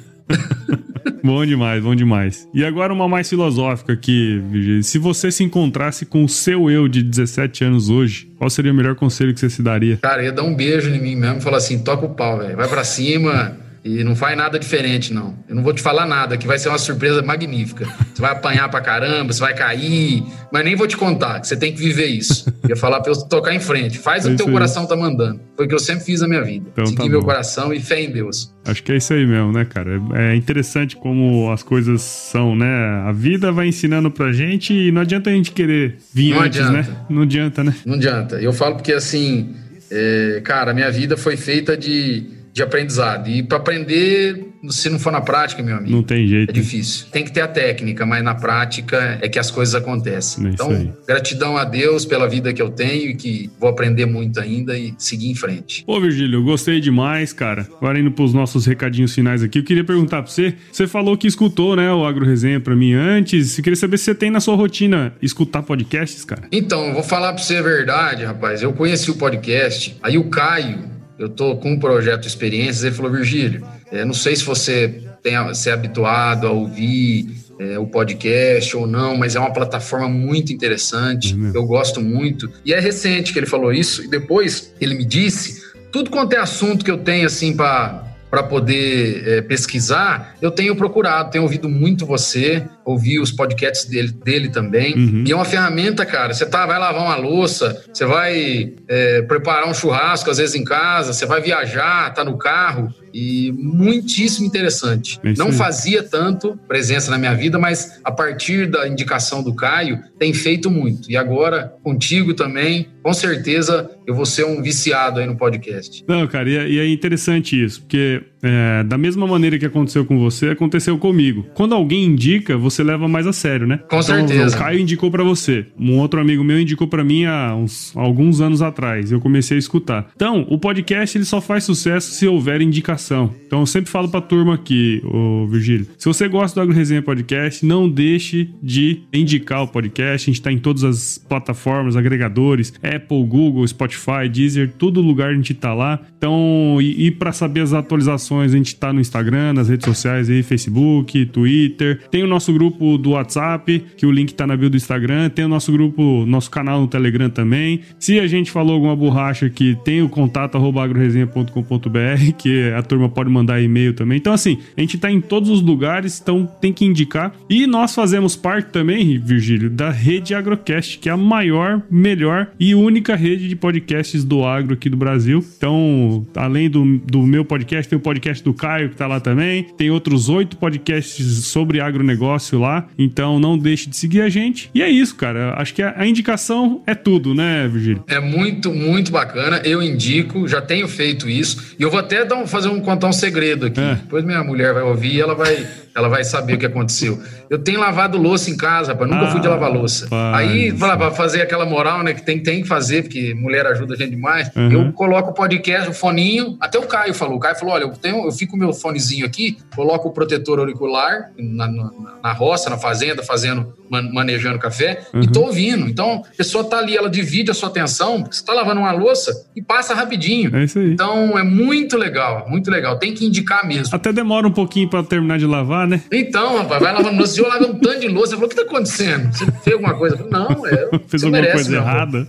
bom 1.21 1.45
demais, 1.45 1.83
bom 1.83 1.93
demais. 1.93 2.47
E 2.53 2.63
agora 2.63 2.93
uma 2.93 3.07
mais 3.07 3.29
filosófica 3.29 3.91
aqui, 3.93 4.41
Virgílio. 4.49 4.81
Se 4.81 4.97
você 4.97 5.29
se 5.29 5.43
encontrasse 5.43 6.05
com 6.05 6.23
o 6.23 6.29
seu 6.29 6.71
eu 6.71 6.87
de 6.87 7.03
17 7.03 7.65
anos 7.65 7.89
hoje, 7.89 8.31
qual 8.37 8.49
seria 8.49 8.71
o 8.71 8.75
melhor 8.75 8.95
conselho 8.95 9.33
que 9.33 9.41
você 9.41 9.49
se 9.49 9.61
daria? 9.61 9.97
Cara, 9.97 10.23
ia 10.23 10.31
dar 10.31 10.43
um 10.43 10.55
beijo 10.55 10.89
em 10.89 11.01
mim 11.01 11.15
mesmo 11.15 11.37
e 11.39 11.41
falar 11.41 11.57
assim: 11.57 11.83
toca 11.83 12.05
o 12.05 12.15
pau, 12.15 12.37
velho. 12.37 12.55
Vai 12.55 12.67
pra 12.67 12.85
cima. 12.85 13.57
E 13.83 14.03
não 14.03 14.15
faz 14.15 14.37
nada 14.37 14.59
diferente, 14.59 15.11
não. 15.11 15.35
Eu 15.49 15.55
não 15.55 15.63
vou 15.63 15.73
te 15.73 15.81
falar 15.81 16.05
nada, 16.05 16.37
que 16.37 16.45
vai 16.45 16.59
ser 16.59 16.69
uma 16.69 16.77
surpresa 16.77 17.23
magnífica. 17.23 17.85
Você 18.13 18.21
vai 18.21 18.31
apanhar 18.31 18.69
pra 18.69 18.79
caramba, 18.79 19.33
você 19.33 19.39
vai 19.39 19.55
cair, 19.55 20.23
mas 20.51 20.63
nem 20.63 20.75
vou 20.75 20.85
te 20.85 20.95
contar, 20.95 21.39
que 21.39 21.47
você 21.47 21.57
tem 21.57 21.73
que 21.73 21.79
viver 21.79 22.05
isso. 22.05 22.47
Eu 22.61 22.69
ia 22.69 22.75
falar 22.75 23.01
pra 23.01 23.11
eu 23.11 23.17
tocar 23.27 23.55
em 23.55 23.59
frente. 23.59 23.97
Faz 23.97 24.23
é 24.23 24.27
o 24.27 24.31
que 24.31 24.37
teu 24.37 24.45
aí. 24.45 24.51
coração 24.53 24.85
tá 24.85 24.95
mandando. 24.95 25.41
Foi 25.57 25.65
o 25.65 25.67
que 25.67 25.73
eu 25.73 25.79
sempre 25.79 26.05
fiz 26.05 26.21
na 26.21 26.27
minha 26.27 26.43
vida. 26.43 26.67
Então, 26.71 26.85
Seguir 26.85 26.97
tá 26.99 27.09
meu 27.09 27.23
coração 27.23 27.73
e 27.73 27.79
fé 27.79 28.01
em 28.03 28.11
Deus. 28.11 28.53
Acho 28.63 28.83
que 28.83 28.91
é 28.91 28.97
isso 28.97 29.11
aí 29.13 29.25
mesmo, 29.25 29.51
né, 29.51 29.65
cara? 29.65 29.99
É 30.13 30.35
interessante 30.35 30.95
como 30.95 31.51
as 31.51 31.63
coisas 31.63 32.01
são, 32.03 32.55
né? 32.55 32.67
A 33.07 33.11
vida 33.11 33.51
vai 33.51 33.67
ensinando 33.67 34.11
pra 34.11 34.31
gente 34.31 34.73
e 34.73 34.91
não 34.91 35.01
adianta 35.01 35.31
a 35.31 35.33
gente 35.33 35.51
querer 35.51 35.97
vir 36.13 36.35
não 36.35 36.41
antes, 36.41 36.59
né? 36.59 36.65
adianta. 36.67 36.91
né? 36.91 37.05
Não 37.09 37.21
adianta, 37.23 37.63
né? 37.63 37.75
Não 37.83 37.95
adianta. 37.95 38.35
Eu 38.39 38.53
falo 38.53 38.75
porque, 38.75 38.93
assim, 38.93 39.55
é, 39.89 40.39
cara, 40.43 40.69
a 40.69 40.73
minha 40.73 40.91
vida 40.91 41.17
foi 41.17 41.35
feita 41.35 41.75
de 41.75 42.40
de 42.53 42.61
aprendizado. 42.61 43.29
E 43.29 43.41
para 43.41 43.57
aprender, 43.57 44.47
se 44.69 44.89
não 44.89 44.99
for 44.99 45.11
na 45.11 45.21
prática, 45.21 45.63
meu 45.63 45.75
amigo, 45.75 45.95
não 45.95 46.03
tem 46.03 46.27
jeito. 46.27 46.49
É 46.49 46.53
difícil. 46.53 47.07
Tem 47.11 47.23
que 47.23 47.31
ter 47.31 47.41
a 47.41 47.47
técnica, 47.47 48.05
mas 48.05 48.23
na 48.23 48.35
prática 48.35 49.17
é 49.21 49.29
que 49.29 49.39
as 49.39 49.49
coisas 49.49 49.73
acontecem. 49.73 50.47
É 50.47 50.49
então, 50.49 50.93
gratidão 51.07 51.57
a 51.57 51.63
Deus 51.63 52.05
pela 52.05 52.27
vida 52.27 52.53
que 52.53 52.61
eu 52.61 52.69
tenho 52.69 53.11
e 53.11 53.15
que 53.15 53.49
vou 53.59 53.69
aprender 53.69 54.05
muito 54.05 54.39
ainda 54.39 54.77
e 54.77 54.93
seguir 54.97 55.29
em 55.29 55.35
frente. 55.35 55.83
Pô, 55.85 55.99
Virgílio, 55.99 56.39
eu 56.39 56.43
gostei 56.43 56.79
demais, 56.79 57.31
cara. 57.33 57.67
Agora 57.77 57.99
indo 57.99 58.11
para 58.11 58.25
os 58.25 58.33
nossos 58.33 58.65
recadinhos 58.65 59.13
finais 59.13 59.41
aqui, 59.41 59.59
eu 59.59 59.63
queria 59.63 59.83
perguntar 59.83 60.21
para 60.21 60.31
você, 60.31 60.53
você 60.71 60.87
falou 60.87 61.17
que 61.17 61.27
escutou, 61.27 61.75
né, 61.75 61.91
o 61.91 62.05
Agro 62.05 62.25
Resenha 62.25 62.59
para 62.59 62.75
mim 62.75 62.93
antes. 62.93 63.57
Eu 63.57 63.63
queria 63.63 63.77
saber 63.77 63.97
se 63.97 64.05
você 64.05 64.15
tem 64.15 64.29
na 64.29 64.39
sua 64.39 64.55
rotina 64.55 65.13
escutar 65.21 65.63
podcasts, 65.63 66.25
cara. 66.25 66.43
Então, 66.51 66.93
vou 66.93 67.03
falar 67.03 67.33
para 67.33 67.43
você 67.43 67.57
a 67.57 67.61
verdade, 67.61 68.25
rapaz. 68.25 68.61
Eu 68.61 68.73
conheci 68.73 69.09
o 69.09 69.15
podcast, 69.15 69.97
aí 70.01 70.17
o 70.17 70.25
Caio 70.25 70.91
eu 71.21 71.27
estou 71.27 71.55
com 71.57 71.73
um 71.73 71.79
projeto 71.79 72.27
Experiências, 72.27 72.83
ele 72.83 72.95
falou, 72.95 73.11
Virgílio, 73.11 73.63
é, 73.91 74.03
não 74.03 74.13
sei 74.13 74.35
se 74.35 74.43
você 74.43 75.03
tem, 75.21 75.35
se 75.53 75.69
é 75.69 75.73
habituado 75.73 76.47
a 76.47 76.51
ouvir 76.51 77.29
é, 77.59 77.77
o 77.77 77.85
podcast 77.85 78.75
ou 78.75 78.87
não, 78.87 79.15
mas 79.15 79.35
é 79.35 79.39
uma 79.39 79.53
plataforma 79.53 80.09
muito 80.09 80.51
interessante, 80.51 81.35
uhum. 81.35 81.51
eu 81.53 81.63
gosto 81.63 82.01
muito. 82.01 82.49
E 82.65 82.73
é 82.73 82.79
recente 82.79 83.31
que 83.31 83.37
ele 83.37 83.45
falou 83.45 83.71
isso, 83.71 84.03
e 84.03 84.07
depois 84.07 84.73
ele 84.81 84.95
me 84.95 85.05
disse, 85.05 85.61
tudo 85.91 86.09
quanto 86.09 86.33
é 86.33 86.37
assunto 86.37 86.83
que 86.83 86.89
eu 86.89 86.97
tenho, 86.97 87.27
assim, 87.27 87.55
para 87.55 88.03
para 88.31 88.43
poder 88.43 89.27
é, 89.27 89.41
pesquisar, 89.41 90.37
eu 90.41 90.49
tenho 90.49 90.73
procurado, 90.73 91.31
tenho 91.31 91.43
ouvido 91.43 91.67
muito 91.67 92.05
você, 92.05 92.65
ouvi 92.85 93.19
os 93.19 93.29
podcasts 93.29 93.85
dele, 93.85 94.13
dele 94.13 94.49
também. 94.49 94.95
Uhum. 94.95 95.23
E 95.27 95.31
é 95.33 95.35
uma 95.35 95.43
ferramenta, 95.43 96.05
cara. 96.05 96.33
Você 96.33 96.45
tá, 96.45 96.65
vai 96.65 96.79
lavar 96.79 97.01
uma 97.03 97.17
louça, 97.17 97.83
você 97.93 98.05
vai 98.05 98.73
é, 98.87 99.21
preparar 99.23 99.67
um 99.67 99.73
churrasco, 99.73 100.31
às 100.31 100.37
vezes 100.37 100.55
em 100.55 100.63
casa, 100.63 101.11
você 101.11 101.25
vai 101.25 101.41
viajar, 101.41 102.13
tá 102.13 102.23
no 102.23 102.37
carro 102.37 102.93
e 103.13 103.51
muitíssimo 103.51 104.45
interessante. 104.45 105.19
É 105.23 105.33
Não 105.37 105.51
fazia 105.51 106.03
tanto 106.03 106.57
presença 106.67 107.11
na 107.11 107.17
minha 107.17 107.33
vida, 107.33 107.57
mas 107.59 107.99
a 108.03 108.11
partir 108.11 108.69
da 108.69 108.87
indicação 108.87 109.43
do 109.43 109.53
Caio, 109.53 109.99
tem 110.19 110.33
feito 110.33 110.69
muito. 110.69 111.11
E 111.11 111.17
agora, 111.17 111.73
contigo 111.83 112.33
também, 112.33 112.87
com 113.03 113.13
certeza 113.13 113.89
eu 114.05 114.13
vou 114.13 114.25
ser 114.25 114.45
um 114.45 114.61
viciado 114.61 115.19
aí 115.19 115.25
no 115.25 115.35
podcast. 115.35 116.03
Não, 116.07 116.27
cara, 116.27 116.49
e 116.49 116.79
é, 116.79 116.85
é 116.85 116.87
interessante 116.87 117.61
isso, 117.61 117.81
porque 117.81 118.23
é, 118.43 118.83
da 118.83 118.97
mesma 118.97 119.27
maneira 119.27 119.57
que 119.59 119.65
aconteceu 119.65 120.05
com 120.05 120.19
você, 120.19 120.49
aconteceu 120.49 120.97
comigo. 120.97 121.45
Quando 121.53 121.75
alguém 121.75 122.05
indica, 122.05 122.57
você 122.57 122.83
leva 122.83 123.07
mais 123.07 123.27
a 123.27 123.33
sério, 123.33 123.67
né? 123.67 123.77
Com 123.77 123.99
então, 123.99 124.01
certeza. 124.01 124.55
O 124.55 124.59
Caio 124.59 124.79
indicou 124.79 125.11
para 125.11 125.23
você. 125.23 125.65
Um 125.79 125.97
outro 125.99 126.19
amigo 126.19 126.43
meu 126.43 126.59
indicou 126.59 126.87
para 126.87 127.03
mim 127.03 127.25
há 127.25 127.55
uns, 127.55 127.95
alguns 127.95 128.41
anos 128.41 128.61
atrás. 128.61 129.11
Eu 129.11 129.19
comecei 129.19 129.57
a 129.57 129.59
escutar. 129.59 130.09
Então, 130.15 130.45
o 130.49 130.57
podcast 130.57 131.17
ele 131.17 131.25
só 131.25 131.39
faz 131.39 131.63
sucesso 131.63 132.11
se 132.11 132.27
houver 132.27 132.61
indicação. 132.61 133.00
Então, 133.45 133.61
eu 133.61 133.65
sempre 133.65 133.89
falo 133.89 134.09
pra 134.09 134.21
turma 134.21 134.55
aqui, 134.55 135.01
ô 135.05 135.47
Virgílio. 135.47 135.87
Se 135.97 136.05
você 136.05 136.27
gosta 136.27 136.59
do 136.59 136.63
Agro 136.63 136.75
Resenha 136.75 137.01
Podcast, 137.01 137.65
não 137.65 137.89
deixe 137.89 138.49
de 138.61 139.01
indicar 139.13 139.63
o 139.63 139.67
podcast. 139.67 140.29
A 140.29 140.33
gente 140.33 140.41
tá 140.41 140.51
em 140.51 140.57
todas 140.57 140.83
as 140.83 141.17
plataformas, 141.17 141.95
agregadores, 141.95 142.73
Apple, 142.83 143.23
Google, 143.25 143.67
Spotify, 143.67 144.29
Deezer, 144.31 144.73
todo 144.77 145.01
lugar 145.01 145.31
a 145.31 145.33
gente 145.33 145.53
tá 145.53 145.73
lá. 145.73 145.99
Então, 146.17 146.77
e, 146.81 147.07
e 147.07 147.11
para 147.11 147.31
saber 147.31 147.61
as 147.61 147.73
atualizações 147.73 148.53
a 148.53 148.57
gente 148.57 148.75
tá 148.75 148.93
no 148.93 148.99
Instagram, 148.99 149.53
nas 149.53 149.69
redes 149.69 149.85
sociais 149.85 150.29
aí, 150.29 150.43
Facebook, 150.43 151.25
Twitter. 151.27 152.01
Tem 152.09 152.23
o 152.23 152.27
nosso 152.27 152.53
grupo 152.53 152.97
do 152.97 153.11
WhatsApp, 153.11 153.83
que 153.97 154.05
o 154.05 154.11
link 154.11 154.33
tá 154.33 154.45
na 154.47 154.55
bio 154.55 154.69
do 154.69 154.77
Instagram. 154.77 155.29
Tem 155.29 155.45
o 155.45 155.49
nosso 155.49 155.71
grupo, 155.71 156.25
nosso 156.25 156.49
canal 156.49 156.81
no 156.81 156.87
Telegram 156.87 157.29
também. 157.29 157.81
Se 157.99 158.19
a 158.19 158.27
gente 158.27 158.51
falou 158.51 158.73
alguma 158.73 158.95
borracha 158.95 159.45
aqui, 159.45 159.77
tem 159.83 160.01
o 160.01 160.09
contato 160.09 160.57
agroresenha.com.br, 160.57 162.33
que 162.37 162.71
a 162.71 162.81
turma 162.91 163.07
pode 163.07 163.29
mandar 163.29 163.61
e-mail 163.61 163.93
também. 163.93 164.17
Então, 164.17 164.33
assim, 164.33 164.57
a 164.75 164.81
gente 164.81 164.97
tá 164.97 165.09
em 165.09 165.21
todos 165.21 165.49
os 165.49 165.61
lugares, 165.61 166.19
então 166.21 166.45
tem 166.59 166.73
que 166.73 166.83
indicar. 166.83 167.33
E 167.49 167.65
nós 167.65 167.95
fazemos 167.95 168.35
parte 168.35 168.69
também, 168.69 169.17
Virgílio, 169.17 169.69
da 169.69 169.89
rede 169.89 170.35
Agrocast, 170.35 170.99
que 170.99 171.07
é 171.07 171.11
a 171.13 171.17
maior, 171.17 171.81
melhor 171.89 172.51
e 172.59 172.75
única 172.75 173.15
rede 173.15 173.47
de 173.47 173.55
podcasts 173.55 174.25
do 174.25 174.43
agro 174.43 174.73
aqui 174.73 174.89
do 174.89 174.97
Brasil. 174.97 175.43
Então, 175.55 176.25
além 176.35 176.69
do, 176.69 176.97
do 176.99 177.21
meu 177.21 177.45
podcast, 177.45 177.87
tem 177.87 177.97
o 177.97 178.01
podcast 178.01 178.43
do 178.43 178.53
Caio, 178.53 178.89
que 178.89 178.95
tá 178.97 179.07
lá 179.07 179.21
também. 179.21 179.63
Tem 179.77 179.89
outros 179.89 180.27
oito 180.27 180.57
podcasts 180.57 181.45
sobre 181.45 181.79
agronegócio 181.79 182.59
lá. 182.59 182.87
Então 182.97 183.39
não 183.39 183.57
deixe 183.57 183.89
de 183.89 183.95
seguir 183.95 184.21
a 184.21 184.27
gente. 184.27 184.69
E 184.75 184.81
é 184.81 184.89
isso, 184.89 185.15
cara. 185.15 185.53
Acho 185.57 185.73
que 185.73 185.81
a, 185.81 185.93
a 185.95 186.05
indicação 186.05 186.81
é 186.85 186.93
tudo, 186.93 187.33
né, 187.33 187.69
Virgílio? 187.69 188.03
É 188.07 188.19
muito, 188.19 188.73
muito 188.73 189.11
bacana. 189.11 189.61
Eu 189.63 189.81
indico, 189.81 190.45
já 190.47 190.61
tenho 190.61 190.87
feito 190.89 191.29
isso. 191.29 191.75
E 191.79 191.83
eu 191.83 191.89
vou 191.89 191.99
até 191.99 192.25
dar 192.25 192.35
um, 192.35 192.47
fazer 192.47 192.69
um, 192.69 192.80
contar 192.81 193.07
um 193.07 193.13
segredo 193.13 193.67
aqui. 193.67 193.79
É. 193.79 193.95
Depois 193.95 194.23
minha 194.23 194.43
mulher 194.43 194.73
vai 194.73 194.83
ouvir 194.83 195.15
e 195.15 195.21
ela 195.21 195.35
vai 195.35 195.67
ela 195.95 196.07
vai 196.07 196.23
saber 196.23 196.53
o 196.53 196.57
que 196.57 196.65
aconteceu. 196.65 197.21
Eu 197.49 197.59
tenho 197.59 197.79
lavado 197.79 198.17
louça 198.17 198.49
em 198.49 198.57
casa, 198.57 198.93
rapaz, 198.93 199.09
nunca 199.09 199.25
ah, 199.25 199.31
fui 199.31 199.41
de 199.41 199.47
lavar 199.47 199.71
louça. 199.71 200.07
Aí, 200.33 200.71
para 200.73 201.11
fazer 201.11 201.41
aquela 201.41 201.65
moral, 201.65 202.03
né, 202.03 202.13
que 202.13 202.25
tem, 202.25 202.41
tem 202.41 202.61
que 202.61 202.67
fazer, 202.67 203.03
porque 203.03 203.33
mulher 203.33 203.65
ajuda 203.65 203.93
a 203.93 203.97
gente 203.97 204.11
demais, 204.11 204.49
uhum. 204.55 204.71
eu 204.71 204.93
coloco 204.93 205.31
o 205.31 205.33
podcast, 205.33 205.89
o 205.89 205.93
foninho, 205.93 206.57
até 206.59 206.77
o 206.77 206.83
Caio 206.83 207.13
falou, 207.13 207.37
o 207.37 207.39
Caio 207.39 207.55
falou, 207.55 207.73
olha, 207.73 207.83
eu, 207.83 207.91
tenho, 207.91 208.25
eu 208.25 208.31
fico 208.31 208.51
com 208.51 208.57
o 208.57 208.59
meu 208.59 208.73
fonezinho 208.73 209.25
aqui, 209.25 209.57
coloco 209.75 210.09
o 210.09 210.11
protetor 210.11 210.59
auricular 210.59 211.31
na, 211.37 211.67
na, 211.67 211.91
na 212.21 212.33
roça, 212.33 212.69
na 212.69 212.77
fazenda, 212.77 213.23
fazendo, 213.23 213.73
man, 213.89 214.09
manejando 214.13 214.59
café, 214.59 215.05
uhum. 215.13 215.21
e 215.21 215.27
tô 215.27 215.41
ouvindo. 215.41 215.87
Então, 215.87 216.23
a 216.25 216.37
pessoa 216.37 216.63
tá 216.63 216.77
ali, 216.77 216.95
ela 216.95 217.09
divide 217.09 217.49
a 217.49 217.53
sua 217.53 217.69
atenção, 217.69 218.25
você 218.29 218.43
tá 218.43 218.53
lavando 218.53 218.81
uma 218.81 218.91
louça 218.91 219.47
e 219.55 219.61
passa 219.61 219.93
rapidinho. 219.93 220.55
É 220.55 220.63
isso 220.65 220.79
aí. 220.79 220.91
Então, 220.91 221.37
é 221.37 221.43
muito 221.43 221.97
legal, 221.97 222.45
muito 222.49 222.69
legal. 222.69 222.99
Tem 222.99 223.13
que 223.13 223.25
indicar 223.25 223.65
mesmo. 223.65 223.95
Até 223.95 224.11
demora 224.11 224.47
um 224.47 224.51
pouquinho 224.51 224.89
para 224.89 225.03
terminar 225.03 225.39
de 225.39 225.45
lavar, 225.45 225.80
né? 225.87 226.01
Então, 226.11 226.57
rapaz, 226.57 226.81
vai 226.81 226.93
lavando 226.93 227.17
louça. 227.17 227.39
Eu 227.39 227.47
lavo 227.47 227.65
um 227.67 227.79
tanto 227.79 227.99
de 227.99 228.07
louça. 228.07 228.33
Ele 228.33 228.41
falou: 228.41 228.45
o 228.45 228.49
que 228.49 228.55
tá 228.55 228.61
acontecendo? 228.63 229.31
Você 229.33 229.45
fez 229.63 229.73
alguma 229.73 229.95
coisa? 229.95 230.17
Falei, 230.17 230.31
não, 230.31 230.67
é. 230.67 230.89
Fez 231.07 231.23
alguma 231.23 231.41
merece, 231.41 231.53
coisa 231.55 231.75
errada? 231.75 232.27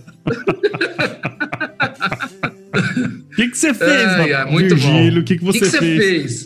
O 3.31 3.35
que, 3.35 3.49
que 3.49 3.57
você 3.57 3.73
fez, 3.73 3.91
é, 3.91 4.29
é, 4.31 4.45
muito 4.45 4.75
Virgílio? 4.75 5.21
O 5.21 5.25
que, 5.25 5.37
que 5.37 5.43
você, 5.43 5.59
que 5.59 5.65
que 5.65 5.77
fez? 5.77 6.43
fez? 6.43 6.45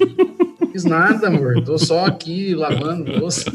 Fiz 0.72 0.84
nada, 0.84 1.28
amor. 1.28 1.63
Tô 1.63 1.78
só 1.78 2.06
aqui 2.06 2.54
lavando 2.54 3.12
louça. 3.20 3.52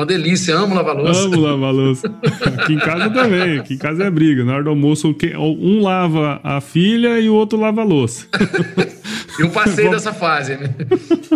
Uma 0.00 0.06
delícia, 0.06 0.56
amo 0.56 0.74
lavar 0.74 0.96
louça. 0.96 1.20
Amo 1.26 1.40
lavar 1.40 1.74
louça. 1.74 2.10
Aqui 2.56 2.72
em 2.72 2.78
casa 2.78 3.10
também. 3.10 3.58
Aqui 3.58 3.74
em 3.74 3.76
casa 3.76 4.04
é 4.04 4.10
briga. 4.10 4.42
Na 4.46 4.54
hora 4.54 4.64
do 4.64 4.70
almoço, 4.70 5.14
um 5.38 5.82
lava 5.82 6.40
a 6.42 6.58
filha 6.62 7.20
e 7.20 7.28
o 7.28 7.34
outro 7.34 7.60
lava 7.60 7.82
a 7.82 7.84
louça. 7.84 8.26
Eu 9.38 9.50
passei 9.50 9.90
dessa 9.90 10.10
fase. 10.10 10.56
Né? 10.56 10.70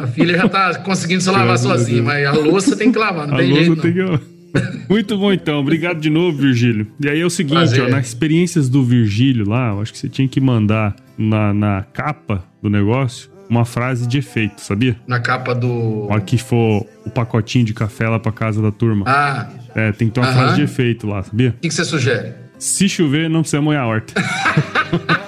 A 0.03 0.07
filha 0.07 0.39
já 0.39 0.49
tá 0.49 0.79
conseguindo 0.79 1.21
se 1.21 1.31
lavar 1.31 1.59
sozinha, 1.59 2.03
mas 2.03 2.27
a 2.27 2.33
louça 2.33 2.75
tem 2.75 2.91
que 2.91 2.99
lavar, 2.99 3.29
não 3.29 3.35
a 3.35 3.39
tem 3.39 3.51
louça 3.51 3.65
jeito. 3.65 3.83
Tem 3.83 3.93
que... 3.93 4.89
Muito 4.89 5.19
bom, 5.19 5.31
então. 5.31 5.61
Obrigado 5.61 6.01
de 6.01 6.09
novo, 6.09 6.39
Virgílio. 6.39 6.87
E 6.99 7.07
aí 7.07 7.21
é 7.21 7.27
o 7.27 7.31
seguinte, 7.31 7.79
ó, 7.79 7.89
nas 7.89 8.07
experiências 8.07 8.71
do 8.71 8.83
Virgílio 8.83 9.47
lá, 9.47 9.73
eu 9.73 9.83
acho 9.83 9.93
que 9.93 9.99
você 9.99 10.09
tinha 10.09 10.27
que 10.27 10.41
mandar 10.41 10.97
na, 11.19 11.53
na 11.53 11.85
capa 11.93 12.43
do 12.63 12.71
negócio 12.71 13.34
uma 13.49 13.65
frase 13.65 14.07
de 14.07 14.19
efeito, 14.19 14.61
sabia? 14.61 14.97
Na 15.07 15.21
capa 15.21 15.55
do. 15.55 16.07
Olha 16.09 16.21
que 16.21 16.39
for 16.39 16.87
o 17.05 17.11
pacotinho 17.11 17.65
de 17.65 17.75
café 17.75 18.09
lá 18.09 18.19
pra 18.19 18.33
casa 18.33 18.63
da 18.63 18.73
turma. 18.73 19.05
Ah. 19.07 19.49
É, 19.75 19.93
tem 19.93 20.09
que 20.09 20.15
ter 20.15 20.21
uma 20.21 20.29
uh 20.29 20.33
-huh. 20.33 20.37
frase 20.37 20.57
de 20.57 20.63
efeito 20.63 21.07
lá, 21.07 21.23
sabia? 21.23 21.51
O 21.51 21.61
que, 21.61 21.69
que 21.69 21.75
você 21.75 21.85
sugere? 21.85 22.35
Se 22.59 22.89
chover, 22.89 23.29
não 23.29 23.41
precisa 23.41 23.61
molhar 23.61 23.83
a 23.83 23.87
horta. 23.87 24.15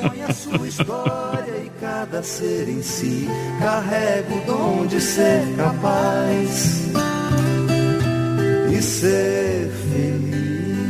Põe 0.00 0.22
a 0.22 0.32
sua 0.32 0.68
história 0.68 1.54
e 1.64 1.70
cada 1.80 2.22
ser 2.22 2.68
em 2.68 2.82
si. 2.82 3.26
Carrego 3.58 4.36
o 4.36 4.44
dom 4.46 4.86
de 4.86 5.00
ser 5.00 5.42
capaz 5.56 6.92
e 8.70 8.82
ser 8.82 9.70
feliz. 9.90 10.89